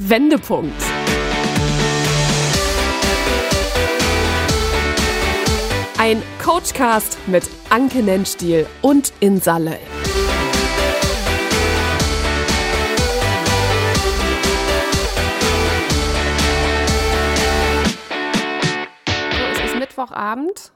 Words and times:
Wendepunkt. 0.00 0.80
Ein 5.98 6.22
Coachcast 6.40 7.18
mit 7.26 7.42
Anke 7.68 8.04
Nennstiel 8.04 8.66
und 8.80 9.12
Insalle. 9.18 9.76
Es 19.52 19.64
ist 19.64 19.78
Mittwochabend. 19.80 20.70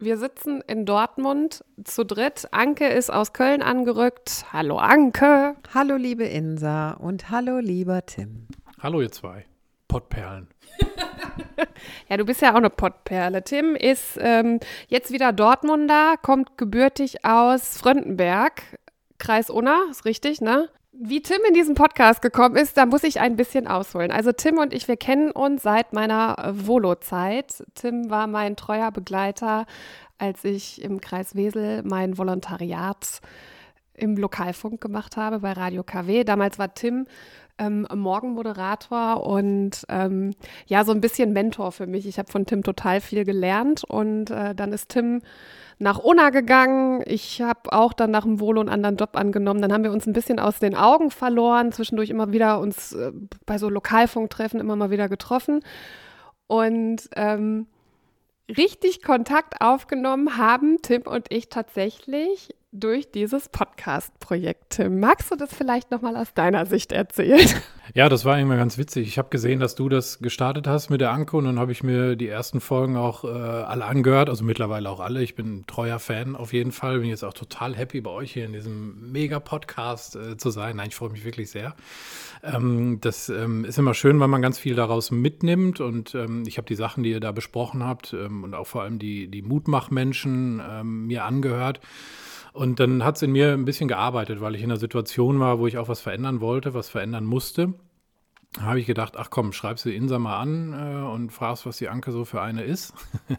Wir 0.00 0.18
sitzen 0.18 0.60
in 0.66 0.84
Dortmund 0.84 1.64
zu 1.84 2.04
dritt. 2.04 2.48
Anke 2.50 2.88
ist 2.88 3.10
aus 3.12 3.32
Köln 3.32 3.62
angerückt. 3.62 4.46
Hallo 4.52 4.78
Anke. 4.78 5.54
Hallo 5.72 5.94
liebe 5.94 6.24
Insa 6.24 6.90
und 6.94 7.30
hallo 7.30 7.58
lieber 7.60 8.04
Tim. 8.04 8.48
Hallo 8.84 9.00
ihr 9.00 9.10
zwei 9.10 9.46
Pottperlen. 9.88 10.46
Ja, 12.08 12.18
du 12.18 12.24
bist 12.24 12.42
ja 12.42 12.52
auch 12.52 12.56
eine 12.56 12.70
Pottperle. 12.70 13.42
Tim 13.42 13.74
ist 13.74 14.18
ähm, 14.20 14.60
jetzt 14.88 15.10
wieder 15.10 15.32
Dortmunder, 15.32 16.16
kommt 16.20 16.58
gebürtig 16.58 17.24
aus 17.24 17.78
Fröndenberg, 17.78 18.62
Kreis 19.18 19.50
Unna, 19.50 19.80
ist 19.90 20.04
richtig, 20.04 20.40
ne? 20.40 20.68
Wie 20.92 21.22
Tim 21.22 21.38
in 21.48 21.54
diesen 21.54 21.74
Podcast 21.74 22.22
gekommen 22.22 22.56
ist, 22.56 22.76
da 22.76 22.86
muss 22.86 23.02
ich 23.02 23.20
ein 23.20 23.36
bisschen 23.36 23.66
ausholen. 23.66 24.10
Also 24.10 24.32
Tim 24.32 24.58
und 24.58 24.74
ich, 24.74 24.86
wir 24.86 24.96
kennen 24.96 25.30
uns 25.30 25.62
seit 25.62 25.92
meiner 25.92 26.52
Volo-Zeit. 26.54 27.64
Tim 27.74 28.10
war 28.10 28.26
mein 28.26 28.54
treuer 28.54 28.92
Begleiter, 28.92 29.66
als 30.18 30.44
ich 30.44 30.82
im 30.82 31.00
Kreis 31.00 31.34
Wesel 31.34 31.82
mein 31.84 32.18
Volontariat 32.18 33.20
im 33.94 34.16
Lokalfunk 34.16 34.80
gemacht 34.80 35.16
habe 35.16 35.40
bei 35.40 35.52
Radio 35.52 35.82
KW. 35.82 36.24
Damals 36.24 36.58
war 36.58 36.74
Tim 36.74 37.06
ähm, 37.58 37.86
Morgenmoderator 37.94 39.26
und 39.26 39.84
ähm, 39.88 40.34
ja, 40.66 40.84
so 40.84 40.92
ein 40.92 41.00
bisschen 41.00 41.32
Mentor 41.32 41.72
für 41.72 41.86
mich. 41.86 42.06
Ich 42.06 42.18
habe 42.18 42.30
von 42.30 42.46
Tim 42.46 42.62
total 42.62 43.00
viel 43.00 43.24
gelernt 43.24 43.84
und 43.84 44.30
äh, 44.30 44.54
dann 44.54 44.72
ist 44.72 44.90
Tim 44.90 45.22
nach 45.78 45.98
Unna 45.98 46.30
gegangen. 46.30 47.02
Ich 47.06 47.42
habe 47.42 47.72
auch 47.72 47.92
dann 47.92 48.10
nach 48.10 48.24
dem 48.24 48.40
Volo 48.40 48.60
einen 48.60 48.70
anderen 48.70 48.96
Job 48.96 49.16
angenommen. 49.16 49.60
Dann 49.60 49.72
haben 49.72 49.84
wir 49.84 49.92
uns 49.92 50.06
ein 50.06 50.12
bisschen 50.12 50.38
aus 50.38 50.58
den 50.58 50.74
Augen 50.74 51.10
verloren, 51.10 51.72
zwischendurch 51.72 52.10
immer 52.10 52.32
wieder 52.32 52.60
uns 52.60 52.92
äh, 52.92 53.12
bei 53.46 53.58
so 53.58 53.68
Lokalfunktreffen 53.68 54.60
immer 54.60 54.76
mal 54.76 54.90
wieder 54.90 55.08
getroffen 55.08 55.60
und 56.46 57.08
ähm, 57.16 57.66
richtig 58.48 59.02
Kontakt 59.02 59.60
aufgenommen 59.60 60.36
haben 60.36 60.78
Tim 60.82 61.02
und 61.02 61.26
ich 61.30 61.48
tatsächlich 61.48 62.54
durch 62.74 63.10
dieses 63.12 63.48
Podcast-Projekt. 63.48 64.80
Magst 64.90 65.30
du 65.30 65.36
das 65.36 65.54
vielleicht 65.54 65.92
nochmal 65.92 66.16
aus 66.16 66.34
deiner 66.34 66.66
Sicht 66.66 66.92
erzählen? 66.92 67.48
Ja, 67.92 68.08
das 68.08 68.24
war 68.24 68.38
immer 68.38 68.56
ganz 68.56 68.78
witzig. 68.78 69.06
Ich 69.08 69.18
habe 69.18 69.28
gesehen, 69.28 69.60
dass 69.60 69.74
du 69.74 69.90
das 69.90 70.18
gestartet 70.20 70.66
hast 70.66 70.88
mit 70.88 71.02
der 71.02 71.10
Anke 71.10 71.36
und 71.36 71.44
dann 71.44 71.58
habe 71.58 71.70
ich 71.70 71.82
mir 71.82 72.16
die 72.16 72.28
ersten 72.28 72.62
Folgen 72.62 72.96
auch 72.96 73.24
äh, 73.24 73.28
alle 73.28 73.84
angehört, 73.84 74.30
also 74.30 74.42
mittlerweile 74.42 74.88
auch 74.88 75.00
alle. 75.00 75.22
Ich 75.22 75.34
bin 75.34 75.58
ein 75.58 75.66
treuer 75.66 75.98
Fan 75.98 76.34
auf 76.34 76.54
jeden 76.54 76.72
Fall. 76.72 77.00
Bin 77.00 77.10
jetzt 77.10 77.24
auch 77.24 77.34
total 77.34 77.76
happy, 77.76 78.00
bei 78.00 78.10
euch 78.10 78.32
hier 78.32 78.46
in 78.46 78.54
diesem 78.54 79.12
Mega-Podcast 79.12 80.16
äh, 80.16 80.36
zu 80.38 80.48
sein. 80.48 80.76
Nein, 80.76 80.88
ich 80.88 80.96
freue 80.96 81.10
mich 81.10 81.26
wirklich 81.26 81.50
sehr. 81.50 81.74
Ähm, 82.42 83.00
das 83.02 83.28
ähm, 83.28 83.66
ist 83.66 83.78
immer 83.78 83.92
schön, 83.92 84.18
weil 84.18 84.28
man 84.28 84.40
ganz 84.40 84.58
viel 84.58 84.74
daraus 84.74 85.10
mitnimmt 85.10 85.78
und 85.78 86.14
ähm, 86.14 86.44
ich 86.46 86.56
habe 86.56 86.66
die 86.66 86.76
Sachen, 86.76 87.02
die 87.02 87.10
ihr 87.10 87.20
da 87.20 87.32
besprochen 87.32 87.84
habt 87.84 88.14
ähm, 88.14 88.44
und 88.44 88.54
auch 88.54 88.66
vor 88.66 88.80
allem 88.80 88.98
die, 88.98 89.28
die 89.28 89.42
Mutmachmenschen 89.42 90.62
ähm, 90.66 91.06
mir 91.06 91.24
angehört. 91.26 91.80
Und 92.54 92.78
dann 92.78 93.02
hat 93.04 93.16
es 93.16 93.22
in 93.22 93.32
mir 93.32 93.52
ein 93.52 93.64
bisschen 93.64 93.88
gearbeitet, 93.88 94.40
weil 94.40 94.54
ich 94.54 94.62
in 94.62 94.70
einer 94.70 94.78
Situation 94.78 95.40
war, 95.40 95.58
wo 95.58 95.66
ich 95.66 95.76
auch 95.76 95.88
was 95.88 96.00
verändern 96.00 96.40
wollte, 96.40 96.72
was 96.72 96.88
verändern 96.88 97.24
musste. 97.24 97.74
Habe 98.60 98.78
ich 98.78 98.86
gedacht, 98.86 99.16
ach 99.16 99.28
komm, 99.30 99.52
schreibst 99.52 99.84
du 99.84 99.92
Insa 99.92 100.20
mal 100.20 100.38
an 100.38 100.72
äh, 100.72 101.04
und 101.04 101.32
fragst, 101.32 101.66
was 101.66 101.78
die 101.78 101.88
Anke 101.88 102.12
so 102.12 102.24
für 102.24 102.40
eine 102.40 102.62
ist. 102.62 102.94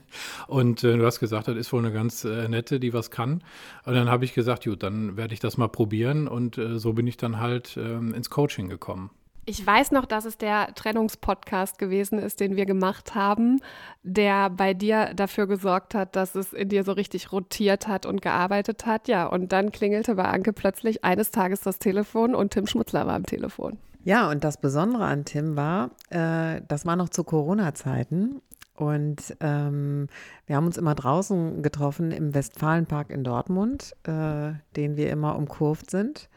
und 0.47 0.83
äh, 0.83 0.97
du 0.97 1.05
hast 1.05 1.21
gesagt, 1.21 1.47
das 1.47 1.55
ist 1.55 1.71
wohl 1.71 1.79
eine 1.79 1.93
ganz 1.93 2.25
äh, 2.25 2.49
nette, 2.49 2.81
die 2.81 2.91
was 2.91 3.09
kann. 3.09 3.41
Und 3.85 3.93
dann 3.93 4.11
habe 4.11 4.25
ich 4.25 4.33
gesagt, 4.33 4.65
gut, 4.65 4.83
dann 4.83 5.15
werde 5.15 5.33
ich 5.33 5.39
das 5.39 5.55
mal 5.55 5.69
probieren. 5.69 6.27
Und 6.27 6.57
äh, 6.57 6.77
so 6.77 6.91
bin 6.91 7.07
ich 7.07 7.15
dann 7.15 7.39
halt 7.39 7.77
ähm, 7.77 8.13
ins 8.13 8.29
Coaching 8.29 8.67
gekommen. 8.67 9.11
Ich 9.47 9.65
weiß 9.65 9.91
noch, 9.91 10.05
dass 10.05 10.25
es 10.25 10.39
der 10.39 10.73
Trennungspodcast 10.73 11.77
gewesen 11.77 12.17
ist, 12.17 12.39
den 12.39 12.55
wir 12.55 12.65
gemacht 12.65 13.13
haben, 13.13 13.61
der 14.01 14.49
bei 14.49 14.73
dir 14.73 15.13
dafür 15.15 15.45
gesorgt 15.45 15.93
hat, 15.93 16.15
dass 16.15 16.33
es 16.33 16.51
in 16.51 16.69
dir 16.69 16.83
so 16.83 16.93
richtig 16.93 17.31
rotiert 17.31 17.87
hat 17.87 18.07
und 18.07 18.23
gearbeitet 18.23 18.87
hat. 18.87 19.07
Ja, 19.07 19.27
und 19.27 19.51
dann 19.51 19.71
klingelte 19.71 20.15
bei 20.15 20.25
Anke 20.25 20.51
plötzlich 20.51 21.03
eines 21.03 21.29
Tages 21.29 21.61
das 21.61 21.77
Telefon 21.77 22.33
und 22.33 22.53
Tim 22.53 22.65
Schmutzler 22.65 23.05
war 23.05 23.13
am 23.13 23.25
Telefon. 23.25 23.77
Ja, 24.03 24.31
und 24.31 24.43
das 24.43 24.57
Besondere 24.57 25.05
an 25.05 25.25
Tim 25.25 25.55
war, 25.55 25.91
äh, 26.09 26.61
das 26.67 26.87
war 26.87 26.95
noch 26.95 27.09
zu 27.09 27.23
Corona-Zeiten. 27.23 28.41
Und 28.75 29.37
ähm, 29.39 30.07
wir 30.47 30.55
haben 30.55 30.65
uns 30.65 30.77
immer 30.77 30.95
draußen 30.95 31.61
getroffen 31.61 32.11
im 32.11 32.33
Westfalenpark 32.33 33.11
in 33.11 33.23
Dortmund, 33.23 33.95
äh, 34.03 34.53
den 34.75 34.97
wir 34.97 35.11
immer 35.11 35.37
umkurvt 35.37 35.89
sind. 35.89 36.29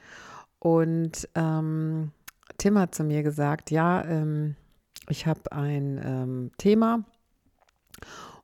Und 0.61 1.29
ähm, 1.35 2.13
Tim 2.59 2.79
hat 2.79 2.95
zu 2.95 3.05
mir 3.05 3.23
gesagt, 3.23 3.71
ja, 3.71 4.05
ähm, 4.05 4.57
ich 5.09 5.27
habe 5.27 5.53
ein 5.53 6.01
ähm, 6.05 6.51
Thema 6.59 7.05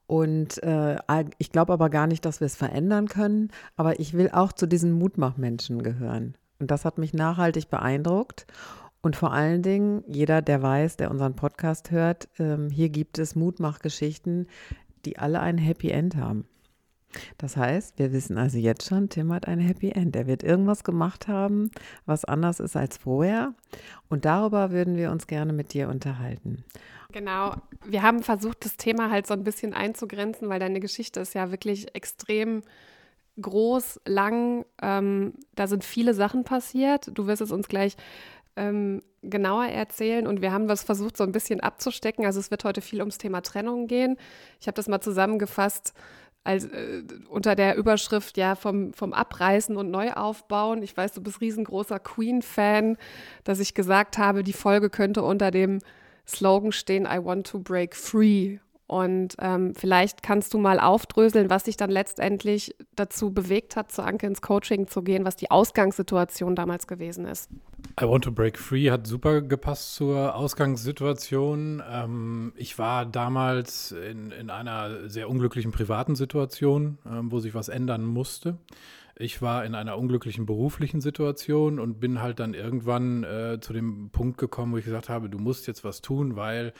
und 0.06 0.62
äh, 0.62 0.96
ich 1.38 1.50
glaube 1.50 1.72
aber 1.72 1.90
gar 1.90 2.06
nicht, 2.06 2.24
dass 2.24 2.40
wir 2.40 2.46
es 2.46 2.56
verändern 2.56 3.08
können, 3.08 3.50
aber 3.76 4.00
ich 4.00 4.14
will 4.14 4.30
auch 4.32 4.52
zu 4.52 4.66
diesen 4.66 4.92
Mutmachmenschen 4.92 5.82
gehören. 5.82 6.36
Und 6.58 6.70
das 6.70 6.84
hat 6.84 6.98
mich 6.98 7.12
nachhaltig 7.14 7.70
beeindruckt. 7.70 8.46
Und 9.02 9.16
vor 9.16 9.32
allen 9.32 9.62
Dingen, 9.62 10.02
jeder, 10.06 10.40
der 10.40 10.62
weiß, 10.62 10.96
der 10.96 11.10
unseren 11.10 11.36
Podcast 11.36 11.90
hört, 11.90 12.28
ähm, 12.38 12.70
hier 12.70 12.88
gibt 12.88 13.18
es 13.18 13.34
Mutmachgeschichten, 13.34 14.46
die 15.04 15.18
alle 15.18 15.40
ein 15.40 15.58
Happy 15.58 15.90
End 15.90 16.16
haben. 16.16 16.46
Das 17.38 17.56
heißt, 17.56 17.98
wir 17.98 18.12
wissen 18.12 18.38
also 18.38 18.58
jetzt 18.58 18.88
schon, 18.88 19.08
Tim 19.08 19.32
hat 19.32 19.46
ein 19.48 19.60
Happy 19.60 19.90
End. 19.90 20.16
Er 20.16 20.26
wird 20.26 20.42
irgendwas 20.42 20.84
gemacht 20.84 21.28
haben, 21.28 21.70
was 22.06 22.24
anders 22.24 22.60
ist 22.60 22.76
als 22.76 22.96
vorher. 22.96 23.54
Und 24.08 24.24
darüber 24.24 24.70
würden 24.70 24.96
wir 24.96 25.10
uns 25.10 25.26
gerne 25.26 25.52
mit 25.52 25.72
dir 25.72 25.88
unterhalten. 25.88 26.64
Genau. 27.12 27.54
Wir 27.86 28.02
haben 28.02 28.22
versucht, 28.22 28.64
das 28.64 28.76
Thema 28.76 29.10
halt 29.10 29.26
so 29.26 29.34
ein 29.34 29.44
bisschen 29.44 29.72
einzugrenzen, 29.72 30.48
weil 30.48 30.58
deine 30.58 30.80
Geschichte 30.80 31.20
ist 31.20 31.34
ja 31.34 31.50
wirklich 31.50 31.94
extrem 31.94 32.62
groß, 33.40 34.00
lang. 34.04 34.64
Ähm, 34.82 35.34
da 35.54 35.66
sind 35.66 35.84
viele 35.84 36.14
Sachen 36.14 36.44
passiert. 36.44 37.10
Du 37.14 37.26
wirst 37.26 37.42
es 37.42 37.52
uns 37.52 37.68
gleich 37.68 37.96
ähm, 38.56 39.02
genauer 39.22 39.66
erzählen 39.66 40.26
und 40.26 40.42
wir 40.42 40.52
haben 40.52 40.68
das 40.68 40.84
versucht, 40.84 41.16
so 41.16 41.24
ein 41.24 41.32
bisschen 41.32 41.60
abzustecken. 41.60 42.24
Also 42.24 42.40
es 42.40 42.50
wird 42.50 42.64
heute 42.64 42.80
viel 42.80 43.00
ums 43.00 43.18
Thema 43.18 43.40
Trennung 43.40 43.86
gehen. 43.86 44.16
Ich 44.60 44.66
habe 44.66 44.76
das 44.76 44.88
mal 44.88 45.00
zusammengefasst 45.00 45.94
als, 46.44 46.66
äh, 46.66 47.02
unter 47.28 47.54
der 47.54 47.76
Überschrift 47.76 48.36
ja 48.36 48.54
vom, 48.54 48.92
vom 48.92 49.12
Abreißen 49.12 49.76
und 49.76 49.90
Neuaufbauen. 49.90 50.82
Ich 50.82 50.96
weiß, 50.96 51.14
du 51.14 51.22
bist 51.22 51.40
riesengroßer 51.40 51.98
Queen-Fan, 51.98 52.96
dass 53.44 53.60
ich 53.60 53.74
gesagt 53.74 54.18
habe, 54.18 54.44
die 54.44 54.52
Folge 54.52 54.90
könnte 54.90 55.22
unter 55.22 55.50
dem 55.50 55.80
Slogan 56.26 56.72
stehen, 56.72 57.06
I 57.06 57.22
want 57.22 57.46
to 57.48 57.58
break 57.58 57.96
free. 57.96 58.58
Und 58.86 59.34
ähm, 59.38 59.74
vielleicht 59.74 60.22
kannst 60.22 60.52
du 60.52 60.58
mal 60.58 60.78
aufdröseln, 60.78 61.48
was 61.48 61.64
dich 61.64 61.78
dann 61.78 61.90
letztendlich 61.90 62.74
dazu 62.94 63.32
bewegt 63.32 63.76
hat, 63.76 63.90
zu 63.90 64.02
Anke 64.02 64.26
ins 64.26 64.42
Coaching 64.42 64.88
zu 64.88 65.02
gehen, 65.02 65.24
was 65.24 65.36
die 65.36 65.50
Ausgangssituation 65.50 66.54
damals 66.54 66.86
gewesen 66.86 67.24
ist. 67.24 67.50
I 68.00 68.04
Want 68.04 68.24
to 68.24 68.32
Break 68.32 68.58
Free 68.58 68.90
hat 68.90 69.06
super 69.06 69.40
gepasst 69.40 69.94
zur 69.94 70.34
Ausgangssituation. 70.34 71.82
Ähm, 71.90 72.52
ich 72.56 72.78
war 72.78 73.06
damals 73.06 73.92
in, 73.92 74.30
in 74.32 74.50
einer 74.50 75.08
sehr 75.08 75.30
unglücklichen 75.30 75.72
privaten 75.72 76.14
Situation, 76.14 76.98
ähm, 77.06 77.32
wo 77.32 77.38
sich 77.38 77.54
was 77.54 77.68
ändern 77.68 78.04
musste. 78.04 78.58
Ich 79.16 79.40
war 79.40 79.64
in 79.64 79.76
einer 79.76 79.96
unglücklichen 79.96 80.44
beruflichen 80.44 81.00
Situation 81.00 81.78
und 81.78 82.00
bin 82.00 82.20
halt 82.20 82.40
dann 82.40 82.52
irgendwann 82.52 83.22
äh, 83.22 83.58
zu 83.60 83.72
dem 83.72 84.10
Punkt 84.10 84.38
gekommen, 84.38 84.72
wo 84.72 84.76
ich 84.76 84.84
gesagt 84.84 85.08
habe, 85.08 85.30
du 85.30 85.38
musst 85.38 85.68
jetzt 85.68 85.84
was 85.84 86.00
tun, 86.00 86.34
weil 86.34 86.72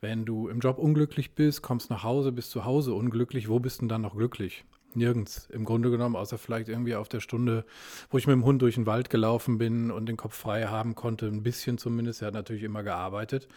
wenn 0.00 0.24
du 0.24 0.48
im 0.48 0.60
Job 0.60 0.78
unglücklich 0.78 1.34
bist, 1.34 1.60
kommst 1.60 1.90
nach 1.90 2.02
Hause, 2.02 2.32
bist 2.32 2.50
zu 2.50 2.64
Hause 2.64 2.94
unglücklich, 2.94 3.48
wo 3.50 3.60
bist 3.60 3.82
denn 3.82 3.88
dann 3.88 4.00
noch 4.00 4.16
glücklich? 4.16 4.64
Nirgends, 4.94 5.48
im 5.50 5.64
Grunde 5.64 5.90
genommen, 5.90 6.16
außer 6.16 6.38
vielleicht 6.38 6.68
irgendwie 6.68 6.94
auf 6.96 7.08
der 7.08 7.20
Stunde, 7.20 7.64
wo 8.10 8.18
ich 8.18 8.26
mit 8.26 8.34
dem 8.34 8.44
Hund 8.44 8.62
durch 8.62 8.74
den 8.74 8.86
Wald 8.86 9.10
gelaufen 9.10 9.58
bin 9.58 9.90
und 9.90 10.06
den 10.06 10.16
Kopf 10.16 10.34
frei 10.34 10.64
haben 10.66 10.94
konnte, 10.94 11.26
ein 11.26 11.42
bisschen 11.42 11.78
zumindest. 11.78 12.22
Er 12.22 12.28
hat 12.28 12.34
natürlich 12.34 12.62
immer 12.62 12.82
gearbeitet. 12.82 13.48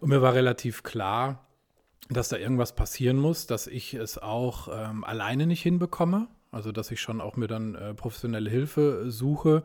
Und 0.00 0.08
mir 0.08 0.22
war 0.22 0.34
relativ 0.34 0.82
klar, 0.82 1.46
dass 2.10 2.28
da 2.28 2.36
irgendwas 2.36 2.74
passieren 2.74 3.18
muss, 3.18 3.46
dass 3.46 3.66
ich 3.66 3.94
es 3.94 4.18
auch 4.18 4.68
ähm, 4.72 5.04
alleine 5.04 5.46
nicht 5.46 5.62
hinbekomme. 5.62 6.28
Also, 6.52 6.70
dass 6.70 6.90
ich 6.90 7.00
schon 7.00 7.22
auch 7.22 7.36
mir 7.36 7.48
dann 7.48 7.74
äh, 7.74 7.94
professionelle 7.94 8.50
Hilfe 8.50 9.10
suche. 9.10 9.64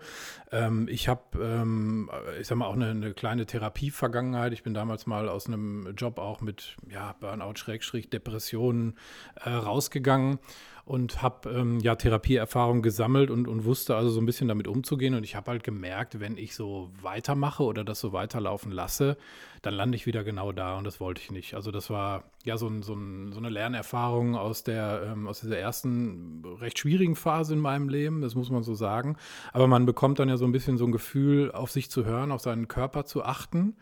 Ähm, 0.53 0.87
ich 0.89 1.09
habe, 1.09 1.21
ähm, 1.37 2.09
ich 2.39 2.47
sag 2.47 2.57
mal, 2.57 2.65
auch 2.65 2.75
eine, 2.75 2.89
eine 2.89 3.13
kleine 3.13 3.45
Therapievergangenheit. 3.45 4.53
Ich 4.53 4.63
bin 4.63 4.73
damals 4.73 5.05
mal 5.05 5.27
aus 5.27 5.47
einem 5.47 5.93
Job 5.97 6.17
auch 6.17 6.39
mit 6.39 6.77
ja, 6.89 7.13
Burnout, 7.19 7.55
Schrägstrich, 7.57 8.09
Depressionen 8.09 8.95
äh, 9.35 9.49
rausgegangen 9.49 10.39
und 10.87 11.21
habe 11.21 11.49
ähm, 11.49 11.79
ja 11.81 11.95
Therapieerfahrung 11.95 12.81
gesammelt 12.81 13.29
und, 13.29 13.49
und 13.49 13.65
wusste 13.65 13.97
also 13.97 14.09
so 14.09 14.21
ein 14.21 14.25
bisschen 14.25 14.47
damit 14.47 14.69
umzugehen. 14.69 15.15
Und 15.15 15.23
ich 15.25 15.35
habe 15.35 15.51
halt 15.51 15.63
gemerkt, 15.65 16.21
wenn 16.21 16.37
ich 16.37 16.55
so 16.55 16.89
weitermache 17.01 17.63
oder 17.63 17.83
das 17.83 17.99
so 17.99 18.13
weiterlaufen 18.13 18.71
lasse, 18.71 19.17
dann 19.61 19.73
lande 19.73 19.97
ich 19.97 20.05
wieder 20.05 20.23
genau 20.23 20.53
da 20.53 20.77
und 20.77 20.85
das 20.85 21.01
wollte 21.01 21.21
ich 21.21 21.29
nicht. 21.29 21.55
Also 21.55 21.71
das 21.71 21.89
war 21.89 22.23
ja 22.45 22.57
so, 22.57 22.67
ein, 22.67 22.83
so, 22.83 22.93
ein, 22.93 23.33
so 23.33 23.39
eine 23.39 23.49
Lernerfahrung 23.49 24.37
aus 24.37 24.63
der 24.63 25.11
ähm, 25.11 25.27
aus 25.27 25.41
dieser 25.41 25.57
ersten 25.57 26.45
recht 26.61 26.79
schwierigen 26.79 27.17
Phase 27.17 27.53
in 27.53 27.59
meinem 27.59 27.89
Leben, 27.89 28.21
das 28.21 28.35
muss 28.35 28.49
man 28.49 28.63
so 28.63 28.73
sagen. 28.73 29.17
Aber 29.51 29.67
man 29.67 29.85
bekommt 29.85 30.19
dann 30.19 30.29
ja 30.29 30.37
so 30.37 30.45
ein 30.45 30.53
bisschen 30.53 30.77
so 30.77 30.85
ein 30.85 30.93
Gefühl, 30.93 31.51
auf 31.51 31.69
sich 31.69 31.91
zu 31.91 32.05
hören, 32.05 32.31
auf 32.31 32.39
seinen 32.39 32.69
Körper 32.69 33.03
zu 33.03 33.23
achten. 33.23 33.75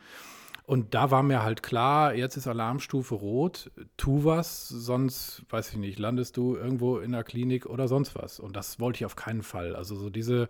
Und 0.66 0.96
da 0.96 1.12
war 1.12 1.22
mir 1.22 1.44
halt 1.44 1.62
klar, 1.62 2.16
jetzt 2.16 2.38
ist 2.38 2.48
Alarmstufe 2.48 3.14
rot, 3.14 3.72
tu 3.98 4.26
was, 4.26 4.68
sonst, 4.68 5.44
weiß 5.50 5.70
ich 5.70 5.78
nicht, 5.78 6.00
landest 6.00 6.38
du 6.38 6.56
irgendwo 6.56 6.98
in 6.98 7.12
der 7.12 7.24
Klinik 7.24 7.68
oder 7.68 7.88
sonst 7.88 8.16
was. 8.16 8.40
Und 8.40 8.56
das 8.56 8.80
wollte 8.80 8.98
ich 8.98 9.06
auf 9.06 9.16
keinen 9.16 9.44
Fall. 9.44 9.76
Also 9.76 9.96
so 9.96 10.10
diese, 10.10 10.50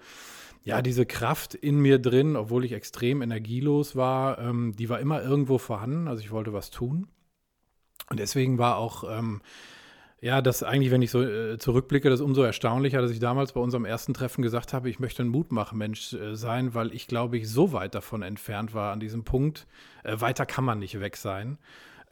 ja, 0.63 0.81
diese 0.81 1.05
Kraft 1.05 1.53
in 1.53 1.79
mir 1.79 1.99
drin, 1.99 2.37
obwohl 2.37 2.63
ich 2.63 2.71
extrem 2.71 3.21
energielos 3.21 3.97
war, 3.97 4.39
ähm, 4.39 4.73
die 4.77 4.87
war 4.87 5.01
immer 5.01 5.21
irgendwo 5.21 5.57
vorhanden. 5.57 6.07
Also 6.07 6.23
ich 6.23 6.31
wollte 6.31 6.53
was 6.53 6.69
tun. 6.69 7.07
Und 8.09 8.19
deswegen 8.19 8.57
war 8.57 8.77
auch 8.77 9.03
ähm, 9.09 9.41
ja, 10.25 10.41
das 10.41 10.63
eigentlich, 10.63 10.89
wenn 10.89 11.03
ich 11.03 11.11
so 11.11 11.21
äh, 11.21 11.59
zurückblicke, 11.59 12.09
das 12.09 12.19
umso 12.19 12.41
erstaunlicher, 12.41 12.99
dass 12.99 13.11
ich 13.11 13.19
damals 13.19 13.53
bei 13.53 13.59
unserem 13.59 13.85
ersten 13.85 14.15
Treffen 14.15 14.41
gesagt 14.41 14.73
habe, 14.73 14.89
ich 14.89 14.99
möchte 14.99 15.21
ein 15.21 15.27
Mutmachmensch 15.27 16.13
äh, 16.13 16.35
sein, 16.35 16.73
weil 16.73 16.91
ich, 16.95 17.05
glaube 17.05 17.37
ich, 17.37 17.47
so 17.47 17.73
weit 17.73 17.93
davon 17.93 18.23
entfernt 18.23 18.73
war 18.73 18.91
an 18.91 18.99
diesem 18.99 19.23
Punkt. 19.23 19.67
Äh, 20.03 20.19
weiter 20.21 20.47
kann 20.47 20.63
man 20.63 20.79
nicht 20.79 20.99
weg 20.99 21.15
sein. 21.15 21.59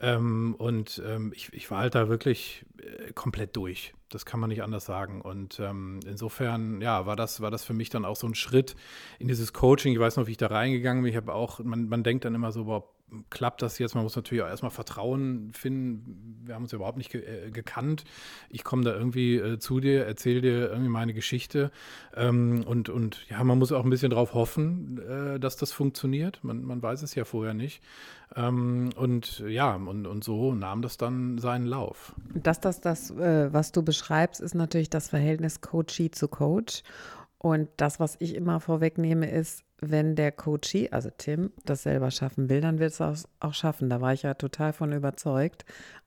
Ähm, 0.00 0.54
und 0.58 1.02
ähm, 1.04 1.32
ich, 1.34 1.52
ich, 1.52 1.72
war 1.72 1.78
halt 1.78 1.96
da 1.96 2.08
wirklich 2.08 2.64
äh, 2.78 3.12
komplett 3.14 3.56
durch. 3.56 3.94
Das 4.14 4.24
kann 4.24 4.38
man 4.38 4.48
nicht 4.48 4.62
anders 4.62 4.84
sagen. 4.84 5.20
Und 5.20 5.58
ähm, 5.60 6.00
insofern, 6.06 6.80
ja, 6.80 7.04
war 7.04 7.16
das, 7.16 7.40
war 7.40 7.50
das 7.50 7.64
für 7.64 7.74
mich 7.74 7.90
dann 7.90 8.04
auch 8.04 8.16
so 8.16 8.28
ein 8.28 8.36
Schritt 8.36 8.76
in 9.18 9.26
dieses 9.26 9.52
Coaching. 9.52 9.92
Ich 9.92 9.98
weiß 9.98 10.16
noch, 10.16 10.28
wie 10.28 10.32
ich 10.32 10.36
da 10.36 10.46
reingegangen 10.46 11.02
bin. 11.02 11.10
Ich 11.10 11.16
habe 11.16 11.34
auch, 11.34 11.58
man, 11.58 11.88
man 11.88 12.04
denkt 12.04 12.24
dann 12.24 12.34
immer 12.34 12.52
so, 12.52 12.64
boah, 12.64 12.84
klappt 13.30 13.62
das 13.62 13.78
jetzt? 13.78 13.94
Man 13.94 14.04
muss 14.04 14.16
natürlich 14.16 14.42
auch 14.42 14.48
erstmal 14.48 14.70
Vertrauen 14.70 15.52
finden. 15.52 16.42
Wir 16.44 16.54
haben 16.54 16.62
uns 16.62 16.72
ja 16.72 16.76
überhaupt 16.76 16.98
nicht 16.98 17.10
ge 17.10 17.22
äh, 17.22 17.50
gekannt. 17.50 18.04
Ich 18.50 18.64
komme 18.64 18.84
da 18.84 18.94
irgendwie 18.94 19.36
äh, 19.36 19.58
zu 19.58 19.80
dir, 19.80 20.06
erzähle 20.06 20.40
dir 20.40 20.70
irgendwie 20.70 20.90
meine 20.90 21.14
Geschichte. 21.14 21.70
Ähm, 22.14 22.64
und, 22.66 22.88
und 22.88 23.26
ja, 23.28 23.42
man 23.44 23.58
muss 23.58 23.72
auch 23.72 23.84
ein 23.84 23.90
bisschen 23.90 24.10
darauf 24.10 24.34
hoffen, 24.34 24.98
äh, 24.98 25.40
dass 25.40 25.56
das 25.56 25.72
funktioniert. 25.72 26.42
Man, 26.42 26.64
man 26.64 26.82
weiß 26.82 27.02
es 27.02 27.14
ja 27.14 27.24
vorher 27.24 27.54
nicht. 27.54 27.82
Ähm, 28.36 28.90
und 28.96 29.40
ja, 29.40 29.74
und, 29.74 30.06
und 30.06 30.24
so 30.24 30.54
nahm 30.54 30.82
das 30.82 30.96
dann 30.96 31.38
seinen 31.38 31.66
Lauf. 31.66 32.14
Das, 32.34 32.60
das, 32.60 32.80
das, 32.80 33.10
äh, 33.10 33.52
was 33.52 33.70
du 33.72 33.82
beschreibst, 33.82 34.03
ist 34.40 34.54
natürlich 34.54 34.90
das 34.90 35.08
Verhältnis 35.08 35.60
Coachee 35.60 36.10
zu 36.10 36.28
Coach. 36.28 36.82
Und 37.38 37.68
das, 37.76 38.00
was 38.00 38.16
ich 38.20 38.34
immer 38.34 38.58
vorwegnehme, 38.60 39.30
ist, 39.30 39.64
wenn 39.78 40.16
der 40.16 40.32
Coachee, 40.32 40.88
also 40.90 41.10
Tim, 41.16 41.52
das 41.64 41.82
selber 41.82 42.10
schaffen 42.10 42.48
will, 42.48 42.60
dann 42.60 42.78
wird 42.78 42.92
es 42.92 43.00
auch, 43.00 43.16
auch, 43.40 43.54
schaffen. 43.54 43.90
Da 43.90 44.00
war 44.00 44.12
ich 44.12 44.22
ja 44.22 44.34
total 44.34 44.72
von 44.72 44.92
überzeugt. 44.92 45.64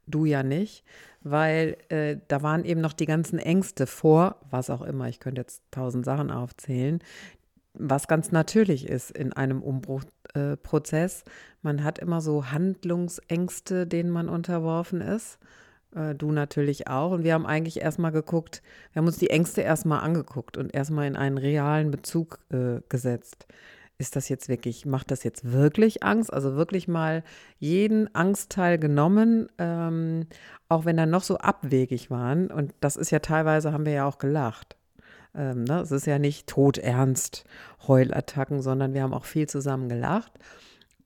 Du 0.08 0.26
ja 0.26 0.42
nicht, 0.42 0.84
weil 1.22 1.78
äh, 1.90 2.18
da 2.28 2.42
waren 2.42 2.66
eben 2.66 2.82
noch 2.82 2.94
die 2.94 3.06
ganzen 3.06 3.40
Ängste 3.40 3.86
vor, 3.86 4.38
was 4.50 4.70
auch 4.70 4.82
immer. 4.82 5.10
Ich 5.10 5.20
könnte 5.20 5.42
jetzt 5.42 5.62
tausend 5.70 6.06
Sachen 6.06 6.32
aufzählen, 6.32 7.04
was 7.74 8.08
ganz 8.08 8.32
natürlich 8.32 8.88
ist 8.88 9.12
in 9.12 9.34
einem 9.34 9.62
Umbruchprozess. 9.62 11.22
Äh, 11.22 11.30
man 11.62 11.84
hat 11.84 12.00
immer 12.00 12.22
so 12.22 12.52
Handlungsängste, 12.52 13.86
denen 13.86 14.10
man 14.10 14.30
unterworfen 14.30 15.02
ist. 15.02 15.38
Äh, 15.98 16.16
du 16.16 16.32
natürlich 16.32 16.88
auch. 16.88 17.12
Und 17.12 17.24
wir 17.24 17.34
haben 17.34 17.46
eigentlich 17.46 17.82
erstmal 17.82 18.12
geguckt, 18.12 18.62
wir 18.94 19.02
haben 19.02 19.08
uns 19.08 19.18
die 19.18 19.30
Ängste 19.30 19.62
erstmal 19.62 20.02
angeguckt 20.02 20.58
und 20.58 20.74
erstmal 20.74 21.08
in 21.08 21.16
einen 21.16 21.38
realen 21.38 21.92
Bezug 21.92 22.40
äh, 22.52 22.82
gesetzt. 22.90 23.48
Ist 24.00 24.16
das 24.16 24.30
jetzt 24.30 24.48
wirklich, 24.48 24.86
macht 24.86 25.10
das 25.10 25.24
jetzt 25.24 25.52
wirklich 25.52 26.04
Angst? 26.04 26.32
Also 26.32 26.56
wirklich 26.56 26.88
mal 26.88 27.24
jeden 27.58 28.14
Angstteil 28.14 28.78
genommen, 28.78 29.50
ähm, 29.58 30.28
auch 30.70 30.86
wenn 30.86 31.00
er 31.00 31.08
noch 31.08 31.24
so 31.24 31.38
abwegig 31.38 32.12
waren. 32.12 32.52
Und 32.52 32.76
das 32.80 32.96
ist 32.96 33.10
ja 33.10 33.20
teilweise, 33.20 33.74
haben 33.74 33.88
wir 33.88 33.94
ja 33.94 34.06
auch 34.06 34.20
gelacht. 34.20 34.76
Ähm, 35.34 35.64
ne? 35.64 35.80
Es 35.82 35.92
ist 35.92 36.06
ja 36.06 36.20
nicht 36.20 36.46
todernst 36.46 37.44
Heulattacken, 37.88 38.62
sondern 38.62 38.94
wir 38.94 39.02
haben 39.02 39.16
auch 39.16 39.26
viel 39.26 39.50
zusammen 39.50 39.90
gelacht 39.90 40.32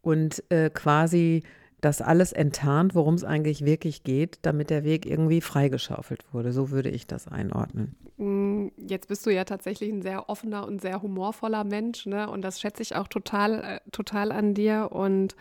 und 0.01 0.43
äh, 0.51 0.69
quasi 0.69 1.43
das 1.81 1.99
alles 1.99 2.31
enttarnt, 2.31 2.93
worum 2.93 3.15
es 3.15 3.23
eigentlich 3.23 3.65
wirklich 3.65 4.03
geht, 4.03 4.39
damit 4.43 4.69
der 4.69 4.83
Weg 4.83 5.07
irgendwie 5.07 5.41
freigeschaufelt 5.41 6.23
wurde. 6.31 6.51
So 6.51 6.69
würde 6.69 6.89
ich 6.89 7.07
das 7.07 7.27
einordnen. 7.27 7.95
Mm, 8.17 8.67
jetzt 8.77 9.07
bist 9.07 9.25
du 9.25 9.31
ja 9.31 9.45
tatsächlich 9.45 9.91
ein 9.91 10.03
sehr 10.03 10.29
offener 10.29 10.67
und 10.67 10.79
sehr 10.79 11.01
humorvoller 11.01 11.63
Mensch, 11.63 12.05
ne? 12.05 12.29
Und 12.29 12.43
das 12.43 12.61
schätze 12.61 12.83
ich 12.83 12.95
auch 12.95 13.07
total, 13.07 13.63
äh, 13.63 13.79
total 13.91 14.31
an 14.31 14.53
dir. 14.53 14.89
Und 14.91 15.35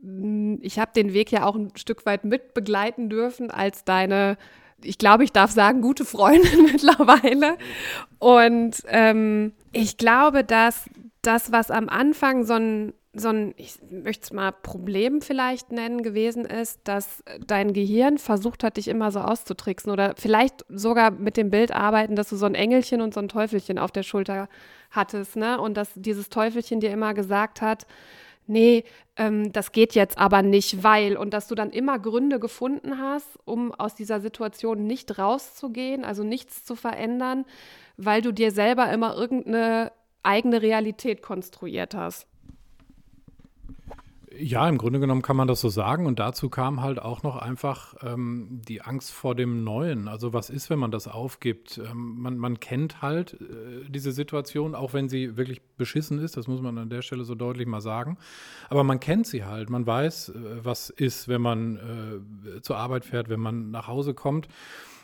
mm, 0.00 0.56
ich 0.62 0.78
habe 0.78 0.92
den 0.96 1.12
Weg 1.12 1.30
ja 1.30 1.44
auch 1.44 1.54
ein 1.54 1.76
Stück 1.76 2.06
weit 2.06 2.24
mit 2.24 2.54
begleiten 2.54 3.10
dürfen 3.10 3.50
als 3.50 3.84
deine, 3.84 4.38
ich 4.82 4.96
glaube, 4.96 5.24
ich 5.24 5.32
darf 5.32 5.50
sagen, 5.50 5.82
gute 5.82 6.06
Freundin 6.06 6.62
mittlerweile. 6.72 7.58
Und 8.18 8.82
ähm, 8.88 9.52
ich 9.72 9.98
glaube, 9.98 10.44
dass 10.44 10.88
das, 11.20 11.52
was 11.52 11.70
am 11.70 11.90
Anfang 11.90 12.44
so 12.44 12.54
ein 12.54 12.94
so 13.12 13.28
ein, 13.28 13.54
ich 13.56 13.74
möchte 13.90 14.24
es 14.24 14.32
mal 14.32 14.52
Problem 14.52 15.20
vielleicht 15.20 15.72
nennen, 15.72 16.02
gewesen 16.02 16.44
ist, 16.44 16.80
dass 16.84 17.24
dein 17.44 17.72
Gehirn 17.72 18.18
versucht 18.18 18.62
hat, 18.62 18.76
dich 18.76 18.86
immer 18.86 19.10
so 19.10 19.20
auszutricksen 19.20 19.90
oder 19.90 20.14
vielleicht 20.16 20.64
sogar 20.68 21.10
mit 21.10 21.36
dem 21.36 21.50
Bild 21.50 21.72
arbeiten, 21.72 22.14
dass 22.14 22.28
du 22.28 22.36
so 22.36 22.46
ein 22.46 22.54
Engelchen 22.54 23.00
und 23.00 23.12
so 23.12 23.20
ein 23.20 23.28
Teufelchen 23.28 23.78
auf 23.78 23.90
der 23.90 24.04
Schulter 24.04 24.48
hattest, 24.90 25.36
ne? 25.36 25.60
Und 25.60 25.76
dass 25.76 25.90
dieses 25.96 26.28
Teufelchen 26.28 26.78
dir 26.80 26.92
immer 26.92 27.12
gesagt 27.14 27.62
hat, 27.62 27.84
nee, 28.46 28.84
ähm, 29.16 29.52
das 29.52 29.72
geht 29.72 29.94
jetzt 29.94 30.18
aber 30.18 30.42
nicht, 30.42 30.84
weil, 30.84 31.16
und 31.16 31.34
dass 31.34 31.48
du 31.48 31.56
dann 31.56 31.70
immer 31.70 31.98
Gründe 31.98 32.38
gefunden 32.38 32.98
hast, 32.98 33.38
um 33.44 33.72
aus 33.72 33.96
dieser 33.96 34.20
Situation 34.20 34.86
nicht 34.86 35.18
rauszugehen, 35.18 36.04
also 36.04 36.22
nichts 36.22 36.64
zu 36.64 36.76
verändern, 36.76 37.44
weil 37.96 38.22
du 38.22 38.32
dir 38.32 38.52
selber 38.52 38.92
immer 38.92 39.16
irgendeine 39.16 39.92
eigene 40.22 40.62
Realität 40.62 41.22
konstruiert 41.22 41.94
hast. 41.94 42.29
Ja, 44.42 44.66
im 44.70 44.78
Grunde 44.78 45.00
genommen 45.00 45.20
kann 45.20 45.36
man 45.36 45.48
das 45.48 45.60
so 45.60 45.68
sagen. 45.68 46.06
Und 46.06 46.18
dazu 46.18 46.48
kam 46.48 46.80
halt 46.80 46.98
auch 46.98 47.22
noch 47.22 47.36
einfach 47.36 47.94
ähm, 48.02 48.62
die 48.66 48.80
Angst 48.80 49.12
vor 49.12 49.34
dem 49.34 49.64
Neuen. 49.64 50.08
Also 50.08 50.32
was 50.32 50.48
ist, 50.48 50.70
wenn 50.70 50.78
man 50.78 50.90
das 50.90 51.08
aufgibt? 51.08 51.78
Ähm, 51.78 52.20
man, 52.20 52.38
man 52.38 52.58
kennt 52.58 53.02
halt 53.02 53.34
äh, 53.34 53.88
diese 53.88 54.12
Situation, 54.12 54.74
auch 54.74 54.94
wenn 54.94 55.10
sie 55.10 55.36
wirklich 55.36 55.60
beschissen 55.76 56.18
ist. 56.18 56.38
Das 56.38 56.48
muss 56.48 56.62
man 56.62 56.78
an 56.78 56.88
der 56.88 57.02
Stelle 57.02 57.24
so 57.24 57.34
deutlich 57.34 57.66
mal 57.66 57.82
sagen. 57.82 58.16
Aber 58.70 58.82
man 58.82 58.98
kennt 58.98 59.26
sie 59.26 59.44
halt. 59.44 59.68
Man 59.68 59.86
weiß, 59.86 60.30
äh, 60.30 60.34
was 60.62 60.88
ist, 60.88 61.28
wenn 61.28 61.42
man 61.42 61.76
äh, 61.76 62.62
zur 62.62 62.78
Arbeit 62.78 63.04
fährt, 63.04 63.28
wenn 63.28 63.40
man 63.40 63.70
nach 63.70 63.88
Hause 63.88 64.14
kommt. 64.14 64.48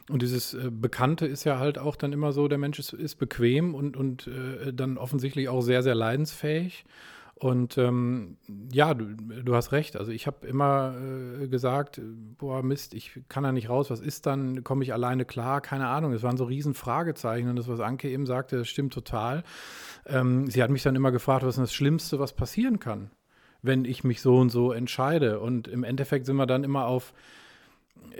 Und 0.08 0.22
dieses 0.22 0.54
äh, 0.54 0.70
Bekannte 0.70 1.26
ist 1.26 1.44
ja 1.44 1.58
halt 1.58 1.78
auch 1.78 1.96
dann 1.96 2.14
immer 2.14 2.32
so, 2.32 2.48
der 2.48 2.58
Mensch 2.58 2.78
ist, 2.78 2.94
ist 2.94 3.16
bequem 3.16 3.74
und, 3.74 3.98
und 3.98 4.28
äh, 4.28 4.72
dann 4.72 4.96
offensichtlich 4.96 5.50
auch 5.50 5.60
sehr, 5.60 5.82
sehr 5.82 5.94
leidensfähig. 5.94 6.86
Und 7.38 7.76
ähm, 7.76 8.38
ja, 8.72 8.94
du, 8.94 9.14
du, 9.14 9.54
hast 9.54 9.70
recht. 9.70 9.98
Also 9.98 10.10
ich 10.10 10.26
habe 10.26 10.46
immer 10.46 10.94
äh, 10.98 11.48
gesagt, 11.48 12.00
boah 12.38 12.62
Mist, 12.62 12.94
ich 12.94 13.20
kann 13.28 13.42
da 13.42 13.52
nicht 13.52 13.68
raus. 13.68 13.90
Was 13.90 14.00
ist 14.00 14.24
dann? 14.24 14.64
Komme 14.64 14.84
ich 14.84 14.94
alleine 14.94 15.26
klar? 15.26 15.60
Keine 15.60 15.88
Ahnung. 15.88 16.14
Es 16.14 16.22
waren 16.22 16.38
so 16.38 16.44
riesen 16.44 16.72
Fragezeichen. 16.72 17.50
Und 17.50 17.56
das, 17.56 17.68
was 17.68 17.80
Anke 17.80 18.08
eben 18.08 18.24
sagte, 18.24 18.56
das 18.56 18.68
stimmt 18.68 18.94
total. 18.94 19.44
Ähm, 20.06 20.50
sie 20.50 20.62
hat 20.62 20.70
mich 20.70 20.82
dann 20.82 20.96
immer 20.96 21.12
gefragt, 21.12 21.44
was 21.44 21.58
ist 21.58 21.60
das 21.60 21.74
Schlimmste, 21.74 22.18
was 22.18 22.32
passieren 22.32 22.80
kann, 22.80 23.10
wenn 23.60 23.84
ich 23.84 24.02
mich 24.02 24.22
so 24.22 24.38
und 24.38 24.48
so 24.48 24.72
entscheide. 24.72 25.38
Und 25.38 25.68
im 25.68 25.84
Endeffekt 25.84 26.24
sind 26.24 26.36
wir 26.36 26.46
dann 26.46 26.64
immer 26.64 26.86
auf 26.86 27.12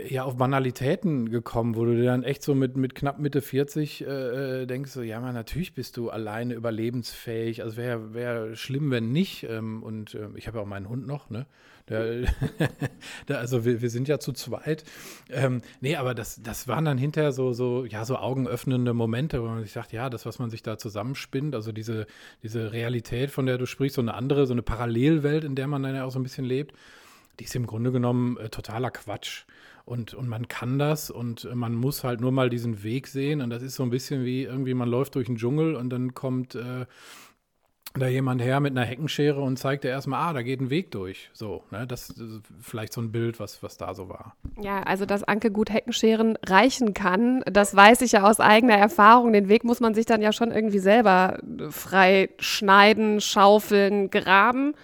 ja 0.09 0.25
auf 0.25 0.37
Banalitäten 0.37 1.31
gekommen, 1.31 1.77
wo 1.77 1.85
du 1.85 1.97
dir 1.97 2.07
dann 2.07 2.23
echt 2.23 2.43
so 2.43 2.55
mit, 2.55 2.77
mit 2.77 2.95
knapp 2.95 3.19
Mitte 3.19 3.43
40 3.43 4.03
äh, 4.03 4.63
äh, 4.63 4.67
denkst, 4.67 4.91
so, 4.91 5.03
ja, 5.03 5.21
man, 5.21 5.35
natürlich 5.35 5.75
bist 5.75 5.97
du 5.97 6.11
alleine 6.11 6.55
überlebensfähig. 6.55 7.63
Also 7.63 7.77
wäre 7.77 8.15
wär 8.15 8.57
schlimm, 8.57 8.91
wenn 8.91 9.13
nicht. 9.13 9.45
Ähm, 9.45 9.83
und 9.83 10.15
äh, 10.15 10.29
ich 10.35 10.47
habe 10.47 10.59
ja 10.59 10.63
auch 10.65 10.69
meinen 10.69 10.89
Hund 10.89 11.07
noch, 11.07 11.31
ne? 11.31 11.47
Der, 11.89 12.23
der, 13.29 13.39
also 13.39 13.65
wir, 13.65 13.81
wir 13.81 13.91
sind 13.91 14.09
ja 14.09 14.19
zu 14.19 14.33
zweit. 14.33 14.85
Ähm, 15.31 15.63
nee, 15.81 15.97
aber 15.97 16.15
das, 16.15 16.43
das 16.43 16.67
waren 16.67 16.85
dann 16.85 16.99
hinterher 16.99 17.33
so, 17.33 17.53
so, 17.53 17.85
ja, 17.85 18.05
so 18.05 18.17
augenöffnende 18.17 18.93
Momente, 18.93 19.43
wo 19.43 19.47
man 19.47 19.63
sich 19.63 19.73
sagt, 19.73 19.93
ja, 19.93 20.11
das, 20.11 20.27
was 20.27 20.39
man 20.39 20.51
sich 20.51 20.63
da 20.63 20.79
zusammenspinnt, 20.79 21.55
also 21.55 21.73
diese, 21.73 22.07
diese 22.43 22.73
Realität, 22.73 23.31
von 23.31 23.47
der 23.47 23.59
du 23.59 23.67
sprichst, 23.67 23.97
so 23.97 24.03
eine 24.03 24.15
andere, 24.15 24.47
so 24.47 24.53
eine 24.53 24.63
Parallelwelt, 24.63 25.45
in 25.45 25.55
der 25.55 25.69
man 25.69 25.83
dann 25.83 25.95
ja 25.95 26.05
auch 26.05 26.11
so 26.11 26.19
ein 26.19 26.25
bisschen 26.25 26.45
lebt, 26.45 26.75
die 27.39 27.45
ist 27.45 27.55
im 27.55 27.67
Grunde 27.67 27.93
genommen 27.93 28.37
äh, 28.39 28.49
totaler 28.49 28.91
Quatsch. 28.91 29.45
Und, 29.87 30.13
und 30.15 30.29
man 30.29 30.49
kann 30.49 30.79
das 30.79 31.11
und 31.11 31.49
man 31.55 31.73
muss 31.75 32.05
halt 32.05 32.21
nur 32.21 32.33
mal 32.33 32.51
diesen 32.51 32.83
Weg 32.83 33.07
sehen. 33.07 33.41
Und 33.41 33.51
das 33.51 33.63
ist 33.63 33.77
so 33.77 33.85
ein 33.85 33.91
bisschen 33.91 34.25
wie 34.25 34.43
irgendwie, 34.43 34.75
man 34.75 34.89
läuft 34.89 35.15
durch 35.15 35.27
den 35.27 35.37
Dschungel 35.37 35.77
und 35.77 35.91
dann 35.91 36.13
kommt, 36.13 36.57
äh, 36.57 36.87
da 37.99 38.09
jemand 38.09 38.43
her 38.43 38.61
mit 38.61 38.73
einer 38.73 38.85
Heckenschere 38.85 39.41
und 39.41 39.59
zeigte 39.59 39.89
erstmal, 39.89 40.21
ah, 40.21 40.33
da 40.33 40.43
geht 40.43 40.61
ein 40.61 40.71
Weg 40.71 40.91
durch. 40.91 41.31
So, 41.33 41.63
ne? 41.71 41.87
Das 41.87 42.11
ist 42.11 42.43
vielleicht 42.61 42.93
so 42.93 43.01
ein 43.01 43.13
Bild, 43.13 43.41
was, 43.41 43.63
was 43.63 43.77
da 43.77 43.95
so 43.95 44.09
war. 44.09 44.37
Ja, 44.61 44.83
also 44.83 45.07
dass 45.07 45.25
Anke 45.25 45.51
gut 45.51 45.71
Heckenscheren 45.71 46.37
reichen 46.45 46.95
kann, 46.95 47.43
das 47.47 47.75
weiß 47.75 48.03
ich 48.03 48.13
ja 48.13 48.23
aus 48.25 48.41
eigener 48.41 48.77
Erfahrung. 48.77 49.33
Den 49.33 49.49
Weg 49.49 49.65
muss 49.65 49.81
man 49.81 49.95
sich 49.95 50.07
dann 50.07 50.23
ja 50.23 50.33
schon 50.33 50.51
irgendwie 50.51 50.79
selber 50.79 51.39
frei 51.71 52.31
schneiden, 52.39 53.21
schaufeln, 53.21 54.11
graben. 54.11 54.75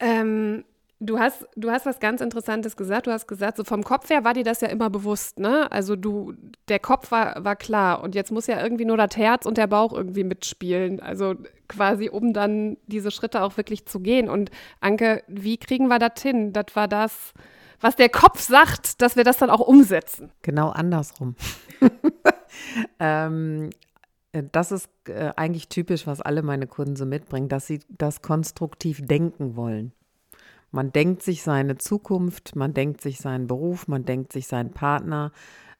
Ähm, 0.00 0.64
Du 1.00 1.18
hast, 1.20 1.46
du 1.54 1.70
hast 1.70 1.86
was 1.86 2.00
ganz 2.00 2.20
Interessantes 2.20 2.76
gesagt. 2.76 3.06
Du 3.06 3.12
hast 3.12 3.28
gesagt, 3.28 3.56
so 3.56 3.62
vom 3.62 3.84
Kopf 3.84 4.10
her 4.10 4.24
war 4.24 4.34
dir 4.34 4.42
das 4.42 4.60
ja 4.60 4.68
immer 4.68 4.90
bewusst, 4.90 5.38
ne? 5.38 5.70
Also 5.70 5.94
du, 5.94 6.34
der 6.66 6.80
Kopf 6.80 7.12
war, 7.12 7.44
war 7.44 7.54
klar 7.54 8.02
und 8.02 8.16
jetzt 8.16 8.32
muss 8.32 8.48
ja 8.48 8.60
irgendwie 8.60 8.84
nur 8.84 8.96
das 8.96 9.16
Herz 9.16 9.46
und 9.46 9.58
der 9.58 9.68
Bauch 9.68 9.92
irgendwie 9.92 10.24
mitspielen. 10.24 10.98
Also 10.98 11.36
quasi, 11.68 12.08
um 12.08 12.32
dann 12.32 12.78
diese 12.88 13.12
Schritte 13.12 13.42
auch 13.42 13.56
wirklich 13.56 13.86
zu 13.86 14.00
gehen. 14.00 14.28
Und 14.28 14.50
Anke, 14.80 15.22
wie 15.28 15.56
kriegen 15.56 15.86
wir 15.86 16.00
das 16.00 16.20
hin? 16.20 16.52
Das 16.52 16.74
war 16.74 16.88
das, 16.88 17.32
was 17.80 17.94
der 17.94 18.08
Kopf 18.08 18.40
sagt, 18.40 19.00
dass 19.00 19.14
wir 19.14 19.22
das 19.22 19.38
dann 19.38 19.50
auch 19.50 19.60
umsetzen. 19.60 20.32
Genau 20.42 20.70
andersrum. 20.70 21.36
ähm, 22.98 23.70
das 24.52 24.72
ist 24.72 24.90
äh, 25.08 25.32
eigentlich 25.36 25.68
typisch, 25.68 26.06
was 26.06 26.20
alle 26.20 26.42
meine 26.42 26.66
Kunden 26.66 26.96
so 26.96 27.06
mitbringen, 27.06 27.48
dass 27.48 27.66
sie 27.66 27.80
das 27.88 28.20
konstruktiv 28.20 29.00
denken 29.06 29.56
wollen. 29.56 29.92
Man 30.70 30.92
denkt 30.92 31.22
sich 31.22 31.42
seine 31.42 31.78
Zukunft, 31.78 32.54
man 32.56 32.74
denkt 32.74 33.00
sich 33.00 33.18
seinen 33.18 33.46
Beruf, 33.46 33.88
man 33.88 34.04
denkt 34.04 34.32
sich 34.32 34.46
seinen 34.46 34.70
Partner, 34.70 35.32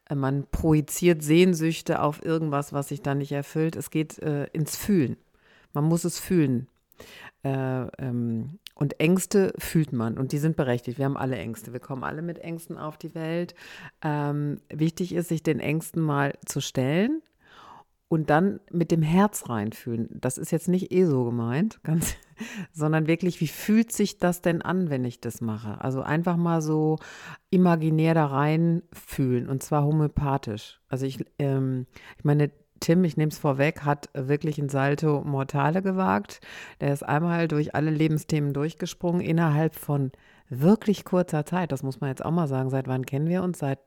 äh, 0.09 0.15
man 0.15 0.47
projiziert 0.49 1.21
Sehnsüchte 1.21 2.01
auf 2.01 2.23
irgendwas, 2.23 2.73
was 2.73 2.89
sich 2.89 3.01
dann 3.01 3.19
nicht 3.19 3.31
erfüllt. 3.31 3.75
Es 3.75 3.91
geht 3.91 4.19
äh, 4.19 4.45
ins 4.47 4.75
Fühlen. 4.75 5.17
Man 5.73 5.83
muss 5.83 6.03
es 6.03 6.19
fühlen. 6.19 6.67
Äh, 7.43 7.83
ähm, 7.99 8.59
und 8.75 8.99
Ängste 8.99 9.53
fühlt 9.57 9.93
man 9.93 10.17
und 10.17 10.31
die 10.31 10.37
sind 10.37 10.55
berechtigt. 10.55 10.97
Wir 10.97 11.05
haben 11.05 11.17
alle 11.17 11.37
Ängste. 11.37 11.73
Wir 11.73 11.79
kommen 11.79 12.03
alle 12.03 12.21
mit 12.21 12.39
Ängsten 12.39 12.77
auf 12.77 12.97
die 12.97 13.13
Welt. 13.13 13.53
Ähm, 14.01 14.61
wichtig 14.69 15.13
ist, 15.13 15.29
sich 15.29 15.43
den 15.43 15.59
Ängsten 15.59 16.01
mal 16.01 16.33
zu 16.45 16.61
stellen 16.61 17.21
und 18.09 18.31
dann 18.31 18.59
mit 18.71 18.91
dem 18.91 19.03
Herz 19.03 19.49
reinfühlen. 19.49 20.09
Das 20.19 20.37
ist 20.37 20.51
jetzt 20.51 20.67
nicht 20.67 20.91
eh 20.91 21.05
so 21.05 21.23
gemeint, 21.23 21.79
ganz, 21.83 22.15
sondern 22.73 23.07
wirklich, 23.07 23.39
wie 23.39 23.47
fühlt 23.47 23.93
sich 23.93 24.17
das 24.17 24.41
denn 24.41 24.61
an, 24.61 24.89
wenn 24.89 25.05
ich 25.05 25.21
das 25.21 25.39
mache? 25.39 25.79
Also 25.79 26.01
einfach 26.01 26.35
mal 26.35 26.61
so 26.61 26.97
imaginär 27.51 28.15
da 28.15 28.25
reinfühlen 28.25 29.47
und 29.47 29.63
zwar 29.63 29.85
homöopathisch. 29.85 30.81
Also 30.89 31.05
ich, 31.05 31.23
ähm, 31.37 31.85
ich 32.17 32.25
meine, 32.25 32.51
Tim, 32.79 33.03
ich 33.03 33.17
nehme 33.17 33.31
es 33.31 33.37
vorweg, 33.37 33.81
hat 33.83 34.09
wirklich 34.13 34.57
ein 34.57 34.69
Salto 34.69 35.21
Mortale 35.21 35.81
gewagt. 35.81 36.39
Der 36.79 36.93
ist 36.93 37.03
einmal 37.03 37.47
durch 37.47 37.75
alle 37.75 37.91
Lebensthemen 37.91 38.53
durchgesprungen 38.53 39.21
innerhalb 39.21 39.75
von 39.75 40.11
wirklich 40.47 41.03
kurzer 41.03 41.45
Zeit. 41.45 41.73
Das 41.73 41.83
muss 41.83 41.99
man 41.99 42.09
jetzt 42.09 42.23
auch 42.23 42.31
mal 42.31 42.47
sagen. 42.47 42.69
Seit 42.69 42.87
wann 42.87 43.05
kennen 43.05 43.27
wir 43.27 43.43
uns? 43.43 43.59
Seit 43.59 43.79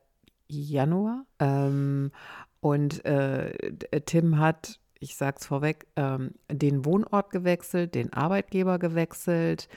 Januar. 0.61 1.25
Ähm, 1.39 2.11
und 2.59 3.03
äh, 3.05 3.51
Tim 4.05 4.37
hat, 4.39 4.79
ich 4.99 5.17
sage 5.17 5.35
es 5.37 5.45
vorweg, 5.45 5.85
ähm, 5.97 6.31
den 6.49 6.85
Wohnort 6.85 7.29
gewechselt, 7.29 7.93
den 7.93 8.13
Arbeitgeber 8.13 8.79
gewechselt, 8.79 9.67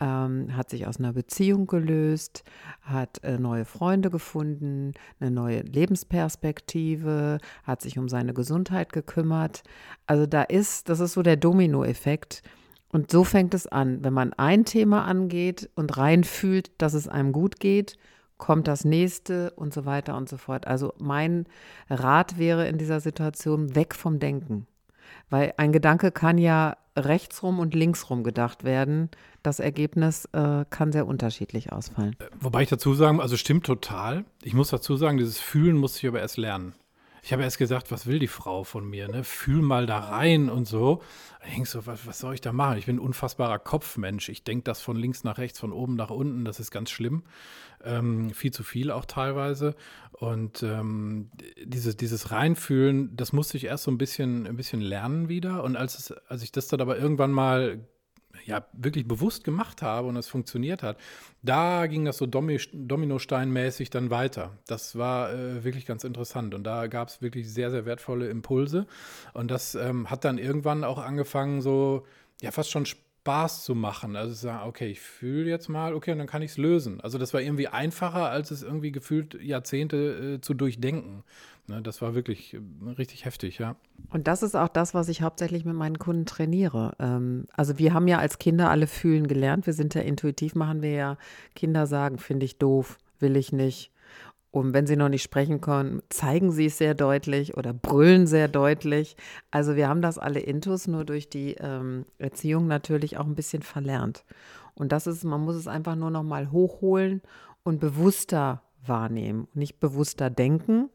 ähm, 0.00 0.56
hat 0.56 0.70
sich 0.70 0.86
aus 0.86 0.98
einer 0.98 1.12
Beziehung 1.12 1.66
gelöst, 1.66 2.44
hat 2.82 3.22
äh, 3.24 3.38
neue 3.38 3.64
Freunde 3.64 4.10
gefunden, 4.10 4.92
eine 5.18 5.32
neue 5.32 5.62
Lebensperspektive, 5.62 7.38
hat 7.64 7.82
sich 7.82 7.98
um 7.98 8.08
seine 8.08 8.32
Gesundheit 8.32 8.92
gekümmert. 8.92 9.64
Also 10.06 10.26
da 10.26 10.42
ist, 10.42 10.88
das 10.88 11.00
ist 11.00 11.14
so 11.14 11.22
der 11.22 11.36
Dominoeffekt. 11.36 12.42
Und 12.92 13.10
so 13.10 13.24
fängt 13.24 13.54
es 13.54 13.66
an, 13.66 14.04
wenn 14.04 14.12
man 14.12 14.32
ein 14.34 14.64
Thema 14.64 15.04
angeht 15.04 15.68
und 15.74 15.98
reinfühlt, 15.98 16.70
dass 16.78 16.94
es 16.94 17.08
einem 17.08 17.32
gut 17.32 17.58
geht 17.58 17.98
kommt 18.38 18.68
das 18.68 18.84
nächste 18.84 19.50
und 19.52 19.72
so 19.72 19.84
weiter 19.84 20.16
und 20.16 20.28
so 20.28 20.36
fort. 20.36 20.66
Also 20.66 20.92
mein 20.98 21.46
Rat 21.88 22.38
wäre 22.38 22.68
in 22.68 22.78
dieser 22.78 23.00
Situation 23.00 23.74
weg 23.74 23.94
vom 23.94 24.18
Denken. 24.18 24.66
Weil 25.30 25.54
ein 25.56 25.72
Gedanke 25.72 26.12
kann 26.12 26.38
ja 26.38 26.76
rechtsrum 26.96 27.58
und 27.58 27.74
linksrum 27.74 28.24
gedacht 28.24 28.64
werden. 28.64 29.10
Das 29.42 29.60
Ergebnis 29.60 30.26
äh, 30.32 30.64
kann 30.70 30.92
sehr 30.92 31.06
unterschiedlich 31.06 31.72
ausfallen. 31.72 32.16
Äh, 32.18 32.26
wobei 32.40 32.62
ich 32.62 32.68
dazu 32.68 32.94
sagen, 32.94 33.20
also 33.20 33.36
stimmt 33.36 33.66
total. 33.66 34.24
Ich 34.42 34.54
muss 34.54 34.70
dazu 34.70 34.96
sagen, 34.96 35.18
dieses 35.18 35.38
Fühlen 35.38 35.76
muss 35.76 35.96
ich 35.96 36.06
aber 36.06 36.20
erst 36.20 36.36
lernen. 36.36 36.74
Ich 37.26 37.32
habe 37.32 37.42
erst 37.42 37.58
gesagt, 37.58 37.90
was 37.90 38.06
will 38.06 38.20
die 38.20 38.28
Frau 38.28 38.62
von 38.62 38.88
mir? 38.88 39.08
Ne? 39.08 39.24
Fühl 39.24 39.60
mal 39.60 39.84
da 39.86 39.98
rein 39.98 40.48
und 40.48 40.68
so. 40.68 41.02
Ich 41.44 41.54
denke 41.54 41.68
so, 41.68 41.84
was, 41.84 42.06
was, 42.06 42.20
soll 42.20 42.34
ich 42.34 42.40
da 42.40 42.52
machen? 42.52 42.78
Ich 42.78 42.86
bin 42.86 42.96
ein 42.96 43.00
unfassbarer 43.00 43.58
Kopfmensch. 43.58 44.28
Ich 44.28 44.44
denke 44.44 44.62
das 44.62 44.80
von 44.80 44.96
links 44.96 45.24
nach 45.24 45.36
rechts, 45.36 45.58
von 45.58 45.72
oben 45.72 45.96
nach 45.96 46.10
unten. 46.10 46.44
Das 46.44 46.60
ist 46.60 46.70
ganz 46.70 46.88
schlimm. 46.88 47.24
Ähm, 47.84 48.30
viel 48.30 48.52
zu 48.52 48.62
viel 48.62 48.92
auch 48.92 49.06
teilweise. 49.06 49.74
Und 50.12 50.62
ähm, 50.62 51.32
dieses, 51.64 51.96
dieses 51.96 52.30
Reinfühlen, 52.30 53.16
das 53.16 53.32
musste 53.32 53.56
ich 53.56 53.64
erst 53.64 53.82
so 53.82 53.90
ein 53.90 53.98
bisschen, 53.98 54.46
ein 54.46 54.56
bisschen 54.56 54.80
lernen 54.80 55.28
wieder. 55.28 55.64
Und 55.64 55.74
als, 55.74 55.98
es, 55.98 56.12
als 56.12 56.44
ich 56.44 56.52
das 56.52 56.68
dann 56.68 56.80
aber 56.80 56.96
irgendwann 56.96 57.32
mal 57.32 57.80
ja, 58.44 58.66
wirklich 58.72 59.08
bewusst 59.08 59.44
gemacht 59.44 59.82
habe 59.82 60.08
und 60.08 60.16
es 60.16 60.28
funktioniert 60.28 60.82
hat, 60.82 60.98
da 61.42 61.86
ging 61.86 62.04
das 62.04 62.18
so 62.18 62.26
Dominosteinmäßig 62.26 63.90
dann 63.90 64.10
weiter. 64.10 64.52
Das 64.66 64.96
war 64.96 65.32
äh, 65.32 65.64
wirklich 65.64 65.86
ganz 65.86 66.04
interessant 66.04 66.54
und 66.54 66.64
da 66.64 66.86
gab 66.86 67.08
es 67.08 67.22
wirklich 67.22 67.50
sehr, 67.52 67.70
sehr 67.70 67.86
wertvolle 67.86 68.28
Impulse 68.28 68.86
und 69.32 69.50
das 69.50 69.74
ähm, 69.74 70.10
hat 70.10 70.24
dann 70.24 70.38
irgendwann 70.38 70.84
auch 70.84 70.98
angefangen, 70.98 71.62
so 71.62 72.04
ja, 72.42 72.50
fast 72.50 72.70
schon 72.70 72.86
Spaß 73.26 73.64
zu 73.64 73.74
machen. 73.74 74.14
Also 74.14 74.34
sagen, 74.34 74.68
okay, 74.68 74.88
ich 74.88 75.00
fühle 75.00 75.50
jetzt 75.50 75.68
mal, 75.68 75.94
okay, 75.94 76.12
und 76.12 76.18
dann 76.18 76.28
kann 76.28 76.42
ich 76.42 76.52
es 76.52 76.58
lösen. 76.58 77.00
Also 77.00 77.18
das 77.18 77.34
war 77.34 77.40
irgendwie 77.40 77.66
einfacher, 77.66 78.30
als 78.30 78.52
es 78.52 78.62
irgendwie 78.62 78.92
gefühlt 78.92 79.34
Jahrzehnte 79.42 80.36
äh, 80.36 80.40
zu 80.40 80.54
durchdenken. 80.54 81.24
Ne, 81.66 81.82
das 81.82 82.00
war 82.00 82.14
wirklich 82.14 82.54
äh, 82.54 82.60
richtig 82.96 83.24
heftig, 83.24 83.58
ja. 83.58 83.74
Und 84.10 84.28
das 84.28 84.44
ist 84.44 84.54
auch 84.54 84.68
das, 84.68 84.94
was 84.94 85.08
ich 85.08 85.22
hauptsächlich 85.22 85.64
mit 85.64 85.74
meinen 85.74 85.98
Kunden 85.98 86.24
trainiere. 86.24 86.92
Ähm, 87.00 87.48
also 87.52 87.78
wir 87.78 87.92
haben 87.92 88.06
ja 88.06 88.18
als 88.18 88.38
Kinder 88.38 88.70
alle 88.70 88.86
fühlen 88.86 89.26
gelernt. 89.26 89.66
Wir 89.66 89.72
sind 89.72 89.94
ja 89.96 90.02
intuitiv, 90.02 90.54
machen 90.54 90.80
wir 90.82 90.92
ja 90.92 91.18
Kinder 91.56 91.88
sagen, 91.88 92.18
finde 92.18 92.46
ich 92.46 92.58
doof, 92.58 92.96
will 93.18 93.36
ich 93.36 93.50
nicht. 93.50 93.90
Und 94.50 94.72
wenn 94.72 94.86
sie 94.86 94.96
noch 94.96 95.08
nicht 95.08 95.22
sprechen 95.22 95.60
können, 95.60 96.00
zeigen 96.08 96.50
sie 96.50 96.66
es 96.66 96.78
sehr 96.78 96.94
deutlich 96.94 97.56
oder 97.56 97.74
brüllen 97.74 98.26
sehr 98.26 98.48
deutlich. 98.48 99.16
Also 99.50 99.76
wir 99.76 99.88
haben 99.88 100.00
das 100.00 100.18
alle 100.18 100.40
intus, 100.40 100.86
nur 100.86 101.04
durch 101.04 101.28
die 101.28 101.54
ähm, 101.54 102.06
Erziehung 102.18 102.66
natürlich 102.66 103.18
auch 103.18 103.26
ein 103.26 103.34
bisschen 103.34 103.62
verlernt. 103.62 104.24
Und 104.74 104.92
das 104.92 105.06
ist, 105.06 105.24
man 105.24 105.42
muss 105.42 105.56
es 105.56 105.68
einfach 105.68 105.96
nur 105.96 106.10
noch 106.10 106.22
mal 106.22 106.50
hochholen 106.50 107.22
und 107.64 107.80
bewusster 107.80 108.62
wahrnehmen, 108.84 109.48
nicht 109.54 109.80
bewusster 109.80 110.30
denken. 110.30 110.90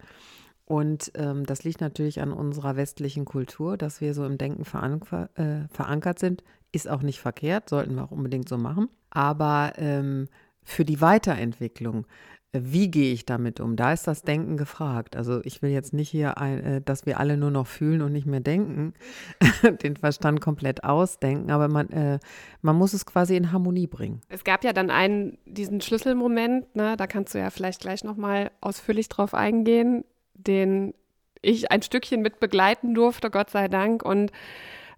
Und 0.66 1.12
ähm, 1.16 1.46
das 1.46 1.64
liegt 1.64 1.82
natürlich 1.82 2.22
an 2.22 2.32
unserer 2.32 2.78
westlichen 2.78 3.26
Kultur, 3.26 3.76
dass 3.76 4.00
wir 4.00 4.14
so 4.14 4.26
im 4.26 4.38
Denken 4.38 4.64
veranker, 4.64 5.30
äh, 5.36 5.68
verankert 5.70 6.18
sind. 6.18 6.44
Ist 6.72 6.90
auch 6.90 7.02
nicht 7.02 7.20
verkehrt, 7.20 7.68
sollten 7.68 7.96
wir 7.96 8.06
auch 8.06 8.12
unbedingt 8.12 8.48
so 8.48 8.58
machen. 8.58 8.88
Aber 9.10 9.74
ähm, 9.76 10.30
für 10.64 10.86
die 10.86 11.02
Weiterentwicklung, 11.02 12.06
wie 12.54 12.92
gehe 12.92 13.14
ich 13.14 13.26
damit 13.26 13.62
um? 13.62 13.76
Da 13.78 13.94
ist 13.94 14.08
das 14.08 14.24
Denken 14.24 14.58
gefragt. 14.58 15.16
Also 15.16 15.42
ich 15.44 15.62
will 15.62 15.70
jetzt 15.70 15.94
nicht 15.94 16.10
hier, 16.10 16.38
ein, 16.38 16.64
äh, 16.64 16.82
dass 16.82 17.06
wir 17.06 17.20
alle 17.20 17.38
nur 17.38 17.52
noch 17.52 17.68
fühlen 17.68 18.02
und 18.02 18.12
nicht 18.12 18.26
mehr 18.26 18.42
denken, 18.42 18.94
den 19.84 19.96
Verstand 19.96 20.42
komplett 20.42 20.84
ausdenken, 20.84 21.52
aber 21.52 21.70
man, 21.70 21.90
äh, 21.90 22.20
man 22.62 22.76
muss 22.76 22.94
es 22.94 23.06
quasi 23.06 23.38
in 23.38 23.52
Harmonie 23.52 23.88
bringen. 23.88 24.22
Es 24.28 24.44
gab 24.44 24.64
ja 24.64 24.74
dann 24.74 24.90
einen, 24.90 25.38
diesen 25.46 25.80
Schlüsselmoment, 25.80 26.76
ne, 26.76 26.98
da 26.98 27.08
kannst 27.08 27.34
du 27.34 27.40
ja 27.40 27.50
vielleicht 27.50 27.82
gleich 27.82 28.04
nochmal 28.04 28.52
ausführlich 28.60 29.08
drauf 29.08 29.34
eingehen, 29.34 30.04
den 30.34 30.94
ich 31.42 31.72
ein 31.72 31.82
Stückchen 31.82 32.22
mit 32.22 32.40
begleiten 32.40 32.94
durfte, 32.94 33.30
Gott 33.30 33.50
sei 33.50 33.68
Dank. 33.68 34.04
Und 34.04 34.32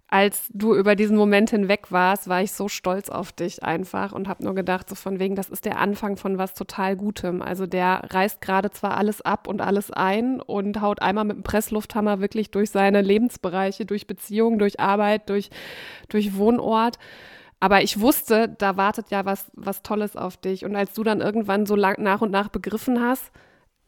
als 0.08 0.48
du 0.52 0.74
über 0.74 0.94
diesen 0.94 1.16
Moment 1.16 1.50
hinweg 1.50 1.90
warst, 1.90 2.28
war 2.28 2.42
ich 2.42 2.52
so 2.52 2.68
stolz 2.68 3.08
auf 3.08 3.32
dich 3.32 3.64
einfach 3.64 4.12
und 4.12 4.28
habe 4.28 4.44
nur 4.44 4.54
gedacht, 4.54 4.88
so 4.88 4.94
von 4.94 5.18
wegen, 5.18 5.34
das 5.34 5.48
ist 5.48 5.64
der 5.64 5.78
Anfang 5.78 6.16
von 6.16 6.38
was 6.38 6.54
total 6.54 6.96
Gutem. 6.96 7.42
Also 7.42 7.66
der 7.66 8.02
reißt 8.10 8.40
gerade 8.40 8.70
zwar 8.70 8.96
alles 8.96 9.22
ab 9.22 9.48
und 9.48 9.60
alles 9.60 9.90
ein 9.90 10.40
und 10.40 10.80
haut 10.80 11.02
einmal 11.02 11.24
mit 11.24 11.38
dem 11.38 11.42
Presslufthammer 11.42 12.20
wirklich 12.20 12.50
durch 12.50 12.70
seine 12.70 13.00
Lebensbereiche, 13.00 13.86
durch 13.86 14.06
Beziehungen, 14.06 14.58
durch 14.58 14.78
Arbeit, 14.78 15.28
durch, 15.30 15.50
durch 16.08 16.36
Wohnort. 16.36 16.98
Aber 17.58 17.82
ich 17.82 17.98
wusste, 17.98 18.54
da 18.58 18.76
wartet 18.76 19.10
ja 19.10 19.24
was, 19.24 19.50
was 19.54 19.82
Tolles 19.82 20.16
auf 20.16 20.36
dich. 20.36 20.64
Und 20.64 20.76
als 20.76 20.92
du 20.92 21.02
dann 21.02 21.22
irgendwann 21.22 21.66
so 21.66 21.76
lang, 21.76 21.96
nach 21.98 22.20
und 22.20 22.30
nach 22.30 22.48
begriffen 22.50 23.00
hast, 23.00 23.32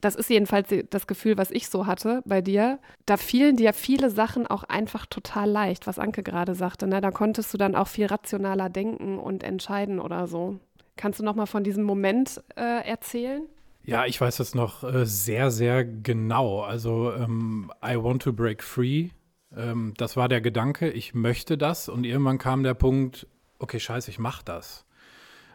das 0.01 0.15
ist 0.15 0.31
jedenfalls 0.31 0.69
das 0.91 1.07
Gefühl, 1.07 1.39
was 1.39 1.51
ich 1.51 1.69
so 1.69 1.87
hatte 1.87 2.23
bei 2.25 2.41
dir. 2.41 2.79
Da 3.07 3.17
fielen 3.17 3.57
dir 3.57 3.73
viele 3.73 4.11
Sachen 4.11 4.47
auch 4.47 4.65
einfach 4.65 5.07
total 5.07 5.51
leicht, 5.51 5.87
was 5.87 5.99
Anke 5.99 6.23
gerade 6.23 6.55
sagte. 6.55 6.87
Ne? 6.87 7.01
Da 7.01 7.11
konntest 7.11 7.53
du 7.53 7.59
dann 7.59 7.75
auch 7.75 7.89
viel 7.89 8.07
rationaler 8.07 8.69
denken 8.69 9.19
und 9.19 9.43
entscheiden 9.43 9.99
oder 9.99 10.27
so. 10.27 10.59
Kannst 10.97 11.21
du 11.21 11.25
noch 11.25 11.35
mal 11.35 11.47
von 11.47 11.65
diesem 11.65 11.85
Moment 11.85 12.43
äh, 12.57 12.87
erzählen? 12.87 13.43
Ja, 13.83 14.05
ich 14.05 14.21
weiß 14.21 14.37
das 14.39 14.55
noch 14.55 14.83
äh, 14.83 15.07
sehr, 15.07 15.51
sehr 15.51 15.85
genau. 15.85 16.63
Also 16.63 17.13
ähm, 17.13 17.71
I 17.85 17.97
Want 17.97 18.23
to 18.23 18.33
Break 18.33 18.63
Free 18.63 19.11
Ähm, 19.55 19.95
das 19.97 20.17
war 20.17 20.29
der 20.29 20.41
Gedanke, 20.41 20.91
ich 20.91 21.15
möchte 21.15 21.57
das. 21.57 21.89
Und 21.89 22.05
irgendwann 22.05 22.39
kam 22.39 22.63
der 22.63 22.75
Punkt, 22.75 23.27
okay, 23.59 23.81
scheiße, 23.81 24.11
ich 24.11 24.19
mache 24.19 24.45
das. 24.45 24.87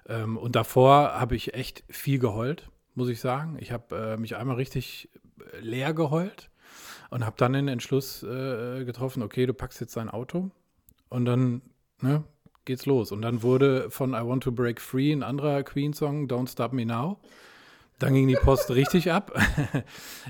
Ähm, 0.07 0.38
und 0.38 0.55
davor 0.55 1.19
habe 1.19 1.36
ich 1.36 1.53
echt 1.53 1.83
viel 1.89 2.19
geheult, 2.19 2.69
muss 2.95 3.10
ich 3.10 3.19
sagen. 3.19 3.57
Ich 3.60 3.71
habe 3.71 3.95
äh, 3.95 4.17
mich 4.17 4.36
einmal 4.36 4.55
richtig 4.55 5.10
leer 5.60 5.93
geheult 5.93 6.50
und 7.10 7.25
habe 7.25 7.36
dann 7.38 7.53
den 7.53 7.67
Entschluss 7.67 8.24
äh, 8.24 8.86
getroffen, 8.86 9.24
okay, 9.24 9.45
du 9.45 9.53
packst 9.53 9.81
jetzt 9.81 9.98
dein 9.98 10.10
Auto 10.10 10.51
und 11.10 11.25
dann 11.25 11.62
ne, 12.01 12.24
geht's 12.65 12.86
los. 12.86 13.12
Und 13.12 13.21
dann 13.21 13.43
wurde 13.43 13.89
von 13.91 14.13
I 14.13 14.25
Want 14.25 14.43
to 14.43 14.51
Break 14.51 14.79
Free 14.79 15.12
ein 15.12 15.24
anderer 15.24 15.63
Queen-Song, 15.63 16.27
Don't 16.27 16.50
Stop 16.50 16.74
Me 16.74 16.86
Now. 16.86 17.19
Dann 18.00 18.13
ging 18.13 18.27
die 18.27 18.36
Post 18.36 18.71
richtig 18.71 19.12
ab. 19.12 19.31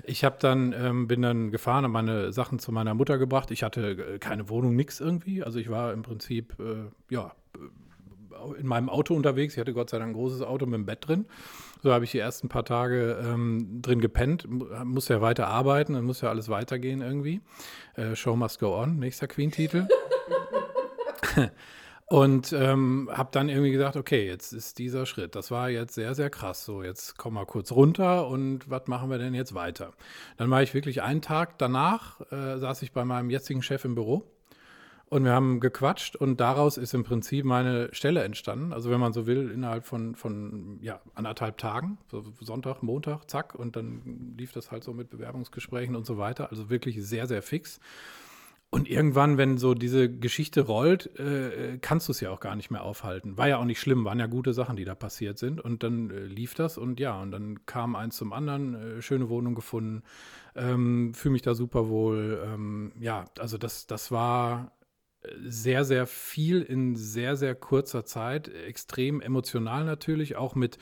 Ich 0.03 0.23
habe 0.25 0.37
dann, 0.39 0.73
ähm, 0.73 1.07
bin 1.07 1.21
dann 1.21 1.51
gefahren 1.51 1.85
und 1.85 1.91
meine 1.91 2.33
Sachen 2.33 2.59
zu 2.59 2.71
meiner 2.71 2.93
Mutter 2.93 3.17
gebracht. 3.17 3.51
Ich 3.51 3.63
hatte 3.63 3.91
äh, 3.91 4.19
keine 4.19 4.49
Wohnung, 4.49 4.75
nichts 4.75 4.99
irgendwie. 4.99 5.43
Also 5.43 5.59
ich 5.59 5.69
war 5.69 5.93
im 5.93 6.01
Prinzip, 6.01 6.55
äh, 6.59 6.89
ja, 7.13 7.33
in 8.57 8.67
meinem 8.67 8.89
Auto 8.89 9.15
unterwegs. 9.15 9.53
Ich 9.53 9.59
hatte 9.59 9.73
Gott 9.73 9.89
sei 9.89 9.99
Dank 9.99 10.11
ein 10.11 10.13
großes 10.13 10.41
Auto 10.41 10.65
mit 10.65 10.75
dem 10.75 10.85
Bett 10.85 11.07
drin. 11.07 11.25
So 11.83 11.91
habe 11.91 12.05
ich 12.05 12.11
die 12.11 12.19
ersten 12.19 12.49
paar 12.49 12.65
Tage 12.65 13.19
ähm, 13.23 13.81
drin 13.81 14.01
gepennt. 14.01 14.47
Muss 14.49 15.07
ja 15.07 15.21
weiter 15.21 15.47
arbeiten, 15.47 15.93
dann 15.93 16.05
muss 16.05 16.21
ja 16.21 16.29
alles 16.29 16.49
weitergehen 16.49 17.01
irgendwie. 17.01 17.41
Äh, 17.95 18.15
Show 18.15 18.35
must 18.35 18.59
go 18.59 18.77
on, 18.77 18.99
nächster 18.99 19.27
Queen-Titel. 19.27 19.87
Und 22.05 22.51
ähm, 22.51 23.09
habe 23.09 23.29
dann 23.31 23.47
irgendwie 23.47 23.71
gesagt, 23.71 23.95
okay, 23.95 24.27
jetzt 24.27 24.51
ist 24.51 24.79
dieser 24.79 25.05
Schritt. 25.05 25.33
Das 25.33 25.49
war 25.49 25.69
jetzt 25.69 25.93
sehr, 25.95 26.13
sehr 26.13 26.29
krass. 26.29 26.65
So, 26.65 26.83
jetzt 26.83 27.17
komm 27.17 27.35
mal 27.35 27.45
kurz 27.45 27.71
runter 27.71 28.27
und 28.27 28.69
was 28.69 28.87
machen 28.87 29.09
wir 29.09 29.17
denn 29.17 29.33
jetzt 29.33 29.53
weiter? 29.53 29.93
Dann 30.35 30.49
war 30.49 30.61
ich 30.61 30.73
wirklich 30.73 31.01
einen 31.03 31.21
Tag 31.21 31.57
danach, 31.57 32.19
äh, 32.29 32.57
saß 32.57 32.81
ich 32.81 32.91
bei 32.91 33.05
meinem 33.05 33.29
jetzigen 33.29 33.61
Chef 33.61 33.85
im 33.85 33.95
Büro 33.95 34.25
und 35.11 35.25
wir 35.25 35.33
haben 35.33 35.59
gequatscht 35.59 36.15
und 36.15 36.39
daraus 36.39 36.77
ist 36.77 36.93
im 36.93 37.03
Prinzip 37.03 37.43
meine 37.43 37.93
Stelle 37.93 38.23
entstanden. 38.23 38.71
Also 38.71 38.89
wenn 38.89 38.99
man 39.01 39.11
so 39.11 39.27
will, 39.27 39.51
innerhalb 39.51 39.85
von, 39.85 40.15
von 40.15 40.79
ja, 40.81 41.01
anderthalb 41.15 41.57
Tagen, 41.57 41.97
so 42.09 42.23
Sonntag, 42.39 42.81
Montag, 42.81 43.29
zack, 43.29 43.53
und 43.53 43.75
dann 43.75 44.35
lief 44.37 44.53
das 44.53 44.71
halt 44.71 44.85
so 44.85 44.93
mit 44.93 45.09
Bewerbungsgesprächen 45.09 45.97
und 45.97 46.05
so 46.05 46.17
weiter. 46.17 46.49
Also 46.49 46.69
wirklich 46.69 47.05
sehr, 47.05 47.27
sehr 47.27 47.41
fix. 47.41 47.81
Und 48.69 48.89
irgendwann, 48.89 49.37
wenn 49.37 49.57
so 49.57 49.73
diese 49.73 50.09
Geschichte 50.09 50.61
rollt, 50.61 51.19
äh, 51.19 51.77
kannst 51.81 52.07
du 52.07 52.13
es 52.13 52.21
ja 52.21 52.31
auch 52.31 52.39
gar 52.39 52.55
nicht 52.55 52.71
mehr 52.71 52.83
aufhalten. 52.83 53.35
War 53.37 53.49
ja 53.49 53.57
auch 53.57 53.65
nicht 53.65 53.81
schlimm, 53.81 54.05
waren 54.05 54.17
ja 54.17 54.27
gute 54.27 54.53
Sachen, 54.53 54.77
die 54.77 54.85
da 54.85 54.95
passiert 54.95 55.37
sind. 55.37 55.59
Und 55.59 55.83
dann 55.83 56.09
äh, 56.09 56.23
lief 56.23 56.53
das 56.53 56.77
und 56.77 57.01
ja, 57.01 57.21
und 57.21 57.31
dann 57.31 57.65
kam 57.65 57.97
eins 57.97 58.15
zum 58.15 58.31
anderen, 58.31 58.75
äh, 58.75 59.01
schöne 59.01 59.27
Wohnung 59.27 59.55
gefunden, 59.55 60.03
ähm, 60.55 61.13
fühle 61.13 61.33
mich 61.33 61.41
da 61.41 61.53
super 61.53 61.89
wohl. 61.89 62.41
Ähm, 62.45 62.93
ja, 63.01 63.25
also 63.37 63.57
das, 63.57 63.87
das 63.87 64.09
war 64.09 64.71
sehr, 65.43 65.85
sehr 65.85 66.07
viel 66.07 66.61
in 66.61 66.95
sehr, 66.95 67.35
sehr 67.35 67.55
kurzer 67.55 68.05
Zeit, 68.05 68.47
extrem 68.47 69.21
emotional 69.21 69.85
natürlich, 69.85 70.35
auch 70.35 70.55
mit 70.55 70.77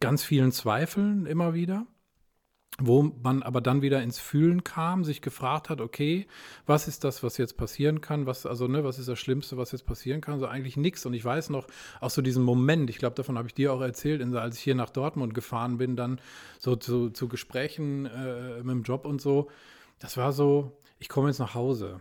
ganz 0.00 0.22
vielen 0.24 0.52
Zweifeln 0.52 1.26
immer 1.26 1.54
wieder 1.54 1.86
wo 2.78 3.02
man 3.02 3.42
aber 3.42 3.60
dann 3.60 3.80
wieder 3.80 4.02
ins 4.02 4.18
Fühlen 4.18 4.62
kam, 4.62 5.04
sich 5.04 5.22
gefragt 5.22 5.70
hat, 5.70 5.80
okay, 5.80 6.26
was 6.66 6.88
ist 6.88 7.04
das, 7.04 7.22
was 7.22 7.38
jetzt 7.38 7.56
passieren 7.56 8.02
kann? 8.02 8.26
Was, 8.26 8.44
also, 8.44 8.68
ne, 8.68 8.84
was 8.84 8.98
ist 8.98 9.08
das 9.08 9.18
Schlimmste, 9.18 9.56
was 9.56 9.72
jetzt 9.72 9.86
passieren 9.86 10.20
kann? 10.20 10.38
So 10.38 10.46
eigentlich 10.46 10.76
nichts. 10.76 11.06
Und 11.06 11.14
ich 11.14 11.24
weiß 11.24 11.50
noch, 11.50 11.66
auch 12.00 12.10
so 12.10 12.20
diesen 12.20 12.42
Moment, 12.42 12.90
ich 12.90 12.98
glaube, 12.98 13.14
davon 13.14 13.38
habe 13.38 13.48
ich 13.48 13.54
dir 13.54 13.72
auch 13.72 13.80
erzählt, 13.80 14.22
als 14.34 14.58
ich 14.58 14.62
hier 14.62 14.74
nach 14.74 14.90
Dortmund 14.90 15.32
gefahren 15.32 15.78
bin, 15.78 15.96
dann 15.96 16.20
so 16.58 16.76
zu, 16.76 17.10
zu 17.10 17.28
Gesprächen 17.28 18.06
äh, 18.06 18.58
mit 18.58 18.70
dem 18.70 18.82
Job 18.82 19.06
und 19.06 19.22
so. 19.22 19.48
Das 19.98 20.18
war 20.18 20.32
so, 20.32 20.76
ich 20.98 21.08
komme 21.08 21.28
jetzt 21.28 21.38
nach 21.38 21.54
Hause. 21.54 22.00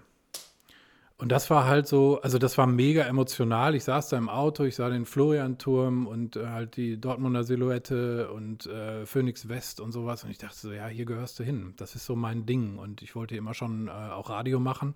Und 1.18 1.32
das 1.32 1.50
war 1.50 1.66
halt 1.66 1.88
so, 1.88 2.20
also 2.22 2.38
das 2.38 2.58
war 2.58 2.68
mega 2.68 3.04
emotional. 3.04 3.74
Ich 3.74 3.86
saß 3.86 4.10
da 4.10 4.18
im 4.18 4.28
Auto, 4.28 4.66
ich 4.66 4.76
sah 4.76 4.90
den 4.90 5.06
Florianturm 5.06 6.08
und 6.08 6.36
äh, 6.36 6.48
halt 6.48 6.76
die 6.76 7.00
Dortmunder 7.00 7.46
Silhouette 7.46 8.30
und 8.32 8.66
äh, 8.66 9.06
Phoenix 9.06 9.48
West 9.48 9.80
und 9.80 9.94
sowas. 9.94 10.26
Und 10.26 10.32
ich 10.32 10.40
dachte 10.40 10.58
so, 10.58 10.74
ja, 10.74 10.88
hier 10.88 11.06
gehörst 11.06 11.40
du 11.40 11.44
hin. 11.44 11.74
Das 11.78 11.96
ist 11.96 12.06
so 12.06 12.18
mein 12.18 12.46
Ding. 12.46 12.78
Und 12.78 13.02
ich 13.02 13.16
wollte 13.16 13.38
immer 13.38 13.54
schon 13.54 13.88
äh, 13.88 13.92
auch 13.92 14.30
Radio 14.30 14.60
machen. 14.60 14.96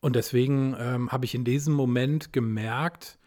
Und 0.00 0.16
deswegen 0.16 0.74
ähm, 0.78 1.12
habe 1.12 1.26
ich 1.26 1.34
in 1.34 1.44
diesem 1.44 1.74
Moment 1.74 2.32
gemerkt, 2.32 3.17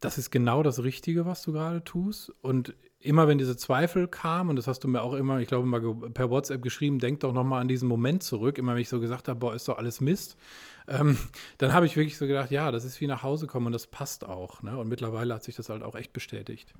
das 0.00 0.18
ist 0.18 0.30
genau 0.30 0.62
das 0.62 0.82
Richtige, 0.82 1.26
was 1.26 1.42
du 1.42 1.52
gerade 1.52 1.82
tust. 1.82 2.32
Und 2.42 2.74
immer 3.00 3.28
wenn 3.28 3.38
diese 3.38 3.56
Zweifel 3.56 4.08
kamen, 4.08 4.50
und 4.50 4.56
das 4.56 4.66
hast 4.66 4.80
du 4.80 4.88
mir 4.88 5.02
auch 5.02 5.14
immer, 5.14 5.38
ich 5.40 5.48
glaube, 5.48 5.66
mal 5.66 5.80
per 6.10 6.30
WhatsApp 6.30 6.62
geschrieben, 6.62 6.98
denk 6.98 7.20
doch 7.20 7.32
nochmal 7.32 7.60
an 7.60 7.68
diesen 7.68 7.88
Moment 7.88 8.22
zurück, 8.22 8.58
immer 8.58 8.74
wenn 8.74 8.82
ich 8.82 8.88
so 8.88 9.00
gesagt 9.00 9.28
habe, 9.28 9.38
boah, 9.38 9.54
ist 9.54 9.68
doch 9.68 9.78
alles 9.78 10.00
Mist, 10.00 10.36
ähm, 10.88 11.16
dann 11.58 11.72
habe 11.72 11.86
ich 11.86 11.96
wirklich 11.96 12.18
so 12.18 12.26
gedacht, 12.26 12.50
ja, 12.50 12.70
das 12.70 12.84
ist 12.84 13.00
wie 13.00 13.06
nach 13.06 13.22
Hause 13.22 13.46
kommen 13.46 13.66
und 13.66 13.72
das 13.72 13.86
passt 13.86 14.24
auch. 14.24 14.62
Ne? 14.62 14.76
Und 14.76 14.88
mittlerweile 14.88 15.34
hat 15.34 15.44
sich 15.44 15.56
das 15.56 15.68
halt 15.68 15.82
auch 15.82 15.94
echt 15.94 16.12
bestätigt. 16.12 16.74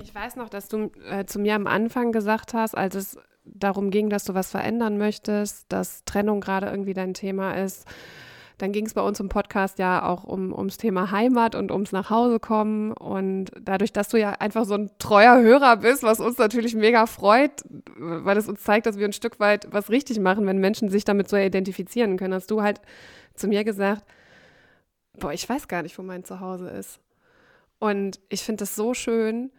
Ich 0.00 0.14
weiß 0.14 0.36
noch, 0.36 0.48
dass 0.48 0.68
du 0.68 0.92
äh, 1.08 1.24
zu 1.24 1.40
mir 1.40 1.54
am 1.54 1.66
Anfang 1.66 2.12
gesagt 2.12 2.54
hast, 2.54 2.76
als 2.76 2.94
es 2.94 3.18
darum 3.44 3.90
ging, 3.90 4.08
dass 4.08 4.24
du 4.24 4.34
was 4.34 4.50
verändern 4.50 4.98
möchtest, 4.98 5.66
dass 5.70 6.04
Trennung 6.04 6.40
gerade 6.40 6.66
irgendwie 6.66 6.94
dein 6.94 7.14
Thema 7.14 7.52
ist, 7.54 7.86
dann 8.58 8.72
ging 8.72 8.86
es 8.86 8.94
bei 8.94 9.00
uns 9.00 9.18
im 9.20 9.28
Podcast 9.28 9.78
ja 9.78 10.04
auch 10.06 10.24
um, 10.24 10.52
ums 10.52 10.76
Thema 10.76 11.10
Heimat 11.10 11.54
und 11.54 11.70
ums 11.70 11.92
Nachhausekommen. 11.92 12.92
Und 12.92 13.50
dadurch, 13.60 13.92
dass 13.92 14.08
du 14.08 14.18
ja 14.18 14.30
einfach 14.32 14.64
so 14.64 14.74
ein 14.74 14.90
treuer 14.98 15.40
Hörer 15.40 15.78
bist, 15.78 16.02
was 16.02 16.20
uns 16.20 16.38
natürlich 16.38 16.74
mega 16.74 17.06
freut, 17.06 17.62
weil 17.96 18.36
es 18.36 18.48
uns 18.48 18.62
zeigt, 18.62 18.86
dass 18.86 18.98
wir 18.98 19.06
ein 19.06 19.12
Stück 19.12 19.40
weit 19.40 19.68
was 19.70 19.90
richtig 19.90 20.20
machen, 20.20 20.46
wenn 20.46 20.58
Menschen 20.58 20.88
sich 20.88 21.04
damit 21.04 21.28
so 21.28 21.36
identifizieren 21.36 22.16
können, 22.16 22.34
hast 22.34 22.50
du 22.50 22.62
halt 22.62 22.80
zu 23.34 23.48
mir 23.48 23.64
gesagt, 23.64 24.04
boah, 25.18 25.32
ich 25.32 25.48
weiß 25.48 25.68
gar 25.68 25.82
nicht, 25.82 25.98
wo 25.98 26.02
mein 26.02 26.24
Zuhause 26.24 26.68
ist. 26.68 27.00
Und 27.78 28.20
ich 28.28 28.42
finde 28.42 28.64
es 28.64 28.76
so 28.76 28.94
schön, 28.94 29.50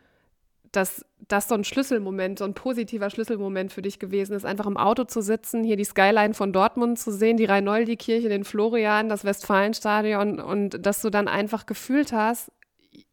dass 0.72 1.06
das 1.28 1.48
so 1.48 1.56
ein 1.56 1.64
Schlüsselmoment, 1.64 2.40
so 2.40 2.46
ein 2.46 2.54
positiver 2.54 3.10
Schlüsselmoment 3.10 3.72
für 3.72 3.82
dich 3.82 4.00
gewesen 4.00 4.34
ist, 4.34 4.46
einfach 4.46 4.66
im 4.66 4.78
Auto 4.78 5.06
zu 5.06 5.22
sitzen, 5.22 5.64
hier 5.64 5.78
die 5.78 5.84
Skyline 5.84 6.34
von 6.34 6.54
Dortmund 6.54 7.00
zu 7.00 7.12
sehen, 7.12 7.38
die 7.38 7.46
Rheinoldi-Kirche, 7.46 8.30
den 8.30 8.44
Florian, 8.44 9.10
das 9.10 9.24
Westfalenstadion 9.24 10.40
und 10.40 10.86
dass 10.86 11.02
du 11.02 11.10
dann 11.10 11.28
einfach 11.28 11.66
gefühlt 11.66 12.12
hast, 12.12 12.52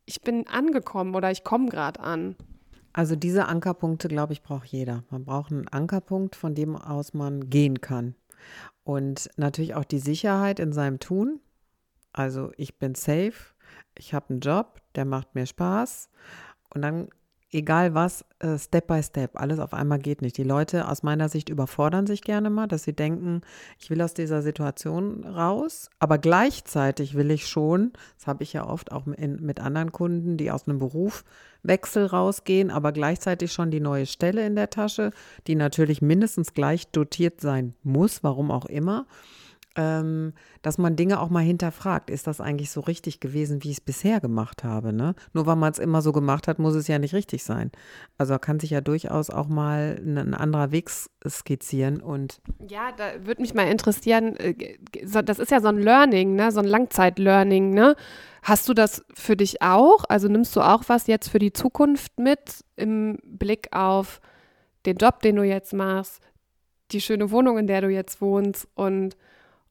ich 0.05 0.23
bin 0.23 0.47
angekommen 0.49 1.15
oder 1.15 1.31
ich 1.31 1.45
komme 1.45 1.69
gerade 1.69 2.01
an. 2.01 2.37
Also 2.93 3.15
diese 3.15 3.47
Ankerpunkte, 3.47 4.09
glaube 4.09 4.33
ich, 4.33 4.43
braucht 4.43 4.67
jeder. 4.67 5.05
Man 5.11 5.25
braucht 5.25 5.53
einen 5.53 5.69
Ankerpunkt, 5.69 6.35
von 6.35 6.55
dem 6.55 6.75
aus 6.75 7.15
man 7.15 7.49
gehen 7.49 7.81
kann. 7.81 8.17
Und 8.83 9.31
natürlich 9.37 9.77
auch 9.77 9.85
die 9.85 10.01
Sicherheit 10.01 10.59
in 10.59 10.73
seinem 10.73 10.99
Tun. 10.99 11.41
Also 12.13 12.51
ich 12.57 12.79
bin 12.79 12.97
safe, 12.97 13.35
ich 13.97 14.13
habe 14.13 14.31
einen 14.31 14.41
Job, 14.41 14.81
der 14.97 15.05
macht 15.05 15.37
mir 15.37 15.47
Spaß. 15.47 16.11
Und 16.75 16.83
dann 16.83 17.09
egal 17.53 17.95
was, 17.95 18.25
äh, 18.39 18.59
Step 18.59 18.87
by 18.87 19.03
Step, 19.03 19.39
alles 19.39 19.59
auf 19.59 19.75
einmal 19.75 19.99
geht 19.99 20.23
nicht. 20.23 20.37
Die 20.37 20.45
Leute 20.45 20.89
aus 20.89 21.03
meiner 21.03 21.29
Sicht 21.29 21.49
überfordern 21.49 22.07
sich 22.07 22.23
gerne 22.23 22.51
mal, 22.51 22.67
dass 22.67 22.85
sie 22.85 22.93
denken, 22.93 23.43
ich 23.79 23.91
will 23.91 24.01
aus 24.03 24.15
dieser 24.15 24.43
Situation 24.43 25.25
raus, 25.25 25.91
aber 25.99 26.19
gleichzeitig 26.19 27.15
will 27.15 27.31
ich 27.31 27.47
schon, 27.47 27.93
das 28.19 28.27
habe 28.27 28.43
ich 28.43 28.53
ja 28.53 28.67
oft 28.67 28.93
auch 28.93 29.07
in, 29.07 29.45
mit 29.45 29.61
anderen 29.61 29.93
Kunden, 29.93 30.37
die 30.37 30.51
aus 30.51 30.69
einem 30.69 30.79
Berufwechsel 30.79 32.07
rausgehen, 32.07 32.71
aber 32.71 32.93
gleichzeitig 32.93 33.53
schon 33.53 33.71
die 33.71 33.81
neue 33.81 34.07
Stelle 34.07 34.47
in 34.47 34.57
der 34.57 34.71
Tasche, 34.71 35.11
die 35.47 35.55
natürlich 35.55 36.03
mindestens 36.03 36.55
gleich 36.55 36.89
dotiert 36.89 37.41
sein 37.41 37.75
muss, 37.83 38.23
warum 38.23 38.51
auch 38.51 38.67
immer 38.67 39.07
ähm, 39.77 40.33
dass 40.63 40.79
man 40.79 40.97
Dinge 40.97 41.21
auch 41.21 41.31
mal 41.31 41.45
hinterfragt. 41.45 42.11
Ist 42.11 42.27
das 42.27 42.41
eigentlich 42.41 42.71
so 42.71 42.81
richtig 42.81 43.21
gewesen, 43.21 43.63
wie 43.63 43.71
ich 43.71 43.79
es 43.79 43.81
bisher 43.81 44.21
gemacht 44.21 44.65
habe? 44.65 44.93
Ne? 44.93 45.15
Nur 45.33 45.47
weil 45.47 45.57
man 45.57 45.73
es 45.73 45.79
immer 45.79 46.03
so 46.03 46.13
gemacht 46.13 46.49
hat, 46.49 46.59
muss 46.59 46.75
es 46.75 46.89
ja 46.89 46.99
nicht 46.99 47.15
richtig 47.15 47.45
sein. 47.45 47.71
Also 48.19 48.39
kann 48.39 48.59
sich 48.59 48.71
ja 48.71 48.81
durchaus 48.81 49.31
auch 49.31 49.49
mal 49.49 50.01
ein, 50.05 50.19
ein 50.19 50.35
anderer 50.35 50.73
Weg 50.73 50.91
skizzieren 50.91 52.01
und 52.01 52.41
ja, 52.69 52.93
da 52.97 53.25
würde 53.25 53.43
mich 53.43 53.55
mal 53.55 53.69
interessieren. 53.69 54.37
Äh, 54.37 54.79
das 55.25 55.39
ist 55.39 55.51
ja 55.51 55.61
so 55.61 55.69
ein 55.69 55.79
Learning, 55.79 56.35
ne? 56.35 56.51
so 56.51 56.61
ein 56.61 56.67
Langzeit-Learning. 56.67 57.71
Ne? 57.71 57.95
Hast 58.43 58.69
du 58.69 58.75
das 58.75 59.05
für 59.15 59.37
dich 59.37 59.63
auch? 59.63 60.05
Also 60.09 60.29
nimmst 60.29 60.57
du 60.57 60.63
auch 60.63 60.85
was 60.89 61.07
jetzt 61.07 61.29
für 61.29 61.39
die 61.39 61.53
Zukunft 61.53 62.19
mit 62.19 62.65
im 62.77 63.19
Blick 63.23 63.69
auf 63.73 64.21
den 64.87 64.97
Job, 64.97 65.21
den 65.21 65.37
du 65.37 65.43
jetzt 65.43 65.73
machst, 65.73 66.21
die 66.93 67.01
schöne 67.01 67.31
Wohnung, 67.31 67.59
in 67.59 67.67
der 67.67 67.83
du 67.83 67.89
jetzt 67.89 68.21
wohnst 68.21 68.67
und 68.75 69.17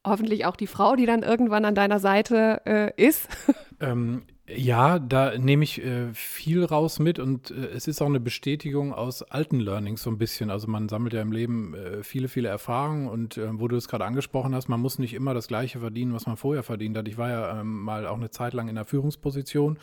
hoffentlich 0.10 0.46
auch 0.46 0.56
die 0.56 0.68
Frau, 0.68 0.96
die 0.96 1.06
dann 1.06 1.24
irgendwann 1.24 1.66
an 1.66 1.76
deiner 1.76 2.00
Seite 2.00 2.62
äh, 2.66 2.92
ist. 3.02 3.28
Ähm, 3.82 4.24
ja, 4.46 4.98
da 4.98 5.38
nehme 5.38 5.64
ich 5.64 5.84
äh, 5.84 6.14
viel 6.14 6.66
raus 6.66 7.00
mit 7.00 7.20
und 7.20 7.52
äh, 7.52 7.68
es 7.68 7.88
ist 7.88 8.02
auch 8.02 8.08
eine 8.08 8.20
Bestätigung 8.20 8.94
aus 8.94 9.22
alten 9.22 9.60
Learnings 9.60 10.02
so 10.02 10.10
ein 10.10 10.18
bisschen. 10.18 10.50
Also 10.50 10.68
man 10.68 10.90
sammelt 10.90 11.14
ja 11.14 11.22
im 11.22 11.32
Leben 11.32 11.76
äh, 11.76 12.04
viele, 12.04 12.28
viele 12.28 12.50
Erfahrungen 12.50 13.08
und 13.08 13.38
äh, 13.38 13.60
wo 13.60 13.68
du 13.68 13.76
es 13.76 13.88
gerade 13.88 14.06
angesprochen 14.06 14.56
hast, 14.56 14.68
man 14.68 14.80
muss 14.80 15.00
nicht 15.00 15.14
immer 15.14 15.34
das 15.34 15.48
Gleiche 15.48 15.80
verdienen, 15.80 16.14
was 16.14 16.26
man 16.26 16.36
vorher 16.36 16.64
verdient 16.64 16.98
hat. 16.98 17.08
Ich 17.08 17.18
war 17.18 17.30
ja 17.30 17.62
ähm, 17.62 17.84
mal 17.84 18.08
auch 18.08 18.18
eine 18.18 18.32
Zeit 18.32 18.54
lang 18.54 18.68
in 18.70 18.76
der 18.76 18.86
Führungsposition, 18.86 19.78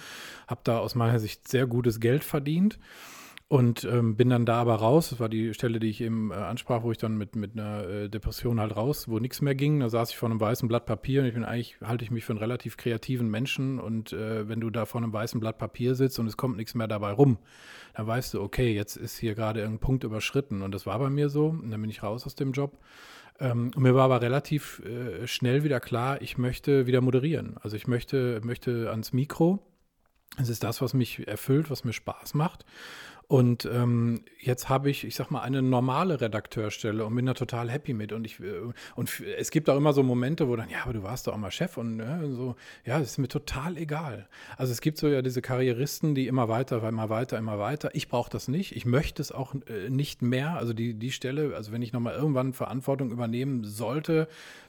habe 0.49 0.61
da 0.65 0.79
aus 0.79 0.95
meiner 0.95 1.21
Sicht 1.21 1.49
sehr 1.49 1.67
gutes 1.67 2.01
Geld 2.01 2.25
verdient 2.25 2.79
Und 3.49 3.85
ähm, 3.85 4.17
bin 4.17 4.29
dann 4.29 4.45
da 4.45 4.61
aber 4.61 4.75
raus. 4.75 5.11
Das 5.11 5.21
war 5.21 5.29
die 5.29 5.55
Stelle, 5.55 5.79
die 5.79 5.89
ich 5.89 6.01
eben 6.01 6.33
äh, 6.33 6.35
ansprach, 6.35 6.83
wo 6.83 6.91
ich 6.91 6.99
dann 6.99 7.17
mit, 7.17 7.37
mit 7.37 7.53
einer 7.53 7.87
äh, 7.87 8.09
Depression 8.09 8.59
halt 8.59 8.75
raus, 8.75 9.07
wo 9.07 9.21
nichts 9.21 9.41
mehr 9.41 9.55
ging. 9.55 9.79
Da 9.79 9.89
saß 9.89 10.11
ich 10.11 10.17
vor 10.17 10.29
einem 10.29 10.41
weißen 10.41 10.67
Blatt 10.67 10.85
Papier 10.85 11.21
und 11.21 11.29
ich 11.29 11.35
bin 11.35 11.45
eigentlich, 11.45 11.77
halte 11.81 12.05
ich 12.05 12.11
mich 12.11 12.25
für 12.25 12.33
einen 12.33 12.41
relativ 12.41 12.77
kreativen 12.77 13.31
Menschen. 13.31 13.79
Und 13.79 14.13
äh, 14.13 14.49
wenn 14.49 14.61
du 14.61 14.71
da 14.71 14.85
vor 14.85 15.01
einem 15.01 15.13
weißen 15.13 15.39
Blatt 15.39 15.59
Papier 15.59 15.95
sitzt 15.95 16.19
und 16.19 16.27
es 16.27 16.37
kommt 16.37 16.57
nichts 16.57 16.75
mehr 16.75 16.89
dabei 16.89 17.13
rum, 17.13 17.39
dann 17.95 18.09
weißt 18.09 18.35
du, 18.35 18.43
okay, 18.43 18.75
jetzt 18.75 18.97
ist 18.97 19.17
hier 19.17 19.37
gerade 19.37 19.61
irgendein 19.61 19.81
Punkt 19.81 20.03
überschritten. 20.03 20.63
Und 20.63 20.73
das 20.73 20.85
war 20.85 20.99
bei 20.99 21.09
mir 21.09 21.29
so. 21.29 21.47
Und 21.47 21.71
dann 21.71 21.81
bin 21.81 21.91
ich 21.91 22.03
raus 22.03 22.27
aus 22.27 22.35
dem 22.35 22.51
Job. 22.51 22.77
Ähm, 23.39 23.71
mir 23.77 23.95
war 23.95 24.07
aber 24.07 24.23
relativ 24.23 24.83
äh, 24.85 25.25
schnell 25.29 25.63
wieder 25.63 25.79
klar, 25.79 26.21
ich 26.21 26.37
möchte 26.37 26.89
wieder 26.89 27.01
moderieren. 27.01 27.59
Also 27.61 27.77
ich 27.77 27.87
möchte, 27.87 28.41
möchte 28.43 28.91
ans 28.91 29.13
Mikro. 29.13 29.61
Es 30.39 30.49
ist 30.49 30.65
das, 30.65 30.83
was 30.83 30.95
mich 30.95 31.29
erfüllt, 31.29 31.71
was 31.71 31.85
mir 31.85 31.93
Spaß 31.93 32.35
macht. 32.35 32.65
Und 33.29 33.69
ähm, 33.73 34.21
jetzt 34.39 34.69
habe 34.69 34.89
ich, 34.89 35.03
ich 35.03 35.17
sag 35.17 35.33
mal, 35.33 35.41
eine 35.41 35.61
normale 35.61 36.21
Redakteurstelle 36.21 37.05
und 37.05 37.17
bin 37.17 37.27
da 37.27 37.35
total 37.35 37.69
happy 37.69 37.93
mit. 37.93 38.12
Und 38.12 38.25
ich 38.25 38.39
äh, 38.39 38.73
und 38.95 39.21
es 39.21 39.51
gibt 39.51 39.69
auch 39.69 39.77
immer 39.77 39.93
so 39.93 40.05
Momente, 40.05 40.47
wo 40.49 40.55
dann, 40.55 40.69
ja, 40.69 40.85
aber 40.85 40.93
du 40.93 41.03
warst 41.03 41.27
doch 41.27 41.33
auch 41.33 41.39
mal 41.39 41.51
Chef 41.51 41.77
und 41.77 41.99
äh, 41.99 42.31
so, 42.31 42.55
ja, 42.85 43.01
das 43.01 43.12
ist 43.12 43.19
mir 43.19 43.27
total 43.27 43.77
egal. 43.79 44.29
Also 44.57 44.73
es 44.73 44.81
gibt 44.81 44.99
so 44.99 45.09
ja 45.09 45.23
diese 45.23 45.43
Karrieristen, 45.43 46.15
die 46.15 46.29
immer 46.29 46.49
weiter, 46.49 46.87
immer 46.87 47.11
weiter, 47.11 47.37
immer 47.37 47.59
weiter. 47.59 47.91
Ich 47.95 48.09
brauche 48.09 48.31
das 48.31 48.47
nicht. 48.47 48.77
Ich 48.77 48.87
möchte 48.87 49.23
es 49.23 49.33
auch 49.33 49.57
äh, 49.67 49.91
nicht 49.91 50.23
mehr. 50.23 50.57
Also 50.57 50.73
die, 50.73 50.95
die 50.95 51.11
Stelle, 51.11 51.57
also 51.57 51.73
wenn 51.73 51.83
ich 51.83 51.93
nochmal 51.93 52.15
irgendwann 52.15 52.53
Verantwortung 52.53 53.11
übernehmen 53.11 53.65
sollte, 53.65 54.29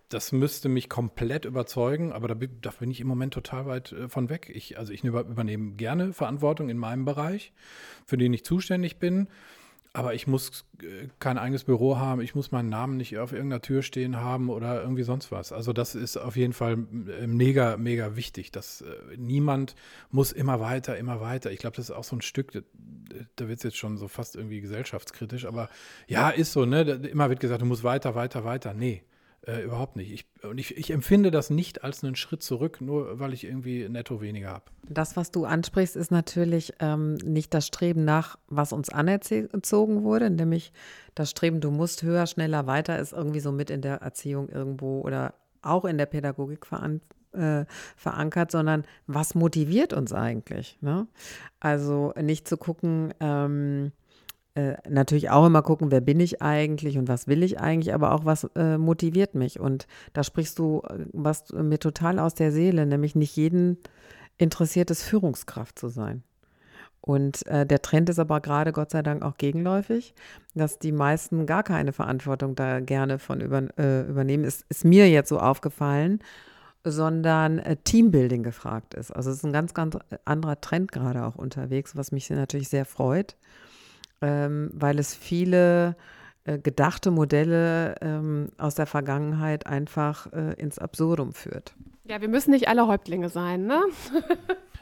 das 0.10 0.32
müsste 0.32 0.70
mich 0.70 0.90
komplett 0.90 1.46
überzeugen, 1.46 2.14
aber 2.14 2.30
da, 2.30 2.36
da 2.36 2.72
bin 2.80 2.92
ich 2.92 3.02
im 3.02 3.08
Moment 3.08 3.34
total 3.34 3.66
weit 3.66 3.92
äh, 3.92 4.10
von 4.10 4.30
weg. 4.30 4.50
Ich, 4.54 4.78
also 4.78 4.94
ich 4.94 5.04
übernehme 5.04 5.74
gerne 5.74 6.14
Verantwortung 6.14 6.70
in 6.70 6.78
meinem 6.78 7.06
Bereich, 7.06 7.52
für 8.06 8.18
den 8.18 8.34
ich 8.34 8.46
zuständig 8.46 9.00
bin. 9.00 9.28
Aber 9.94 10.14
ich 10.14 10.28
muss 10.28 10.66
äh, 10.82 11.08
kein 11.20 11.38
eigenes 11.38 11.64
Büro 11.64 11.98
haben, 11.98 12.22
ich 12.22 12.36
muss 12.36 12.52
meinen 12.52 12.70
Namen 12.70 12.98
nicht 12.98 13.18
auf 13.18 13.34
irgendeiner 13.34 13.62
Tür 13.62 13.82
stehen 13.82 14.18
haben 14.18 14.50
oder 14.50 14.82
irgendwie 14.82 15.04
sonst 15.04 15.32
was. 15.32 15.52
Also 15.52 15.74
das 15.74 15.96
ist 15.96 16.16
auf 16.16 16.38
jeden 16.38 16.54
Fall 16.54 16.86
äh, 17.20 17.28
mega, 17.28 17.76
mega 17.76 18.16
wichtig. 18.16 18.52
Dass 18.52 18.86
niemand 19.18 19.76
muss 20.10 20.32
immer 20.32 20.62
weiter, 20.62 20.98
immer 20.98 21.20
weiter. 21.20 21.52
Ich 21.52 21.60
glaube, 21.60 21.76
das 21.76 21.90
ist 21.90 21.96
auch 21.96 22.04
so 22.06 22.16
ein 22.16 22.22
Stück, 22.22 22.54
da, 22.54 22.62
da 23.36 23.48
wird 23.50 23.58
es 23.58 23.64
jetzt 23.64 23.78
schon 23.78 23.98
so 23.98 24.08
fast 24.08 24.38
irgendwie 24.38 24.62
gesellschaftskritisch, 24.62 25.46
aber 25.46 25.70
ja, 26.08 26.30
ist 26.30 26.54
so, 26.54 26.66
ne? 26.66 26.82
Immer 26.82 27.30
wird 27.30 27.42
gesagt, 27.42 27.62
du 27.62 27.66
musst 27.66 27.84
weiter, 27.84 28.16
weiter, 28.16 28.46
weiter. 28.46 28.74
Nee. 28.74 29.04
Äh, 29.48 29.62
überhaupt 29.62 29.96
nicht. 29.96 30.12
Ich, 30.12 30.26
und 30.44 30.58
ich, 30.58 30.76
ich, 30.76 30.92
empfinde 30.92 31.32
das 31.32 31.50
nicht 31.50 31.82
als 31.82 32.04
einen 32.04 32.18
Schritt 32.18 32.44
zurück, 32.44 32.82
nur 32.82 33.18
weil 33.18 33.32
ich 33.32 33.46
irgendwie 33.46 33.88
netto 33.88 34.20
weniger 34.20 34.50
habe. 34.50 34.66
Das, 34.90 35.16
was 35.16 35.32
du 35.32 35.46
ansprichst, 35.46 35.96
ist 35.96 36.12
natürlich 36.12 36.74
ähm, 36.82 37.14
nicht 37.16 37.54
das 37.54 37.66
Streben 37.66 38.04
nach, 38.04 38.38
was 38.50 38.74
uns 38.74 38.90
anerzogen 38.90 40.04
wurde, 40.04 40.30
nämlich 40.30 40.74
das 41.16 41.30
Streben, 41.30 41.62
du 41.62 41.72
musst 41.72 42.04
höher, 42.04 42.28
schneller, 42.28 42.68
weiter, 42.68 43.00
ist 43.00 43.14
irgendwie 43.14 43.40
so 43.40 43.54
mit 43.54 43.70
in 43.70 43.82
der 43.82 44.02
Erziehung 44.02 44.50
irgendwo 44.50 45.00
oder 45.00 45.34
auch 45.62 45.86
in 45.86 45.98
der 45.98 46.08
Pädagogik 46.08 46.66
veran 46.66 47.00
äh, 47.32 47.64
verankert, 47.96 48.52
sondern 48.52 48.84
was 49.06 49.34
motiviert 49.34 49.94
uns 49.94 50.12
eigentlich? 50.12 50.78
Ne? 50.82 51.08
Also 51.62 52.14
nicht 52.22 52.50
zu 52.50 52.58
gucken, 52.58 53.14
ähm, 53.22 53.94
äh, 54.58 54.76
natürlich 54.90 55.30
auch 55.30 55.46
immer 55.46 55.62
gucken, 55.62 55.92
wer 55.92 56.02
bin 56.02 56.20
ich 56.20 56.42
eigentlich 56.42 56.98
und 56.98 57.08
was 57.08 57.28
will 57.28 57.44
ich 57.44 57.60
eigentlich, 57.60 57.94
aber 57.94 58.12
auch 58.12 58.26
was 58.26 58.46
äh, 58.56 58.80
motiviert 58.80 59.36
mich. 59.36 59.60
Und 59.60 59.86
da 60.14 60.24
sprichst 60.24 60.58
du 60.58 60.82
äh, 60.90 61.06
was 61.14 61.54
mir 61.54 61.80
total 61.80 62.18
aus 62.18 62.34
der 62.34 62.52
Seele, 62.52 62.88
nämlich 62.88 63.14
nicht 63.14 63.36
jeden 63.36 63.78
interessiert 64.40 64.90
es, 64.90 65.04
Führungskraft 65.04 65.78
zu 65.78 65.90
sein. 65.90 66.24
Und 67.02 67.46
äh, 67.46 67.68
der 67.68 67.84
Trend 67.84 68.10
ist 68.10 68.18
aber 68.18 68.42
gerade 68.42 68.72
Gott 68.72 68.90
sei 68.90 69.04
Dank 69.04 69.22
auch 69.22 69.38
gegenläufig, 69.38 70.16
dass 70.56 70.80
die 70.80 70.92
meisten 70.92 71.46
gar 71.46 71.62
keine 71.62 71.94
Verantwortung 71.94 72.56
da 72.56 72.80
gerne 72.80 73.20
von 73.20 73.42
über, 73.42 73.62
äh, 73.78 74.10
übernehmen. 74.10 74.44
Ist, 74.44 74.66
ist 74.70 74.86
mir 74.86 75.08
jetzt 75.08 75.30
so 75.30 75.40
aufgefallen, 75.40 76.20
sondern 76.84 77.62
Teambuilding 77.84 78.42
gefragt 78.42 78.96
ist. 78.96 79.12
Also 79.12 79.30
es 79.30 79.38
ist 79.38 79.44
ein 79.44 79.54
ganz, 79.54 79.76
ganz 79.76 79.98
anderer 80.26 80.60
Trend 80.62 80.92
gerade 80.92 81.26
auch 81.26 81.36
unterwegs, 81.36 81.96
was 81.96 82.12
mich 82.12 82.28
natürlich 82.32 82.70
sehr 82.70 82.86
freut 82.86 83.36
ähm, 84.22 84.70
weil 84.74 85.00
es 85.00 85.16
viele 85.16 85.96
äh, 86.46 86.60
gedachte 86.60 87.12
Modelle 87.12 87.96
ähm, 88.02 88.50
aus 88.58 88.76
der 88.76 88.86
Vergangenheit 88.86 89.68
einfach 89.68 90.32
äh, 90.34 90.54
ins 90.54 90.80
Absurdum 90.80 91.34
führt. 91.34 91.74
Ja, 92.06 92.22
wir 92.22 92.30
müssen 92.30 92.52
nicht 92.52 92.70
alle 92.70 92.88
Häuptlinge 92.88 93.30
sein, 93.30 93.66
ne? 93.66 93.82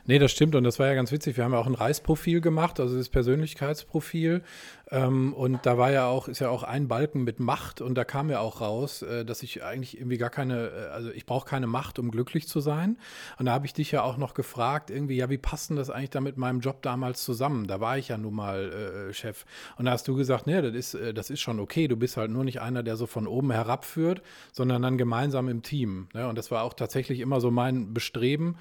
Nee, 0.07 0.19
das 0.19 0.31
stimmt 0.31 0.53
und 0.53 0.63
das 0.63 0.77
war 0.77 0.85
ja 0.85 0.93
ganz 0.93 1.11
witzig. 1.11 1.35
Wir 1.35 1.43
haben 1.43 1.53
ja 1.53 1.57
auch 1.57 1.65
ein 1.65 1.73
Reisprofil 1.73 2.39
gemacht, 2.39 2.79
also 2.79 2.95
das 2.95 3.09
Persönlichkeitsprofil. 3.09 4.43
Ähm, 4.91 5.33
und 5.33 5.65
da 5.65 5.77
war 5.77 5.91
ja 5.91 6.07
auch, 6.07 6.27
ist 6.27 6.39
ja 6.39 6.49
auch 6.49 6.63
ein 6.63 6.87
Balken 6.87 7.23
mit 7.23 7.39
Macht 7.39 7.81
und 7.81 7.95
da 7.95 8.03
kam 8.03 8.29
ja 8.29 8.39
auch 8.39 8.61
raus, 8.61 9.01
äh, 9.01 9.25
dass 9.25 9.41
ich 9.41 9.63
eigentlich 9.63 9.97
irgendwie 9.97 10.17
gar 10.17 10.29
keine, 10.29 10.69
äh, 10.69 10.87
also 10.91 11.09
ich 11.09 11.25
brauche 11.25 11.47
keine 11.47 11.65
Macht, 11.65 11.97
um 11.97 12.11
glücklich 12.11 12.47
zu 12.47 12.59
sein. 12.59 12.97
Und 13.39 13.47
da 13.47 13.53
habe 13.53 13.65
ich 13.65 13.73
dich 13.73 13.91
ja 13.91 14.03
auch 14.03 14.17
noch 14.17 14.35
gefragt, 14.35 14.91
irgendwie, 14.91 15.15
ja, 15.15 15.29
wie 15.29 15.39
passt 15.39 15.69
denn 15.69 15.77
das 15.77 15.89
eigentlich 15.89 16.11
da 16.11 16.21
mit 16.21 16.37
meinem 16.37 16.59
Job 16.59 16.83
damals 16.83 17.23
zusammen? 17.23 17.65
Da 17.65 17.79
war 17.79 17.97
ich 17.97 18.09
ja 18.09 18.17
nun 18.17 18.35
mal 18.35 19.09
äh, 19.09 19.13
Chef. 19.13 19.45
Und 19.77 19.85
da 19.85 19.91
hast 19.91 20.07
du 20.07 20.15
gesagt, 20.15 20.45
nee, 20.45 20.61
das 20.61 20.73
ist, 20.73 20.93
äh, 20.93 21.13
das 21.13 21.29
ist 21.31 21.41
schon 21.41 21.59
okay. 21.59 21.87
Du 21.87 21.97
bist 21.97 22.17
halt 22.17 22.29
nur 22.29 22.43
nicht 22.43 22.61
einer, 22.61 22.83
der 22.83 22.95
so 22.95 23.07
von 23.07 23.25
oben 23.25 23.51
herabführt, 23.51 24.21
sondern 24.51 24.83
dann 24.83 24.97
gemeinsam 24.97 25.49
im 25.49 25.63
Team. 25.63 26.09
Ne? 26.13 26.27
Und 26.27 26.37
das 26.37 26.51
war 26.51 26.63
auch 26.63 26.73
tatsächlich 26.73 27.21
immer 27.21 27.41
so 27.41 27.49
mein 27.49 27.93
Bestreben 27.93 28.57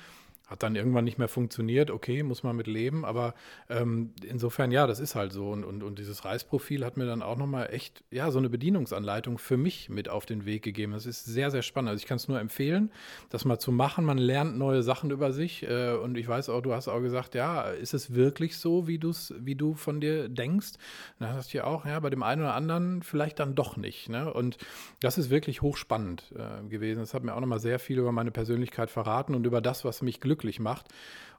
hat 0.47 0.63
dann 0.63 0.77
irgendwann 0.77 1.05
nicht 1.05 1.19
mehr 1.19 1.29
funktioniert, 1.29 1.91
okay, 1.91 2.23
muss 2.23 2.43
man 2.43 2.55
mit 2.55 2.67
leben, 2.67 3.05
aber 3.05 3.35
ähm, 3.69 4.13
insofern, 4.23 4.71
ja, 4.71 4.87
das 4.87 5.01
ist 5.01 5.15
halt 5.15 5.33
so. 5.33 5.51
Und, 5.51 5.65
und, 5.65 5.83
und 5.83 5.99
dieses 5.99 6.25
Reisprofil 6.25 6.85
hat 6.85 6.97
mir 6.97 7.07
dann 7.07 7.23
auch 7.23 7.37
nochmal 7.37 7.69
echt, 7.73 8.05
ja, 8.11 8.31
so 8.31 8.39
eine 8.39 8.51
Bedienungsanleitung 8.51 9.39
für 9.39 9.57
mich 9.57 9.89
mit 9.89 10.09
auf 10.09 10.27
den 10.27 10.45
Weg 10.45 10.63
gegeben. 10.63 10.93
Das 10.93 11.07
ist 11.07 11.25
sehr, 11.25 11.51
sehr 11.51 11.63
spannend. 11.63 11.91
Also 11.91 12.03
ich 12.03 12.07
kann 12.07 12.17
es 12.17 12.29
nur 12.29 12.41
empfehlen, 12.41 12.91
das 13.31 13.45
mal 13.45 13.59
zu 13.59 13.73
machen. 13.73 14.05
Man 14.05 14.19
lernt 14.19 14.59
neue 14.59 14.83
Sachen 14.83 15.11
über 15.11 15.33
sich. 15.33 15.63
Äh, 15.63 15.95
und 15.95 16.17
ich 16.17 16.29
weiß 16.29 16.49
auch, 16.49 16.61
du 16.61 16.75
hast 16.75 16.89
auch 16.89 17.01
gesagt, 17.01 17.35
ja, 17.35 17.63
ist 17.63 17.95
es 17.95 18.15
wirklich 18.15 18.59
so, 18.59 18.87
wie, 18.87 18.99
du's, 18.99 19.35
wie 19.39 19.55
du 19.55 19.75
von 19.75 20.01
dir 20.01 20.29
denkst? 20.29 20.75
dann 21.19 21.31
hast 21.31 21.53
du 21.53 21.59
ja 21.59 21.65
auch, 21.65 21.87
ja, 21.87 21.99
bei 22.01 22.11
dem 22.11 22.23
einen 22.23 22.43
oder 22.43 22.55
anderen 22.55 23.03
vielleicht 23.03 23.39
dann 23.39 23.55
doch 23.55 23.77
nicht. 23.77 24.09
Ne? 24.09 24.33
Und 24.33 24.59
das 25.01 25.19
ist 25.19 25.31
wirklich 25.31 25.63
hochspannend 25.63 26.33
äh, 26.37 26.67
gewesen. 26.69 27.01
Das 27.01 27.15
hat 27.15 27.25
mir 27.25 27.35
auch 27.35 27.41
nochmal 27.41 27.61
sehr 27.61 27.79
viel 27.79 27.99
über 27.99 28.13
meine 28.13 28.31
Persönlichkeit 28.31 28.91
verraten 28.91 29.35
und 29.35 29.47
über 29.47 29.61
das, 29.61 29.85
was 29.85 30.03
mich 30.03 30.21
glücklich 30.21 30.35
glücklich 30.45 30.61
macht. 30.61 30.87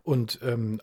Und 0.03 0.39
ähm, 0.43 0.81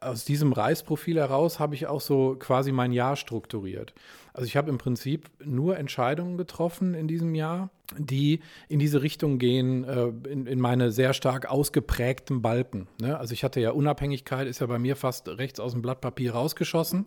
aus 0.00 0.24
diesem 0.24 0.52
Reisprofil 0.52 1.18
heraus 1.18 1.58
habe 1.58 1.74
ich 1.74 1.86
auch 1.86 2.00
so 2.00 2.36
quasi 2.38 2.72
mein 2.72 2.92
Jahr 2.92 3.16
strukturiert. 3.16 3.94
Also 4.34 4.46
ich 4.46 4.56
habe 4.56 4.68
im 4.68 4.78
Prinzip 4.78 5.30
nur 5.44 5.78
Entscheidungen 5.78 6.36
getroffen 6.36 6.94
in 6.94 7.06
diesem 7.06 7.36
Jahr, 7.36 7.70
die 7.96 8.40
in 8.68 8.80
diese 8.80 9.00
Richtung 9.00 9.38
gehen, 9.38 9.84
äh, 9.84 10.08
in, 10.28 10.46
in, 10.48 10.58
meine 10.58 10.90
sehr 10.90 11.12
stark 11.12 11.48
ausgeprägten 11.48 12.42
Balken. 12.42 12.88
Ne? 13.00 13.16
Also 13.16 13.32
ich 13.32 13.44
hatte 13.44 13.60
ja 13.60 13.70
Unabhängigkeit, 13.70 14.48
ist 14.48 14.60
ja 14.60 14.66
bei 14.66 14.80
mir 14.80 14.96
fast 14.96 15.28
rechts 15.28 15.60
aus 15.60 15.72
dem 15.72 15.82
Blatt 15.82 16.00
Papier 16.00 16.32
rausgeschossen. 16.32 17.06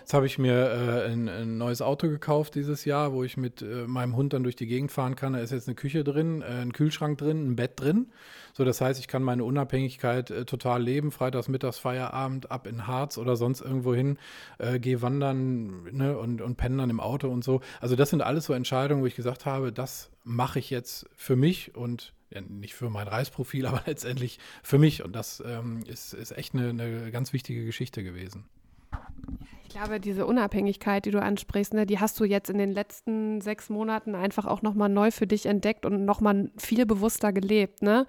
Jetzt 0.00 0.14
habe 0.14 0.24
ich 0.24 0.38
mir 0.38 0.54
äh, 0.54 1.12
ein, 1.12 1.28
ein, 1.28 1.58
neues 1.58 1.82
Auto 1.82 2.08
gekauft 2.08 2.54
dieses 2.54 2.86
Jahr, 2.86 3.12
wo 3.12 3.22
ich 3.22 3.36
mit 3.36 3.60
äh, 3.60 3.86
meinem 3.86 4.16
Hund 4.16 4.32
dann 4.32 4.42
durch 4.42 4.56
die 4.56 4.66
Gegend 4.66 4.92
fahren 4.92 5.14
kann. 5.14 5.34
Da 5.34 5.40
ist 5.40 5.52
jetzt 5.52 5.68
eine 5.68 5.74
Küche 5.74 6.04
drin, 6.04 6.42
ein 6.42 6.72
Kühlschrank 6.72 7.18
drin, 7.18 7.50
ein 7.50 7.56
Bett 7.56 7.72
drin. 7.78 8.06
So, 8.54 8.64
das 8.64 8.80
heißt, 8.80 8.98
ich 8.98 9.08
kann 9.08 9.22
meine 9.22 9.44
Unabhängigkeit 9.44 10.46
total 10.46 10.82
leben. 10.82 11.10
Freitags, 11.10 11.48
mittags, 11.48 11.78
Feierabend, 12.02 12.50
ab 12.50 12.66
in 12.66 12.86
Harz 12.86 13.18
oder 13.18 13.36
sonst 13.36 13.60
irgendwo 13.60 13.94
hin, 13.94 14.18
äh, 14.58 14.78
gehe 14.78 15.02
wandern 15.02 15.84
ne, 15.92 16.18
und, 16.18 16.40
und 16.40 16.56
penne 16.56 16.78
dann 16.78 16.90
im 16.90 17.00
Auto 17.00 17.28
und 17.28 17.44
so. 17.44 17.60
Also 17.80 17.96
das 17.96 18.10
sind 18.10 18.22
alles 18.22 18.46
so 18.46 18.52
Entscheidungen, 18.52 19.02
wo 19.02 19.06
ich 19.06 19.16
gesagt 19.16 19.46
habe, 19.46 19.72
das 19.72 20.10
mache 20.24 20.58
ich 20.58 20.70
jetzt 20.70 21.08
für 21.16 21.36
mich 21.36 21.74
und 21.74 22.12
ja, 22.30 22.40
nicht 22.40 22.74
für 22.74 22.90
mein 22.90 23.08
Reisprofil, 23.08 23.66
aber 23.72 23.82
letztendlich 23.86 24.38
für 24.62 24.78
mich. 24.78 25.04
Und 25.04 25.14
das 25.14 25.42
ähm, 25.46 25.84
ist, 25.86 26.14
ist 26.14 26.36
echt 26.36 26.54
eine, 26.54 26.70
eine 26.70 27.10
ganz 27.10 27.32
wichtige 27.32 27.64
Geschichte 27.64 28.02
gewesen. 28.02 28.44
Ich 29.64 29.78
glaube, 29.78 30.00
diese 30.00 30.26
Unabhängigkeit, 30.26 31.06
die 31.06 31.10
du 31.10 31.22
ansprichst, 31.22 31.72
ne, 31.72 31.86
die 31.86 31.98
hast 31.98 32.20
du 32.20 32.24
jetzt 32.24 32.50
in 32.50 32.58
den 32.58 32.72
letzten 32.72 33.40
sechs 33.40 33.70
Monaten 33.70 34.14
einfach 34.14 34.44
auch 34.44 34.60
nochmal 34.60 34.90
neu 34.90 35.10
für 35.10 35.26
dich 35.26 35.46
entdeckt 35.46 35.86
und 35.86 36.04
nochmal 36.04 36.50
viel 36.58 36.84
bewusster 36.84 37.32
gelebt, 37.32 37.80
ne? 37.80 38.06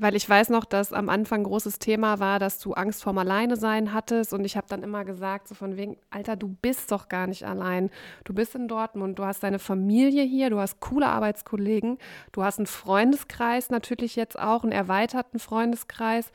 Weil 0.00 0.14
ich 0.14 0.28
weiß 0.28 0.50
noch, 0.50 0.64
dass 0.64 0.92
am 0.92 1.08
Anfang 1.08 1.42
großes 1.42 1.80
Thema 1.80 2.20
war, 2.20 2.38
dass 2.38 2.60
du 2.60 2.72
Angst 2.74 3.02
vorm 3.02 3.18
Alleinesein 3.18 3.92
hattest. 3.92 4.32
Und 4.32 4.44
ich 4.44 4.56
habe 4.56 4.68
dann 4.68 4.84
immer 4.84 5.04
gesagt, 5.04 5.48
so 5.48 5.56
von 5.56 5.76
wegen, 5.76 5.96
Alter, 6.10 6.36
du 6.36 6.48
bist 6.48 6.92
doch 6.92 7.08
gar 7.08 7.26
nicht 7.26 7.44
allein. 7.44 7.90
Du 8.22 8.32
bist 8.32 8.54
in 8.54 8.68
Dortmund, 8.68 9.18
du 9.18 9.24
hast 9.24 9.42
deine 9.42 9.58
Familie 9.58 10.22
hier, 10.22 10.50
du 10.50 10.60
hast 10.60 10.78
coole 10.78 11.06
Arbeitskollegen, 11.06 11.98
du 12.30 12.44
hast 12.44 12.60
einen 12.60 12.66
Freundeskreis 12.66 13.70
natürlich 13.70 14.14
jetzt 14.14 14.38
auch, 14.38 14.62
einen 14.62 14.70
erweiterten 14.70 15.40
Freundeskreis. 15.40 16.30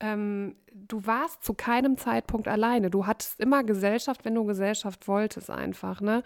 Ähm, 0.00 0.56
du 0.74 1.06
warst 1.06 1.42
zu 1.42 1.54
keinem 1.54 1.96
Zeitpunkt 1.96 2.46
alleine. 2.46 2.90
Du 2.90 3.06
hattest 3.06 3.40
immer 3.40 3.64
Gesellschaft, 3.64 4.26
wenn 4.26 4.34
du 4.34 4.44
Gesellschaft 4.44 5.08
wolltest 5.08 5.48
einfach. 5.48 6.02
Ne? 6.02 6.22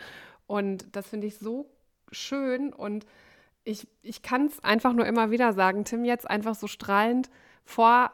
Und 0.49 0.97
das 0.97 1.07
finde 1.07 1.29
ich 1.29 1.38
so 1.38 1.71
schön 2.11 2.73
und 2.73 3.07
ich, 3.64 3.87
ich 4.03 4.22
kann 4.22 4.46
es 4.46 4.62
einfach 4.64 4.92
nur 4.92 5.07
immer 5.07 5.31
wieder 5.31 5.53
sagen, 5.53 5.85
Tim, 5.85 6.05
jetzt 6.05 6.29
einfach 6.29 6.55
so 6.55 6.66
strahlend 6.66 7.31
vor 7.64 8.11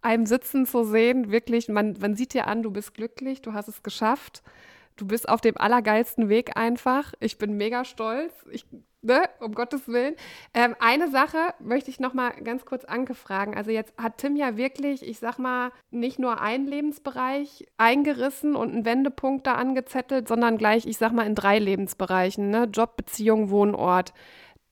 einem 0.00 0.26
Sitzen 0.26 0.66
zu 0.66 0.84
sehen, 0.84 1.30
wirklich, 1.30 1.68
man, 1.68 1.96
man 2.00 2.14
sieht 2.14 2.32
dir 2.32 2.46
an, 2.46 2.62
du 2.62 2.70
bist 2.70 2.94
glücklich, 2.94 3.42
du 3.42 3.52
hast 3.52 3.68
es 3.68 3.82
geschafft. 3.82 4.42
Du 4.96 5.06
bist 5.06 5.28
auf 5.28 5.40
dem 5.40 5.56
allergeilsten 5.56 6.28
Weg 6.28 6.56
einfach. 6.56 7.12
Ich 7.20 7.38
bin 7.38 7.56
mega 7.56 7.84
stolz. 7.84 8.32
Ich, 8.50 8.66
ne, 9.02 9.22
um 9.40 9.52
Gottes 9.52 9.88
Willen. 9.88 10.14
Ähm, 10.54 10.74
eine 10.80 11.10
Sache 11.10 11.38
möchte 11.60 11.90
ich 11.90 12.00
noch 12.00 12.14
mal 12.14 12.30
ganz 12.42 12.64
kurz 12.64 12.84
Anke 12.84 13.14
fragen. 13.14 13.54
Also 13.54 13.70
jetzt 13.70 13.92
hat 13.98 14.18
Tim 14.18 14.36
ja 14.36 14.56
wirklich, 14.56 15.06
ich 15.06 15.18
sag 15.18 15.38
mal, 15.38 15.70
nicht 15.90 16.18
nur 16.18 16.40
einen 16.40 16.66
Lebensbereich 16.66 17.66
eingerissen 17.76 18.56
und 18.56 18.72
einen 18.72 18.84
Wendepunkt 18.84 19.46
da 19.46 19.54
angezettelt, 19.54 20.28
sondern 20.28 20.56
gleich, 20.56 20.86
ich 20.86 20.96
sag 20.96 21.12
mal, 21.12 21.26
in 21.26 21.34
drei 21.34 21.58
Lebensbereichen, 21.58 22.50
ne? 22.50 22.64
Job, 22.72 22.96
Beziehung, 22.96 23.50
Wohnort 23.50 24.12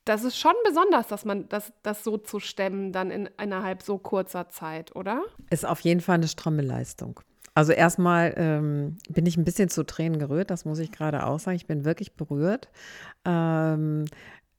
das 0.05 0.23
ist 0.23 0.37
schon 0.37 0.53
besonders, 0.63 1.07
dass 1.07 1.25
man 1.25 1.49
das, 1.49 1.73
das 1.81 2.03
so 2.03 2.17
zu 2.17 2.39
stemmen 2.39 2.91
dann 2.91 3.09
in, 3.09 3.27
innerhalb 3.41 3.81
so 3.81 3.97
kurzer 3.97 4.49
Zeit, 4.49 4.95
oder? 4.95 5.23
Ist 5.49 5.65
auf 5.65 5.79
jeden 5.79 5.99
Fall 5.99 6.15
eine 6.15 6.27
stramme 6.27 6.61
Leistung. 6.61 7.19
Also 7.55 7.71
erstmal 7.71 8.33
ähm, 8.37 8.97
bin 9.09 9.25
ich 9.25 9.37
ein 9.37 9.45
bisschen 9.45 9.69
zu 9.69 9.83
Tränen 9.83 10.19
gerührt, 10.19 10.51
das 10.51 10.65
muss 10.65 10.79
ich 10.79 10.91
gerade 10.91 11.25
auch 11.25 11.39
sagen. 11.39 11.55
Ich 11.55 11.67
bin 11.67 11.85
wirklich 11.85 12.13
berührt. 12.13 12.69
Ähm, 13.25 14.05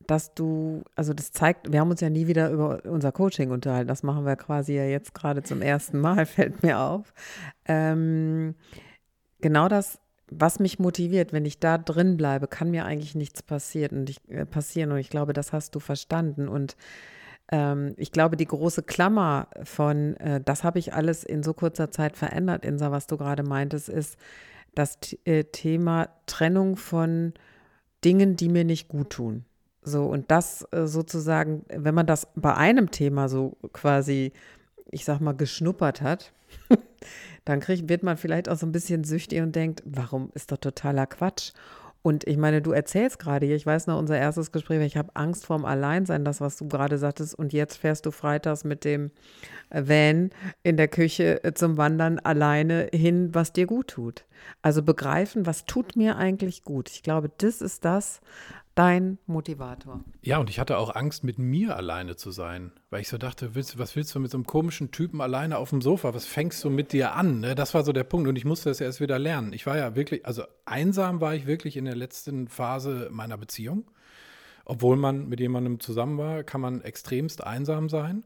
dass 0.07 0.35
du, 0.35 0.83
also 0.95 1.13
das 1.13 1.33
zeigt, 1.33 1.73
wir 1.73 1.81
haben 1.81 1.91
uns 1.91 2.01
ja 2.01 2.11
nie 2.11 2.29
wieder 2.29 2.51
über 2.51 2.85
unser 2.85 3.11
Coaching 3.13 3.51
unterhalten. 3.51 3.89
Das 3.89 4.05
machen 4.05 4.25
wir 4.25 4.37
quasi 4.37 4.75
ja 4.75 4.85
jetzt 4.85 5.15
gerade 5.15 5.43
zum 5.43 5.63
ersten 5.63 5.99
Mal, 5.99 6.27
fällt 6.27 6.63
mir 6.63 6.79
auf. 6.79 7.13
Ähm, 7.67 8.55
genau 9.41 9.69
das 9.69 9.99
was 10.31 10.59
mich 10.59 10.79
motiviert, 10.79 11.33
wenn 11.33 11.45
ich 11.45 11.61
da 11.61 11.79
drin 11.79 12.17
bleibe, 12.17 12.49
kann 12.49 12.71
mir 12.71 12.85
eigentlich 12.85 13.15
nichts 13.15 13.43
passieren 13.43 14.01
und 14.01 14.11
ich, 14.11 14.29
äh, 14.29 14.45
passieren. 14.45 14.93
Und 14.93 14.99
ich 14.99 15.11
glaube, 15.11 15.33
das 15.33 15.53
hast 15.53 15.75
du 15.75 15.81
verstanden. 15.81 16.49
Und 16.49 16.77
ich 17.97 18.11
glaube, 18.11 18.37
die 18.37 18.47
große 18.47 18.83
Klammer 18.83 19.49
von, 19.63 20.17
äh, 20.17 20.41
das 20.45 20.65
habe 20.65 20.81
ich 20.81 20.95
alles 20.95 21.23
in 21.23 21.45
so 21.45 21.55
kurzer 21.55 21.93
Zeit 21.93 22.17
verändert, 22.17 22.65
Insa, 22.65 22.91
was 22.91 23.07
du 23.07 23.17
gerade 23.17 23.45
meintest, 23.45 23.89
ist 23.89 24.19
das 24.75 24.99
äh, 25.25 25.45
Thema 25.45 26.09
Trennung 26.27 26.77
von 26.77 27.35
Dingen, 28.05 28.37
die 28.37 28.49
mir 28.49 28.65
nicht 28.65 28.89
gut 28.89 29.11
tun. 29.11 29.45
So, 29.83 30.07
und 30.07 30.31
das 30.31 30.67
äh, 30.73 30.87
sozusagen, 30.87 31.65
wenn 31.69 31.95
man 31.95 32.07
das 32.07 32.27
bei 32.35 32.55
einem 32.55 32.91
Thema 32.91 33.29
so 33.29 33.57
quasi, 33.73 34.33
ich 34.91 35.05
sag 35.05 35.21
mal, 35.21 35.33
geschnuppert 35.33 36.03
hat, 36.03 36.33
dann 37.45 37.61
krieg, 37.61 37.89
wird 37.89 38.03
man 38.03 38.17
vielleicht 38.17 38.49
auch 38.49 38.57
so 38.57 38.67
ein 38.67 38.73
bisschen 38.73 39.05
süchtig 39.05 39.41
und 39.41 39.55
denkt, 39.55 39.85
warum 39.87 40.31
ist 40.35 40.51
doch 40.51 40.59
totaler 40.59 41.07
Quatsch? 41.07 41.53
Und 42.07 42.25
ich 42.29 42.37
meine, 42.37 42.63
du 42.63 42.71
erzählst 42.71 43.19
gerade 43.19 43.47
hier, 43.47 43.57
ich 43.57 43.67
weiß 43.67 43.89
noch, 43.89 43.99
unser 43.99 44.17
erstes 44.17 44.53
Gespräch, 44.53 44.81
ich 44.87 44.97
habe 44.97 45.11
Angst 45.15 45.45
vorm 45.45 45.65
Alleinsein, 45.65 46.25
das, 46.25 46.41
was 46.41 46.57
du 46.57 46.69
gerade 46.69 46.99
sagtest. 46.99 47.35
Und 47.37 47.53
jetzt 47.53 47.79
fährst 47.79 48.07
du 48.07 48.13
freitags 48.13 48.63
mit 48.63 48.85
dem 48.85 49.11
Van 49.71 50.31
in 50.63 50.77
der 50.77 50.87
Küche 50.87 51.43
äh, 51.43 51.53
zum 51.53 51.79
Wandern 51.79 52.21
alleine 52.21 52.91
hin, 52.93 53.35
was 53.35 53.53
dir 53.53 53.67
gut 53.67 53.89
tut. 53.89 54.25
Also 54.63 54.85
begreifen, 54.85 55.47
was 55.47 55.65
tut 55.65 55.97
mir 55.97 56.17
eigentlich 56.17 56.63
gut. 56.63 56.91
Ich 56.91 57.03
glaube, 57.03 57.29
das 57.39 57.61
ist 57.61 57.85
das, 57.85 58.21
dein 58.77 59.19
Motivator. 59.27 60.05
Ja, 60.23 60.39
und 60.39 60.51
ich 60.51 60.61
hatte 60.61 60.79
auch 60.79 60.95
Angst, 60.95 61.25
mit 61.25 61.39
mir 61.39 61.77
alleine 61.77 62.15
zu 62.15 62.31
sein, 62.31 62.71
weil 62.91 63.01
ich 63.01 63.09
so 63.09 63.19
dachte, 63.19 63.55
willst, 63.55 63.79
was 63.79 63.97
willst 63.97 64.15
du 64.15 64.21
mit 64.21 64.31
so 64.31 64.37
einem 64.37 64.47
komischen 64.47 64.93
Typen 64.93 65.21
alleine 65.21 65.59
auf 65.59 65.71
dem 65.71 65.81
Sofa? 65.81 66.15
Was 66.15 66.27
fängst 66.27 66.63
du 66.63 66.71
mit 66.71 66.93
dir 66.93 67.15
an? 67.15 67.41
Ne? 67.41 67.55
Das 67.55 67.75
war 67.75 67.85
so 67.85 67.93
der 67.93 68.05
Punkt 68.05 68.29
und 68.29 68.37
ich 68.37 68.45
musste 68.45 68.69
das 68.69 68.81
erst 68.81 69.01
wieder 69.01 69.19
lernen. 69.19 69.53
Ich 69.55 69.67
war 69.67 69.77
ja 69.79 69.97
wirklich, 69.97 70.27
also 70.27 70.45
einsam 70.67 71.21
war 71.21 71.35
ich 71.35 71.47
wirklich 71.47 71.77
in 71.77 71.87
der 71.87 71.97
letzten 71.97 72.49
Phase 72.49 73.09
meiner 73.11 73.39
Beziehung. 73.39 73.91
Obwohl 74.67 74.97
man 74.97 75.29
mit 75.29 75.41
jemandem 75.41 75.81
zusammen 75.81 76.19
war, 76.19 76.43
kann 76.43 76.61
man 76.61 76.83
extremst 76.83 77.43
einsam 77.43 77.89
sein. 77.89 78.25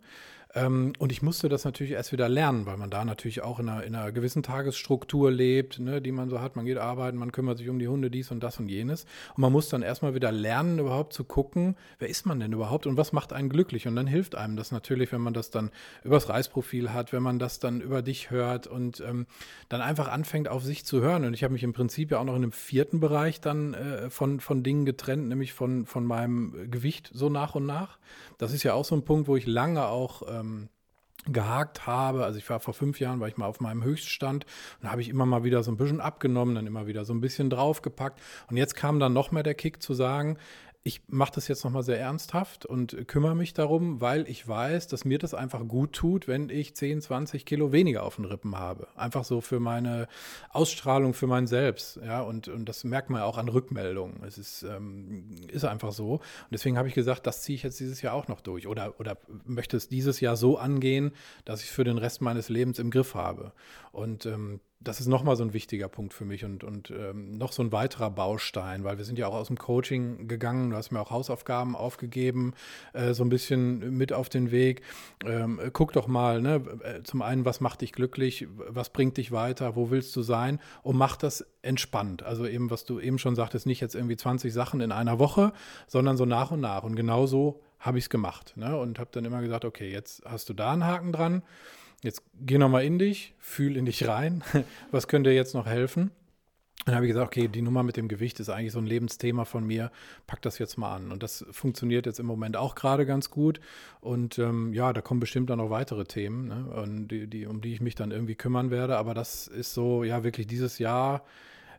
Ähm, 0.55 0.95
und 0.99 1.13
ich 1.13 1.23
musste 1.23 1.49
das 1.49 1.65
natürlich 1.65 1.93
erst 1.93 2.11
wieder 2.11 2.29
lernen, 2.29 2.67
weil 2.67 2.77
man 2.77 2.91
da 2.91 3.05
natürlich 3.05 3.43
auch 3.43 3.61
in 3.61 3.69
einer, 3.69 3.85
in 3.85 3.95
einer 3.95 4.11
gewissen 4.11 4.43
Tagesstruktur 4.43 5.31
lebt, 5.31 5.79
ne, 5.79 6.03
die 6.03 6.11
man 6.11 6.29
so 6.29 6.41
hat. 6.41 6.57
Man 6.57 6.65
geht 6.65 6.79
arbeiten, 6.79 7.19
man 7.19 7.31
kümmert 7.31 7.59
sich 7.59 7.69
um 7.69 7.79
die 7.79 7.87
Hunde, 7.87 8.11
dies 8.11 8.31
und 8.33 8.41
das 8.41 8.59
und 8.59 8.69
jenes. 8.69 9.05
Und 9.37 9.43
man 9.43 9.53
muss 9.53 9.69
dann 9.69 9.83
erstmal 9.83 10.15
wieder 10.15 10.33
lernen, 10.33 10.81
überhaupt 10.81 11.13
zu 11.13 11.23
gucken, 11.23 11.77
wer 12.01 12.09
ist 12.09 12.27
man 12.27 12.41
denn 12.41 12.53
überhaupt 12.53 12.87
und 12.87 12.97
was 12.97 13.13
macht 13.13 13.33
einen 13.33 13.49
glücklich. 13.49 13.87
Und 13.87 13.95
dann 13.95 14.09
hilft 14.09 14.35
einem 14.35 14.57
das 14.57 14.73
natürlich, 14.73 15.13
wenn 15.13 15.21
man 15.21 15.35
das 15.35 15.51
dann 15.51 15.71
übers 16.03 16.29
Reisprofil 16.29 16.93
hat, 16.93 17.13
wenn 17.13 17.23
man 17.23 17.39
das 17.39 17.61
dann 17.61 17.81
über 17.81 18.03
dich 18.03 18.31
hört 18.31 18.67
und 18.67 19.01
ähm, 19.07 19.27
dann 19.69 19.81
einfach 19.81 20.09
anfängt, 20.09 20.49
auf 20.49 20.65
sich 20.65 20.85
zu 20.85 21.01
hören. 21.01 21.25
Und 21.25 21.35
ich 21.35 21.45
habe 21.45 21.53
mich 21.53 21.63
im 21.63 21.73
Prinzip 21.73 22.11
ja 22.11 22.19
auch 22.19 22.25
noch 22.25 22.35
in 22.35 22.43
einem 22.43 22.53
vierten 22.53 22.99
Bereich 22.99 23.41
dann 23.41 23.75
äh, 23.75 24.11
von, 24.11 24.41
von 24.41 24.65
Dingen 24.65 24.85
getrennt, 24.85 25.29
nämlich 25.29 25.53
von, 25.53 25.87
von 25.87 26.05
meinem 26.05 26.71
Gewicht 26.71 27.11
so 27.15 27.29
nach 27.29 27.55
und 27.55 27.67
nach. 27.67 27.99
Das 28.39 28.53
ist 28.53 28.65
ja 28.65 28.75
auch 28.75 28.85
so 28.85 28.97
ein 28.97 29.05
Punkt, 29.05 29.29
wo 29.29 29.37
ich 29.37 29.47
lange 29.47 29.87
auch 29.87 30.23
ähm, 30.41 30.69
gehakt 31.27 31.87
habe. 31.87 32.25
Also 32.25 32.39
ich 32.39 32.49
war 32.49 32.61
vor 32.61 32.75
fünf 32.75 33.01
Jahren, 33.01 33.21
war 33.21 33.29
ich 33.29 33.37
mal 33.37 33.47
auf 33.47 33.61
meinem 33.61 33.85
Höchststand 33.85 34.47
und 34.81 34.91
habe 34.91 35.03
ich 35.03 35.09
immer 35.09 35.27
mal 35.27 35.45
wieder 35.45 35.63
so 35.63 35.71
ein 35.71 35.77
bisschen 35.77 36.01
abgenommen, 36.01 36.55
dann 36.55 36.67
immer 36.67 36.87
wieder 36.87 37.05
so 37.05 37.13
ein 37.13 37.21
bisschen 37.21 37.51
draufgepackt. 37.51 38.21
Und 38.51 38.57
jetzt 38.57 38.75
kam 38.75 38.99
dann 39.01 39.13
noch 39.13 39.31
mehr 39.31 39.43
der 39.43 39.55
Kick 39.55 39.83
zu 39.83 39.95
sagen, 39.95 40.39
ich 40.83 41.03
mache 41.09 41.33
das 41.35 41.47
jetzt 41.47 41.63
nochmal 41.63 41.83
sehr 41.83 42.01
ernsthaft 42.01 42.65
und 42.65 43.07
kümmere 43.07 43.37
mich 43.37 43.53
darum, 43.53 44.01
weil 44.01 44.27
ich 44.29 44.49
weiß, 44.49 44.87
dass 44.87 45.05
mir 45.05 45.19
das 45.19 45.35
einfach 45.35 45.69
gut 45.69 45.93
tut, 45.93 46.27
wenn 46.27 46.49
ich 46.49 46.75
10, 46.75 47.03
20 47.03 47.45
Kilo 47.45 47.71
weniger 47.71 48.03
auf 48.03 48.17
den 48.17 48.25
Rippen 48.25 48.57
habe. 48.57 48.89
Einfach 48.97 49.25
so 49.25 49.43
für 49.43 49.61
meine 49.61 50.09
Ausstrahlung, 50.49 51.13
für 51.13 51.27
mein 51.27 51.47
Selbst. 51.47 52.01
Ja, 52.03 52.23
und, 52.23 52.49
und 52.49 52.67
das 52.67 52.85
merkt 52.85 53.11
man 53.11 53.21
ja 53.21 53.27
auch 53.27 53.37
an 53.37 53.49
Rückmeldungen. 53.49 54.23
Es 54.25 54.39
ist, 54.39 54.63
ähm, 54.63 55.37
ist 55.49 55.67
einfach 55.67 55.93
so. 55.93 56.13
Und 56.15 56.23
deswegen 56.51 56.79
habe 56.79 56.89
ich 56.89 56.95
gesagt, 56.95 57.27
das 57.27 57.43
ziehe 57.43 57.57
ich 57.57 57.63
jetzt 57.63 57.79
dieses 57.79 58.01
Jahr 58.01 58.15
auch 58.15 58.29
noch 58.29 58.41
durch. 58.41 58.67
Oder, 58.67 58.99
oder 58.99 59.19
möchte 59.45 59.77
es 59.77 59.89
dieses 59.89 60.21
Jahr 60.21 60.37
so 60.37 60.57
angehen, 60.57 61.13
dass 61.45 61.61
ich 61.61 61.69
es 61.69 61.75
für 61.75 61.85
den 61.85 61.99
Rest 61.99 62.23
meines 62.23 62.49
Lebens 62.49 62.79
im 62.79 62.91
Griff 62.91 63.15
habe. 63.15 63.53
Und 63.93 64.25
ähm, 64.25 64.61
das 64.83 64.99
ist 64.99 65.09
nochmal 65.09 65.37
so 65.37 65.45
ein 65.45 65.53
wichtiger 65.53 65.89
Punkt 65.89 66.15
für 66.15 66.25
mich 66.25 66.43
und, 66.45 66.65
und 66.65 66.91
ähm, 66.91 67.33
noch 67.33 67.53
so 67.53 67.63
ein 67.63 67.71
weiterer 67.71 68.11
Baustein, 68.11 68.83
weil 68.83 68.97
wir 68.97 69.05
sind 69.05 69.19
ja 69.19 69.27
auch 69.27 69.35
aus 69.35 69.49
dem 69.49 69.59
Coaching 69.59 70.27
gegangen, 70.27 70.71
du 70.71 70.77
hast 70.77 70.91
mir 70.91 71.01
auch 71.01 71.11
Hausaufgaben 71.11 71.77
aufgegeben, 71.77 72.55
äh, 72.95 73.13
so 73.13 73.23
ein 73.23 73.29
bisschen 73.29 73.99
mit 73.99 74.15
auf 74.15 74.31
den 74.31 74.51
Weg. 74.51 74.81
Ähm, 75.27 75.61
guck 75.75 75.93
doch 75.93 76.07
mal, 76.07 76.41
ne, 76.41 76.63
äh, 76.83 77.03
zum 77.03 77.21
einen, 77.21 77.45
was 77.45 77.61
macht 77.61 77.83
dich 77.83 77.93
glücklich, 77.93 78.49
was 78.57 78.89
bringt 78.89 79.19
dich 79.19 79.33
weiter, 79.33 79.77
wo 79.77 79.91
willst 79.91 80.17
du 80.17 80.23
sein 80.23 80.59
und 80.83 80.97
mach 80.97 81.17
das 81.17 81.45
entspannt. 81.61 82.23
Also 82.23 82.47
eben, 82.47 82.71
was 82.71 82.87
du 82.87 83.01
eben 83.01 83.19
schon 83.19 83.37
sagtest, 83.37 83.67
nicht 83.67 83.83
jetzt 83.83 83.95
irgendwie 83.95 84.17
20 84.17 84.51
Sachen 84.51 84.81
in 84.81 84.93
einer 84.93 85.19
Woche, 85.19 85.53
sondern 85.89 86.17
so 86.17 86.25
nach 86.25 86.53
und 86.53 86.61
nach. 86.61 86.85
Und 86.85 86.97
genau 86.97 87.27
so 87.27 87.61
habe 87.81 87.99
ich 87.99 88.05
es 88.05 88.11
gemacht 88.11 88.55
ne? 88.57 88.79
und 88.79 88.99
habe 88.99 89.11
dann 89.13 89.27
immer 89.27 89.43
gesagt, 89.43 89.67
okay, 89.67 89.91
jetzt 89.91 90.23
hast 90.25 90.49
du 90.49 90.55
da 90.55 90.73
einen 90.73 90.87
Haken 90.87 91.13
dran 91.13 91.43
Jetzt 92.03 92.23
geh 92.41 92.59
nochmal 92.59 92.85
in 92.85 92.99
dich, 92.99 93.35
fühl 93.39 93.77
in 93.77 93.85
dich 93.85 94.07
rein. 94.07 94.43
Was 94.91 95.09
könnte 95.09 95.31
dir 95.31 95.37
jetzt 95.37 95.55
noch 95.55 95.67
helfen? 95.67 96.11
Dann 96.87 96.95
habe 96.95 97.05
ich 97.05 97.11
gesagt, 97.11 97.27
okay, 97.27 97.47
die 97.47 97.61
Nummer 97.61 97.83
mit 97.83 97.99
dem 97.99 98.09
Gewicht 98.09 98.41
ist 98.41 98.49
eigentlich 98.49 98.73
so 98.73 98.79
ein 98.79 98.87
Lebensthema 98.87 99.45
von 99.45 99.67
mir. 99.67 99.93
Pack 100.27 100.41
das 100.41 100.59
jetzt 100.59 100.79
mal 100.79 100.95
an. 100.95 101.13
Und 101.13 101.23
das 101.23 101.45
funktioniert 101.51 102.07
jetzt 102.07 102.19
im 102.19 102.27
Moment 102.27 102.57
auch 102.57 102.75
gerade 102.75 103.05
ganz 103.05 103.31
gut. 103.31 103.61
Und 104.01 104.39
ähm, 104.39 104.73
ja, 104.73 104.95
da 104.95 105.03
kommen 105.03 105.21
bestimmt 105.21 105.51
dann 105.51 105.59
noch 105.59 105.69
weitere 105.69 106.05
Themen, 106.05 106.49
ne, 106.49 107.07
die, 107.07 107.27
die, 107.27 107.47
um 107.47 107.61
die 107.61 107.75
ich 107.75 107.83
mich 107.83 107.97
dann 107.97 108.13
irgendwie 108.13 108.35
kümmern 108.35 108.71
werde. 108.71 108.97
Aber 108.97 109.13
das 109.13 109.47
ist 109.47 109.75
so, 109.75 110.05
ja, 110.05 110.25
wirklich 110.25 110.47
dieses 110.47 110.79
Jahr, 110.79 111.23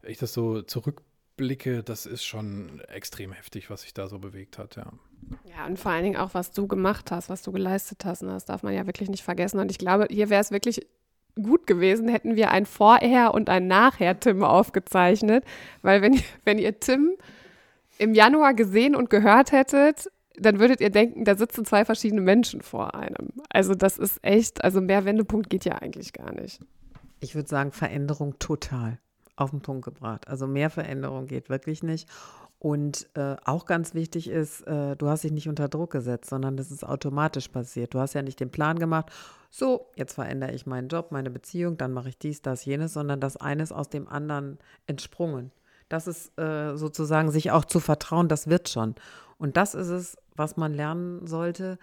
ich 0.03 0.19
das 0.19 0.33
so 0.33 0.61
zurückblicke, 0.61 1.81
das 1.81 2.05
ist 2.05 2.23
schon 2.23 2.79
extrem 2.81 3.31
heftig, 3.31 3.71
was 3.71 3.81
sich 3.81 3.95
da 3.95 4.07
so 4.07 4.19
bewegt 4.19 4.59
hat, 4.59 4.75
ja. 4.75 4.93
Ja, 5.45 5.65
und 5.65 5.77
vor 5.77 5.91
allen 5.91 6.03
Dingen 6.03 6.17
auch, 6.17 6.33
was 6.33 6.51
du 6.51 6.67
gemacht 6.67 7.11
hast, 7.11 7.29
was 7.29 7.41
du 7.41 7.51
geleistet 7.51 8.05
hast. 8.05 8.23
Ne? 8.23 8.29
Das 8.29 8.45
darf 8.45 8.63
man 8.63 8.73
ja 8.73 8.85
wirklich 8.87 9.09
nicht 9.09 9.23
vergessen. 9.23 9.59
Und 9.59 9.71
ich 9.71 9.77
glaube, 9.77 10.07
hier 10.09 10.29
wäre 10.29 10.41
es 10.41 10.51
wirklich 10.51 10.85
gut 11.41 11.67
gewesen, 11.67 12.07
hätten 12.09 12.35
wir 12.35 12.51
ein 12.51 12.65
Vorher 12.65 13.33
und 13.33 13.49
ein 13.49 13.67
Nachher 13.67 14.19
Tim 14.19 14.43
aufgezeichnet. 14.43 15.43
Weil 15.81 16.01
wenn, 16.01 16.19
wenn 16.45 16.57
ihr 16.57 16.79
Tim 16.79 17.11
im 17.97 18.13
Januar 18.13 18.53
gesehen 18.53 18.95
und 18.95 19.09
gehört 19.09 19.51
hättet, 19.51 20.09
dann 20.37 20.59
würdet 20.59 20.81
ihr 20.81 20.89
denken, 20.89 21.25
da 21.25 21.35
sitzen 21.35 21.65
zwei 21.65 21.85
verschiedene 21.85 22.21
Menschen 22.21 22.61
vor 22.61 22.95
einem. 22.95 23.29
Also 23.49 23.75
das 23.75 23.97
ist 23.97 24.19
echt, 24.23 24.63
also 24.63 24.81
mehr 24.81 25.05
Wendepunkt 25.05 25.49
geht 25.49 25.65
ja 25.65 25.75
eigentlich 25.75 26.13
gar 26.13 26.33
nicht. 26.33 26.59
Ich 27.19 27.35
würde 27.35 27.49
sagen, 27.49 27.71
Veränderung 27.71 28.39
total 28.39 28.97
auf 29.35 29.51
den 29.51 29.61
Punkt 29.61 29.85
gebracht. 29.85 30.27
Also 30.27 30.47
mehr 30.47 30.69
Veränderung 30.69 31.27
geht 31.27 31.49
wirklich 31.49 31.83
nicht. 31.83 32.09
Und 32.61 33.09
äh, 33.15 33.37
auch 33.43 33.65
ganz 33.65 33.95
wichtig 33.95 34.29
ist, 34.29 34.61
äh, 34.67 34.95
du 34.95 35.07
hast 35.07 35.23
dich 35.23 35.31
nicht 35.31 35.49
unter 35.49 35.67
Druck 35.67 35.89
gesetzt, 35.89 36.29
sondern 36.29 36.57
das 36.57 36.69
ist 36.69 36.85
automatisch 36.85 37.47
passiert. 37.47 37.95
Du 37.95 37.99
hast 37.99 38.13
ja 38.13 38.21
nicht 38.21 38.39
den 38.39 38.51
Plan 38.51 38.77
gemacht, 38.77 39.11
so, 39.49 39.87
jetzt 39.95 40.13
verändere 40.13 40.51
ich 40.51 40.67
meinen 40.67 40.87
Job, 40.87 41.11
meine 41.11 41.31
Beziehung, 41.31 41.79
dann 41.79 41.91
mache 41.91 42.09
ich 42.09 42.19
dies, 42.19 42.43
das, 42.43 42.63
jenes, 42.63 42.93
sondern 42.93 43.19
das 43.19 43.35
eine 43.35 43.63
ist 43.63 43.71
aus 43.71 43.89
dem 43.89 44.07
anderen 44.07 44.59
entsprungen. 44.85 45.51
Das 45.89 46.05
ist 46.05 46.37
äh, 46.39 46.77
sozusagen 46.77 47.31
sich 47.31 47.49
auch 47.49 47.65
zu 47.65 47.79
vertrauen, 47.79 48.27
das 48.27 48.47
wird 48.47 48.69
schon. 48.69 48.93
Und 49.39 49.57
das 49.57 49.73
ist 49.73 49.89
es, 49.89 50.17
was 50.35 50.55
man 50.55 50.75
lernen 50.75 51.25
sollte, 51.25 51.79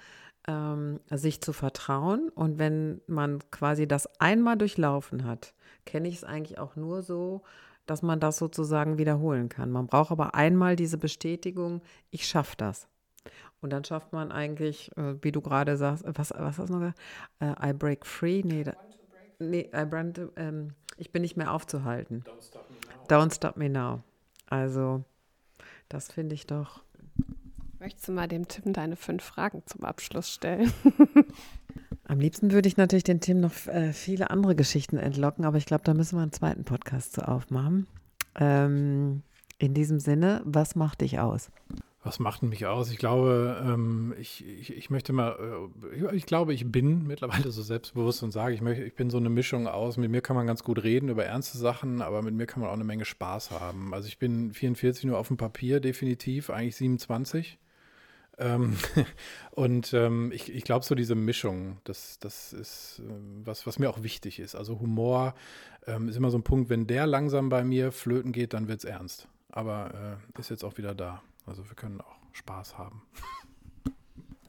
ähm, 0.46 1.00
sich 1.10 1.40
zu 1.40 1.52
vertrauen. 1.52 2.28
Und 2.28 2.60
wenn 2.60 3.00
man 3.08 3.40
quasi 3.50 3.88
das 3.88 4.06
einmal 4.20 4.56
durchlaufen 4.56 5.24
hat, 5.24 5.54
kenne 5.86 6.06
ich 6.06 6.14
es 6.14 6.24
eigentlich 6.24 6.60
auch 6.60 6.76
nur 6.76 7.02
so, 7.02 7.42
dass 7.88 8.02
man 8.02 8.20
das 8.20 8.36
sozusagen 8.36 8.98
wiederholen 8.98 9.48
kann. 9.48 9.70
Man 9.70 9.86
braucht 9.86 10.10
aber 10.12 10.34
einmal 10.34 10.76
diese 10.76 10.98
Bestätigung, 10.98 11.82
ich 12.10 12.26
schaffe 12.26 12.54
das. 12.56 12.86
Und 13.60 13.70
dann 13.70 13.84
schafft 13.84 14.12
man 14.12 14.30
eigentlich, 14.30 14.96
äh, 14.96 15.14
wie 15.22 15.32
du 15.32 15.40
gerade 15.40 15.76
sagst, 15.76 16.04
was, 16.06 16.30
was 16.30 16.58
hast 16.58 16.68
du 16.68 16.74
noch 16.74 16.80
gesagt? 16.80 17.00
Äh, 17.40 17.70
I 17.70 17.72
break 17.72 18.06
free? 18.06 18.42
Nee, 18.44 18.64
da, 18.64 18.74
nee 19.38 19.68
I 19.74 19.84
brand, 19.84 20.20
ähm, 20.36 20.74
ich 20.96 21.10
bin 21.12 21.22
nicht 21.22 21.36
mehr 21.36 21.52
aufzuhalten. 21.52 22.24
Don't 22.24 22.44
stop 22.44 22.68
me 22.68 22.76
now. 22.78 23.06
Don't 23.08 23.34
stop 23.34 23.56
me 23.56 23.68
now. 23.68 24.02
Also, 24.46 25.04
das 25.88 26.12
finde 26.12 26.34
ich 26.34 26.46
doch. 26.46 26.82
Möchtest 27.80 28.08
du 28.08 28.12
mal 28.12 28.28
dem 28.28 28.48
Tim 28.48 28.72
deine 28.72 28.96
fünf 28.96 29.22
Fragen 29.24 29.62
zum 29.66 29.84
Abschluss 29.84 30.30
stellen? 30.30 30.72
Am 32.08 32.20
liebsten 32.20 32.52
würde 32.52 32.68
ich 32.68 32.78
natürlich 32.78 33.04
den 33.04 33.20
Tim 33.20 33.40
noch 33.40 33.52
äh, 33.66 33.92
viele 33.92 34.30
andere 34.30 34.56
Geschichten 34.56 34.96
entlocken, 34.96 35.44
aber 35.44 35.58
ich 35.58 35.66
glaube, 35.66 35.84
da 35.84 35.92
müssen 35.92 36.16
wir 36.16 36.22
einen 36.22 36.32
zweiten 36.32 36.64
Podcast 36.64 37.12
zu 37.12 37.28
aufmachen. 37.28 37.86
Ähm, 38.34 39.22
in 39.58 39.74
diesem 39.74 40.00
Sinne, 40.00 40.40
was 40.46 40.74
macht 40.74 41.02
dich 41.02 41.18
aus? 41.18 41.50
Was 42.02 42.18
macht 42.18 42.42
mich 42.42 42.64
aus? 42.64 42.90
Ich 42.90 42.96
glaube, 42.96 43.62
ähm, 43.62 44.14
ich, 44.18 44.42
ich, 44.46 44.74
ich, 44.74 44.88
möchte 44.88 45.12
mal, 45.12 45.68
äh, 45.92 46.16
ich 46.16 46.24
glaube, 46.24 46.54
ich 46.54 46.72
bin 46.72 47.06
mittlerweile 47.06 47.50
so 47.50 47.60
selbstbewusst 47.60 48.22
und 48.22 48.30
sage, 48.30 48.54
ich, 48.54 48.62
möchte, 48.62 48.84
ich 48.84 48.94
bin 48.94 49.10
so 49.10 49.18
eine 49.18 49.28
Mischung 49.28 49.66
aus. 49.66 49.98
Mit 49.98 50.10
mir 50.10 50.22
kann 50.22 50.34
man 50.34 50.46
ganz 50.46 50.64
gut 50.64 50.82
reden 50.82 51.10
über 51.10 51.26
ernste 51.26 51.58
Sachen, 51.58 52.00
aber 52.00 52.22
mit 52.22 52.32
mir 52.32 52.46
kann 52.46 52.62
man 52.62 52.70
auch 52.70 52.74
eine 52.74 52.84
Menge 52.84 53.04
Spaß 53.04 53.50
haben. 53.50 53.92
Also 53.92 54.08
ich 54.08 54.18
bin 54.18 54.54
44 54.54 55.04
nur 55.04 55.18
auf 55.18 55.28
dem 55.28 55.36
Papier, 55.36 55.80
definitiv, 55.80 56.48
eigentlich 56.48 56.76
27. 56.76 57.58
Ähm, 58.38 58.76
und 59.50 59.92
ähm, 59.92 60.32
ich, 60.32 60.52
ich 60.52 60.64
glaube, 60.64 60.84
so 60.84 60.94
diese 60.94 61.14
Mischung, 61.14 61.78
das, 61.84 62.18
das 62.18 62.52
ist 62.52 63.00
äh, 63.00 63.10
was, 63.44 63.66
was 63.66 63.78
mir 63.78 63.90
auch 63.90 64.02
wichtig 64.02 64.38
ist. 64.38 64.54
Also 64.54 64.80
Humor 64.80 65.34
ähm, 65.86 66.08
ist 66.08 66.16
immer 66.16 66.30
so 66.30 66.38
ein 66.38 66.44
Punkt, 66.44 66.70
wenn 66.70 66.86
der 66.86 67.06
langsam 67.06 67.48
bei 67.48 67.64
mir 67.64 67.92
flöten 67.92 68.32
geht, 68.32 68.54
dann 68.54 68.68
wird 68.68 68.78
es 68.78 68.84
ernst. 68.84 69.28
Aber 69.50 70.18
äh, 70.36 70.40
ist 70.40 70.50
jetzt 70.50 70.64
auch 70.64 70.78
wieder 70.78 70.94
da. 70.94 71.22
Also 71.46 71.68
wir 71.68 71.74
können 71.74 72.00
auch 72.00 72.16
Spaß 72.32 72.78
haben. 72.78 73.02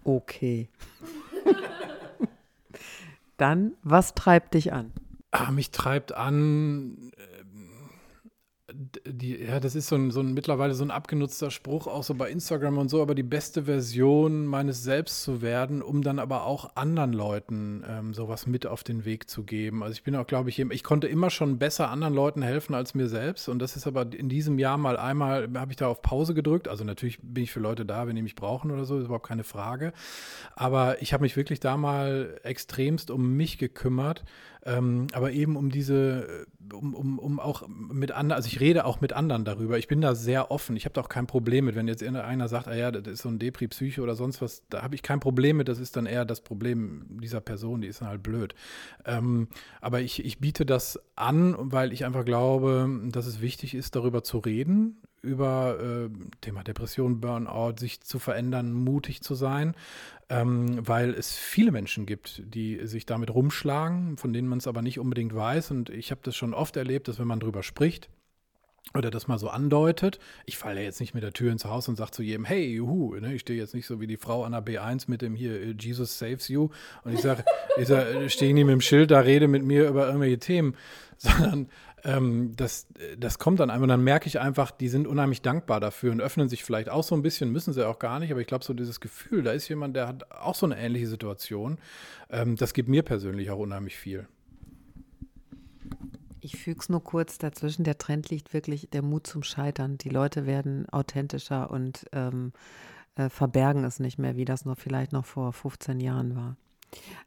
Okay. 0.05 0.69
Dann, 3.37 3.73
was 3.83 4.15
treibt 4.15 4.53
dich 4.53 4.73
an? 4.73 4.91
Ah, 5.31 5.51
mich 5.51 5.71
treibt 5.71 6.13
an, 6.13 7.11
die, 8.73 9.37
ja, 9.37 9.59
das 9.59 9.75
ist 9.75 9.87
so 9.87 9.95
ein, 9.95 10.11
so 10.11 10.19
ein 10.19 10.33
mittlerweile 10.33 10.73
so 10.73 10.83
ein 10.83 10.91
abgenutzter 10.91 11.51
Spruch, 11.51 11.87
auch 11.87 12.03
so 12.03 12.13
bei 12.13 12.29
Instagram 12.29 12.77
und 12.77 12.89
so, 12.89 13.01
aber 13.01 13.15
die 13.15 13.23
beste 13.23 13.63
Version 13.63 14.45
meines 14.45 14.83
Selbst 14.83 15.23
zu 15.23 15.41
werden, 15.41 15.81
um 15.81 16.01
dann 16.01 16.19
aber 16.19 16.45
auch 16.45 16.75
anderen 16.75 17.13
Leuten 17.13 17.83
ähm, 17.87 18.13
sowas 18.13 18.47
mit 18.47 18.67
auf 18.67 18.83
den 18.83 19.05
Weg 19.05 19.29
zu 19.29 19.43
geben. 19.43 19.83
Also 19.83 19.93
ich 19.93 20.03
bin 20.03 20.15
auch, 20.15 20.27
glaube 20.27 20.49
ich, 20.49 20.59
ich 20.59 20.83
konnte 20.83 21.07
immer 21.07 21.29
schon 21.29 21.57
besser 21.57 21.89
anderen 21.89 22.13
Leuten 22.13 22.41
helfen 22.41 22.73
als 22.75 22.93
mir 22.93 23.07
selbst 23.07 23.49
und 23.49 23.59
das 23.59 23.75
ist 23.75 23.87
aber 23.87 24.11
in 24.13 24.29
diesem 24.29 24.59
Jahr 24.59 24.77
mal 24.77 24.97
einmal, 24.97 25.49
habe 25.55 25.71
ich 25.71 25.77
da 25.77 25.87
auf 25.87 26.01
Pause 26.01 26.33
gedrückt. 26.33 26.67
Also 26.67 26.83
natürlich 26.83 27.19
bin 27.21 27.43
ich 27.43 27.51
für 27.51 27.59
Leute 27.59 27.85
da, 27.85 28.07
wenn 28.07 28.15
die 28.15 28.21
mich 28.21 28.35
brauchen 28.35 28.71
oder 28.71 28.85
so, 28.85 28.97
ist 28.97 29.05
überhaupt 29.05 29.27
keine 29.27 29.43
Frage. 29.43 29.93
Aber 30.55 31.01
ich 31.01 31.13
habe 31.13 31.23
mich 31.23 31.35
wirklich 31.35 31.59
da 31.59 31.77
mal 31.77 32.39
extremst 32.43 33.11
um 33.11 33.35
mich 33.35 33.57
gekümmert 33.57 34.23
ähm, 34.65 35.07
aber 35.13 35.31
eben 35.31 35.55
um 35.55 35.69
diese, 35.69 36.45
äh, 36.71 36.73
um, 36.73 36.93
um, 36.93 37.19
um 37.19 37.39
auch 37.39 37.67
mit 37.67 38.11
anderen, 38.11 38.35
also 38.35 38.47
ich 38.47 38.59
rede 38.59 38.85
auch 38.85 38.99
mit 38.99 39.13
anderen 39.13 39.45
darüber. 39.45 39.77
Ich 39.77 39.87
bin 39.87 40.01
da 40.01 40.15
sehr 40.15 40.51
offen. 40.51 40.75
Ich 40.75 40.85
habe 40.85 40.93
da 40.93 41.01
auch 41.01 41.09
kein 41.09 41.27
Problem 41.27 41.65
mit, 41.65 41.75
wenn 41.75 41.87
jetzt 41.87 42.03
einer 42.03 42.47
sagt, 42.47 42.67
ah 42.67 42.75
ja, 42.75 42.91
das 42.91 43.07
ist 43.07 43.21
so 43.21 43.29
ein 43.29 43.39
Depri-Psyche 43.39 44.01
oder 44.01 44.15
sonst 44.15 44.41
was, 44.41 44.63
da 44.69 44.81
habe 44.81 44.95
ich 44.95 45.01
kein 45.01 45.19
Problem 45.19 45.57
mit. 45.57 45.69
Das 45.69 45.79
ist 45.79 45.95
dann 45.95 46.05
eher 46.05 46.25
das 46.25 46.41
Problem 46.41 47.05
dieser 47.21 47.41
Person, 47.41 47.81
die 47.81 47.87
ist 47.87 48.01
dann 48.01 48.09
halt 48.09 48.21
blöd. 48.23 48.53
Ähm, 49.05 49.47
aber 49.79 50.01
ich, 50.01 50.25
ich 50.25 50.39
biete 50.39 50.65
das 50.65 50.99
an, 51.15 51.55
weil 51.57 51.93
ich 51.93 52.05
einfach 52.05 52.25
glaube, 52.25 52.89
dass 53.11 53.27
es 53.27 53.41
wichtig 53.41 53.75
ist, 53.75 53.95
darüber 53.95 54.23
zu 54.23 54.39
reden, 54.39 54.97
über 55.21 55.79
äh, 55.79 56.09
Thema 56.41 56.63
Depression, 56.63 57.19
Burnout, 57.19 57.75
sich 57.77 58.01
zu 58.01 58.19
verändern, 58.19 58.73
mutig 58.73 59.21
zu 59.21 59.35
sein, 59.35 59.75
ähm, 60.29 60.87
weil 60.87 61.13
es 61.13 61.35
viele 61.35 61.71
Menschen 61.71 62.05
gibt, 62.05 62.43
die 62.45 62.85
sich 62.87 63.05
damit 63.05 63.33
rumschlagen, 63.33 64.17
von 64.17 64.33
denen 64.33 64.47
man 64.47 64.59
es 64.59 64.67
aber 64.67 64.81
nicht 64.81 64.99
unbedingt 64.99 65.35
weiß. 65.35 65.71
Und 65.71 65.89
ich 65.89 66.11
habe 66.11 66.21
das 66.23 66.35
schon 66.35 66.53
oft 66.53 66.77
erlebt, 66.77 67.07
dass 67.07 67.19
wenn 67.19 67.27
man 67.27 67.39
drüber 67.39 67.63
spricht, 67.63 68.09
oder 68.95 69.11
das 69.11 69.27
mal 69.27 69.37
so 69.37 69.49
andeutet. 69.49 70.19
Ich 70.45 70.57
falle 70.57 70.79
ja 70.79 70.85
jetzt 70.85 70.99
nicht 70.99 71.13
mit 71.13 71.23
der 71.23 71.33
Tür 71.33 71.51
ins 71.51 71.65
Haus 71.65 71.87
und 71.87 71.95
sage 71.95 72.11
zu 72.11 72.23
jedem, 72.23 72.45
hey, 72.45 72.73
juhu, 72.73 73.15
ne? 73.15 73.35
ich 73.35 73.41
stehe 73.41 73.59
jetzt 73.59 73.75
nicht 73.75 73.85
so 73.85 73.99
wie 73.99 74.07
die 74.07 74.17
Frau 74.17 74.43
an 74.43 74.51
der 74.51 74.65
B1 74.65 75.05
mit 75.07 75.21
dem 75.21 75.35
hier, 75.35 75.61
äh, 75.61 75.75
Jesus 75.79 76.17
saves 76.17 76.47
you. 76.47 76.69
Und 77.03 77.13
ich 77.13 77.21
sage, 77.21 77.43
ich 77.77 77.87
sag, 77.87 78.07
äh, 78.07 78.29
stehe 78.29 78.53
nie 78.53 78.63
mit 78.63 78.73
dem 78.73 78.81
Schild 78.81 79.11
da, 79.11 79.19
rede 79.19 79.47
mit 79.47 79.63
mir 79.63 79.87
über 79.87 80.07
irgendwelche 80.07 80.39
Themen, 80.39 80.75
sondern 81.17 81.69
ähm, 82.03 82.55
das, 82.55 82.87
das 83.17 83.39
kommt 83.39 83.59
dann 83.59 83.69
einfach, 83.69 83.87
dann 83.87 84.03
merke 84.03 84.27
ich 84.27 84.39
einfach, 84.39 84.71
die 84.71 84.89
sind 84.89 85.07
unheimlich 85.07 85.41
dankbar 85.41 85.79
dafür 85.79 86.11
und 86.11 86.21
öffnen 86.21 86.49
sich 86.49 86.63
vielleicht 86.63 86.89
auch 86.89 87.03
so 87.03 87.15
ein 87.15 87.21
bisschen, 87.21 87.51
müssen 87.51 87.73
sie 87.73 87.87
auch 87.87 87.99
gar 87.99 88.19
nicht, 88.19 88.31
aber 88.31 88.41
ich 88.41 88.47
glaube, 88.47 88.63
so 88.63 88.73
dieses 88.73 88.99
Gefühl, 88.99 89.43
da 89.43 89.51
ist 89.51 89.67
jemand, 89.67 89.95
der 89.95 90.07
hat 90.07 90.31
auch 90.31 90.55
so 90.55 90.65
eine 90.65 90.77
ähnliche 90.77 91.07
Situation, 91.07 91.77
ähm, 92.29 92.55
das 92.55 92.73
gibt 92.73 92.89
mir 92.89 93.03
persönlich 93.03 93.51
auch 93.51 93.59
unheimlich 93.59 93.97
viel. 93.97 94.27
Ich 96.41 96.57
füge 96.57 96.79
es 96.79 96.89
nur 96.89 97.03
kurz 97.03 97.37
dazwischen. 97.37 97.83
Der 97.83 97.97
Trend 97.97 98.29
liegt 98.29 98.53
wirklich 98.53 98.89
der 98.91 99.01
Mut 99.01 99.27
zum 99.27 99.43
Scheitern. 99.43 99.97
Die 99.97 100.09
Leute 100.09 100.45
werden 100.45 100.87
authentischer 100.89 101.69
und 101.69 102.05
ähm, 102.13 102.53
äh, 103.15 103.29
verbergen 103.29 103.83
es 103.83 103.99
nicht 103.99 104.17
mehr, 104.17 104.37
wie 104.37 104.45
das 104.45 104.65
noch 104.65 104.77
vielleicht 104.77 105.11
noch 105.11 105.25
vor 105.25 105.51
15 105.51 105.99
Jahren 105.99 106.35
war. 106.35 106.55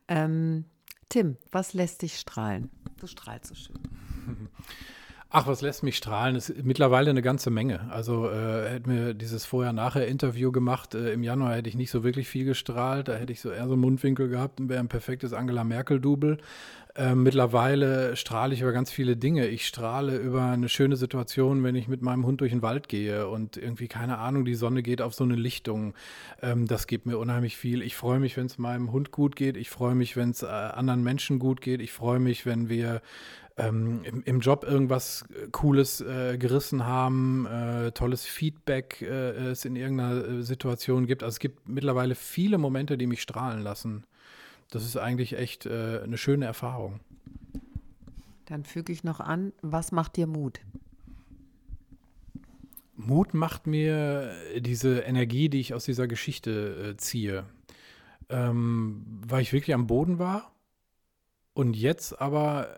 Ähm, 0.08 0.64
Tim, 1.08 1.36
was 1.50 1.74
lässt 1.74 2.02
dich 2.02 2.18
strahlen? 2.18 2.70
Du 2.98 3.06
strahlst 3.06 3.48
so 3.48 3.54
schön. 3.54 3.78
Ach, 5.34 5.46
was 5.46 5.62
lässt 5.62 5.82
mich 5.82 5.96
strahlen? 5.96 6.34
Das 6.34 6.50
ist 6.50 6.62
mittlerweile 6.62 7.08
eine 7.08 7.22
ganze 7.22 7.48
Menge. 7.48 7.90
Also 7.90 8.28
äh, 8.28 8.68
hätten 8.68 8.90
wir 8.90 9.14
dieses 9.14 9.46
Vorher-Nachher-Interview 9.46 10.52
gemacht. 10.52 10.94
Äh, 10.94 11.14
Im 11.14 11.22
Januar 11.22 11.54
hätte 11.54 11.70
ich 11.70 11.74
nicht 11.74 11.90
so 11.90 12.04
wirklich 12.04 12.28
viel 12.28 12.44
gestrahlt. 12.44 13.08
Da 13.08 13.14
hätte 13.14 13.32
ich 13.32 13.40
so 13.40 13.50
eher 13.50 13.66
so 13.66 13.72
einen 13.72 13.80
Mundwinkel 13.80 14.28
gehabt 14.28 14.60
und 14.60 14.68
wäre 14.68 14.80
ein 14.80 14.88
perfektes 14.88 15.32
Angela 15.32 15.64
Merkel-Double. 15.64 16.36
Äh, 16.94 17.14
mittlerweile 17.14 18.16
strahle 18.16 18.52
ich 18.52 18.60
über 18.60 18.72
ganz 18.72 18.90
viele 18.90 19.16
Dinge. 19.16 19.46
Ich 19.46 19.66
strahle 19.66 20.18
über 20.18 20.42
eine 20.42 20.68
schöne 20.68 20.96
Situation, 20.96 21.64
wenn 21.64 21.74
ich 21.74 21.88
mit 21.88 22.02
meinem 22.02 22.26
Hund 22.26 22.42
durch 22.42 22.52
den 22.52 22.60
Wald 22.60 22.90
gehe 22.90 23.28
und 23.28 23.56
irgendwie, 23.56 23.88
keine 23.88 24.18
Ahnung, 24.18 24.44
die 24.44 24.54
Sonne 24.54 24.82
geht 24.82 25.00
auf 25.00 25.14
so 25.14 25.24
eine 25.24 25.36
Lichtung. 25.36 25.94
Ähm, 26.42 26.66
das 26.66 26.86
gibt 26.86 27.06
mir 27.06 27.16
unheimlich 27.16 27.56
viel. 27.56 27.80
Ich 27.80 27.96
freue 27.96 28.20
mich, 28.20 28.36
wenn 28.36 28.44
es 28.44 28.58
meinem 28.58 28.92
Hund 28.92 29.10
gut 29.10 29.36
geht. 29.36 29.56
Ich 29.56 29.70
freue 29.70 29.94
mich, 29.94 30.14
wenn 30.18 30.30
es 30.30 30.42
äh, 30.42 30.46
anderen 30.46 31.02
Menschen 31.02 31.38
gut 31.38 31.62
geht. 31.62 31.80
Ich 31.80 31.92
freue 31.92 32.18
mich, 32.18 32.44
wenn 32.44 32.68
wir 32.68 33.00
ähm, 33.56 34.00
im, 34.04 34.22
im, 34.22 34.40
Job 34.40 34.64
irgendwas 34.64 35.24
äh, 35.30 35.48
Cooles 35.50 36.00
äh, 36.00 36.38
gerissen 36.38 36.86
haben, 36.86 37.46
äh, 37.46 37.92
tolles 37.92 38.24
Feedback 38.24 39.02
äh, 39.02 39.50
es 39.50 39.64
in 39.64 39.76
irgendeiner 39.76 40.24
äh, 40.24 40.42
Situation 40.42 41.06
gibt. 41.06 41.22
Also 41.22 41.34
es 41.34 41.38
gibt 41.38 41.68
mittlerweile 41.68 42.14
viele 42.14 42.58
Momente, 42.58 42.96
die 42.96 43.06
mich 43.06 43.22
strahlen 43.22 43.62
lassen. 43.62 44.04
Das 44.70 44.84
ist 44.84 44.96
eigentlich 44.96 45.36
echt 45.36 45.66
äh, 45.66 46.00
eine 46.02 46.16
schöne 46.16 46.46
Erfahrung. 46.46 47.00
Dann 48.46 48.64
füge 48.64 48.92
ich 48.92 49.04
noch 49.04 49.20
an, 49.20 49.52
was 49.60 49.92
macht 49.92 50.16
dir 50.16 50.26
Mut? 50.26 50.60
Mut 52.96 53.34
macht 53.34 53.66
mir 53.66 54.32
diese 54.58 55.00
Energie, 55.00 55.48
die 55.48 55.60
ich 55.60 55.74
aus 55.74 55.84
dieser 55.84 56.06
Geschichte 56.06 56.94
ziehe. 56.96 57.44
Ähm, 58.28 59.04
weil 59.26 59.42
ich 59.42 59.52
wirklich 59.52 59.74
am 59.74 59.86
Boden 59.86 60.18
war 60.18 60.52
und 61.54 61.76
jetzt 61.76 62.20
aber 62.20 62.68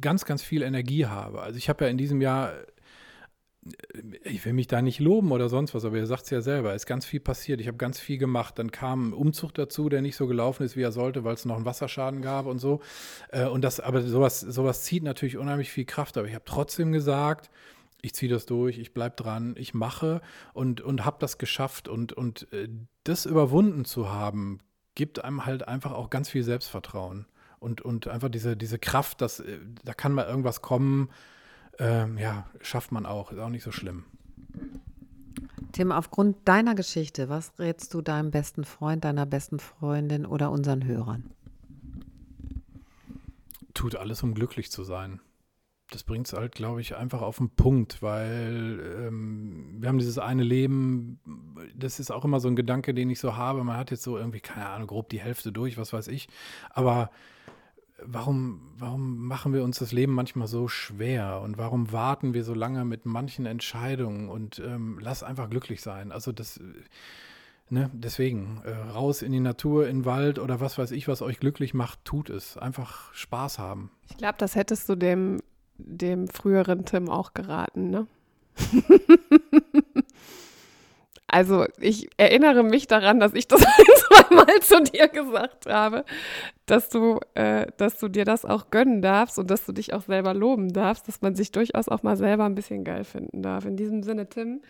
ganz, 0.00 0.24
ganz 0.24 0.42
viel 0.42 0.62
Energie 0.62 1.06
habe. 1.06 1.42
Also 1.42 1.58
ich 1.58 1.68
habe 1.68 1.84
ja 1.84 1.90
in 1.90 1.98
diesem 1.98 2.20
Jahr, 2.20 2.52
ich 4.24 4.44
will 4.44 4.52
mich 4.54 4.66
da 4.66 4.82
nicht 4.82 4.98
loben 4.98 5.30
oder 5.30 5.48
sonst 5.48 5.74
was, 5.74 5.84
aber 5.84 5.96
ihr 5.96 6.06
sagt 6.06 6.24
es 6.24 6.30
ja 6.30 6.40
selber, 6.40 6.74
ist 6.74 6.86
ganz 6.86 7.06
viel 7.06 7.20
passiert. 7.20 7.60
Ich 7.60 7.68
habe 7.68 7.76
ganz 7.76 8.00
viel 8.00 8.18
gemacht. 8.18 8.58
Dann 8.58 8.72
kam 8.72 9.10
ein 9.10 9.12
Umzug 9.12 9.54
dazu, 9.54 9.88
der 9.88 10.02
nicht 10.02 10.16
so 10.16 10.26
gelaufen 10.26 10.64
ist, 10.64 10.76
wie 10.76 10.82
er 10.82 10.92
sollte, 10.92 11.22
weil 11.24 11.34
es 11.34 11.44
noch 11.44 11.56
einen 11.56 11.64
Wasserschaden 11.64 12.22
gab 12.22 12.46
und 12.46 12.58
so. 12.58 12.80
Äh, 13.30 13.46
und 13.46 13.62
das, 13.62 13.78
aber 13.78 14.02
sowas, 14.02 14.40
sowas 14.40 14.82
zieht 14.82 15.04
natürlich 15.04 15.36
unheimlich 15.36 15.70
viel 15.70 15.84
Kraft. 15.84 16.16
Aber 16.18 16.26
ich 16.26 16.34
habe 16.34 16.44
trotzdem 16.44 16.92
gesagt, 16.92 17.50
ich 18.00 18.14
ziehe 18.14 18.32
das 18.32 18.46
durch, 18.46 18.78
ich 18.78 18.92
bleibe 18.92 19.14
dran, 19.14 19.54
ich 19.56 19.74
mache 19.74 20.22
und, 20.54 20.80
und 20.80 21.04
habe 21.04 21.18
das 21.20 21.38
geschafft. 21.38 21.86
Und, 21.86 22.12
und 22.12 22.52
äh, 22.52 22.68
das 23.04 23.26
überwunden 23.26 23.84
zu 23.84 24.10
haben, 24.10 24.58
gibt 24.96 25.24
einem 25.24 25.46
halt 25.46 25.68
einfach 25.68 25.92
auch 25.92 26.10
ganz 26.10 26.28
viel 26.28 26.42
Selbstvertrauen 26.42 27.26
und, 27.62 27.80
und 27.80 28.08
einfach 28.08 28.28
diese, 28.28 28.56
diese 28.56 28.78
Kraft, 28.78 29.20
dass 29.20 29.40
äh, 29.40 29.58
da 29.84 29.94
kann 29.94 30.12
mal 30.12 30.26
irgendwas 30.26 30.62
kommen, 30.62 31.10
ähm, 31.78 32.18
ja, 32.18 32.46
schafft 32.60 32.92
man 32.92 33.06
auch, 33.06 33.32
ist 33.32 33.38
auch 33.38 33.48
nicht 33.48 33.62
so 33.62 33.72
schlimm. 33.72 34.04
Tim, 35.72 35.90
aufgrund 35.90 36.36
deiner 36.46 36.74
Geschichte, 36.74 37.28
was 37.28 37.58
rätst 37.58 37.94
du 37.94 38.02
deinem 38.02 38.30
besten 38.30 38.64
Freund, 38.64 39.04
deiner 39.04 39.24
besten 39.24 39.58
Freundin 39.58 40.26
oder 40.26 40.50
unseren 40.50 40.84
Hörern? 40.84 41.30
Tut 43.72 43.96
alles, 43.96 44.22
um 44.22 44.34
glücklich 44.34 44.70
zu 44.70 44.84
sein. 44.84 45.20
Das 45.92 46.04
bringt 46.04 46.26
es 46.26 46.32
halt, 46.32 46.54
glaube 46.54 46.80
ich, 46.80 46.96
einfach 46.96 47.22
auf 47.22 47.38
den 47.38 47.50
Punkt, 47.50 48.02
weil 48.02 48.80
ähm, 49.06 49.76
wir 49.78 49.88
haben 49.88 49.98
dieses 49.98 50.18
eine 50.18 50.42
Leben, 50.42 51.20
das 51.74 52.00
ist 52.00 52.10
auch 52.10 52.24
immer 52.24 52.40
so 52.40 52.48
ein 52.48 52.56
Gedanke, 52.56 52.94
den 52.94 53.10
ich 53.10 53.20
so 53.20 53.36
habe. 53.36 53.62
Man 53.64 53.76
hat 53.76 53.90
jetzt 53.90 54.02
so 54.02 54.16
irgendwie, 54.16 54.40
keine 54.40 54.68
Ahnung, 54.68 54.86
grob 54.86 55.08
die 55.10 55.20
Hälfte 55.20 55.52
durch, 55.52 55.76
was 55.78 55.92
weiß 55.92 56.08
ich. 56.08 56.28
Aber 56.70 57.10
warum, 58.04 58.72
warum 58.78 59.26
machen 59.26 59.52
wir 59.52 59.62
uns 59.64 59.78
das 59.78 59.92
Leben 59.92 60.14
manchmal 60.14 60.48
so 60.48 60.68
schwer 60.68 61.40
und 61.42 61.58
warum 61.58 61.92
warten 61.92 62.34
wir 62.34 62.44
so 62.44 62.54
lange 62.54 62.84
mit 62.84 63.06
manchen 63.06 63.46
Entscheidungen 63.46 64.28
und 64.28 64.58
ähm, 64.58 64.98
lass 65.00 65.22
einfach 65.22 65.50
glücklich 65.50 65.82
sein. 65.82 66.12
Also 66.12 66.32
das, 66.32 66.60
Ne, 67.72 67.88
deswegen, 67.94 68.60
äh, 68.66 68.70
raus 68.70 69.22
in 69.22 69.32
die 69.32 69.40
Natur, 69.40 69.88
in 69.88 70.00
den 70.00 70.04
Wald 70.04 70.38
oder 70.38 70.60
was 70.60 70.76
weiß 70.76 70.90
ich, 70.90 71.08
was 71.08 71.22
euch 71.22 71.40
glücklich 71.40 71.72
macht, 71.72 72.04
tut 72.04 72.28
es. 72.28 72.58
Einfach 72.58 73.14
Spaß 73.14 73.58
haben. 73.58 73.90
Ich 74.10 74.18
glaube, 74.18 74.34
das 74.36 74.56
hättest 74.56 74.90
du 74.90 74.94
dem, 74.94 75.40
dem 75.76 76.28
früheren 76.28 76.84
Tim 76.84 77.08
auch 77.08 77.34
geraten, 77.34 77.90
ne? 77.90 78.06
also 81.26 81.66
ich 81.80 82.10
erinnere 82.18 82.62
mich 82.62 82.86
daran, 82.86 83.18
dass 83.18 83.34
ich 83.34 83.48
das 83.48 83.64
ein, 83.66 83.84
zweimal 83.96 84.60
zu 84.60 84.82
dir 84.82 85.08
gesagt 85.08 85.66
habe, 85.66 86.04
dass 86.66 86.88
du, 86.88 87.18
äh, 87.34 87.66
dass 87.76 87.98
du 87.98 88.08
dir 88.08 88.24
das 88.24 88.44
auch 88.44 88.70
gönnen 88.70 89.02
darfst 89.02 89.38
und 89.38 89.50
dass 89.50 89.64
du 89.64 89.72
dich 89.72 89.94
auch 89.94 90.02
selber 90.02 90.34
loben 90.34 90.72
darfst, 90.72 91.08
dass 91.08 91.22
man 91.22 91.34
sich 91.34 91.52
durchaus 91.52 91.88
auch 91.88 92.02
mal 92.02 92.16
selber 92.16 92.44
ein 92.44 92.54
bisschen 92.54 92.84
geil 92.84 93.04
finden 93.04 93.42
darf. 93.42 93.64
In 93.64 93.76
diesem 93.76 94.02
Sinne, 94.02 94.28
Tim, 94.28 94.60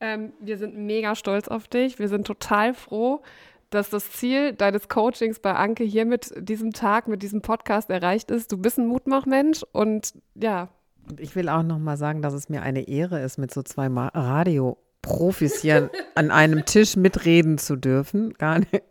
ähm, 0.00 0.32
wir 0.40 0.58
sind 0.58 0.76
mega 0.76 1.14
stolz 1.14 1.48
auf 1.48 1.68
dich. 1.68 1.98
Wir 1.98 2.08
sind 2.08 2.26
total 2.26 2.74
froh, 2.74 3.22
dass 3.70 3.90
das 3.90 4.10
Ziel 4.10 4.52
deines 4.52 4.88
Coachings 4.88 5.40
bei 5.40 5.54
Anke 5.54 5.84
hier 5.84 6.06
mit 6.06 6.32
diesem 6.36 6.72
Tag, 6.72 7.08
mit 7.08 7.22
diesem 7.22 7.42
Podcast 7.42 7.90
erreicht 7.90 8.30
ist. 8.30 8.52
Du 8.52 8.56
bist 8.58 8.78
ein 8.78 8.86
Mutmachmensch 8.86 9.64
und 9.72 10.14
ja. 10.34 10.68
Und 11.08 11.20
ich 11.20 11.36
will 11.36 11.48
auch 11.48 11.62
noch 11.62 11.78
mal 11.78 11.96
sagen, 11.96 12.22
dass 12.22 12.34
es 12.34 12.48
mir 12.48 12.62
eine 12.62 12.88
Ehre 12.88 13.20
ist, 13.20 13.38
mit 13.38 13.52
so 13.52 13.62
zwei 13.62 13.88
Radio-Profis 13.88 15.60
hier 15.62 15.90
an 16.14 16.30
einem 16.30 16.64
Tisch 16.66 16.96
mitreden 16.96 17.58
zu 17.58 17.76
dürfen. 17.76 18.34
Gar 18.34 18.60
nicht. 18.60 18.82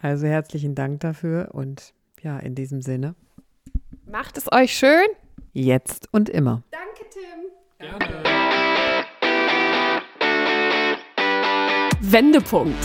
Also 0.00 0.26
herzlichen 0.26 0.74
Dank 0.74 1.00
dafür 1.00 1.48
und 1.52 1.92
ja, 2.22 2.38
in 2.38 2.54
diesem 2.54 2.82
Sinne. 2.82 3.14
Macht 4.04 4.38
es 4.38 4.50
euch 4.52 4.76
schön. 4.76 5.06
Jetzt 5.52 6.08
und 6.12 6.28
immer. 6.28 6.62
Danke, 6.70 7.04
Tim. 7.10 7.46
Gerne. 7.78 8.36
Wendepunkt. 12.00 12.84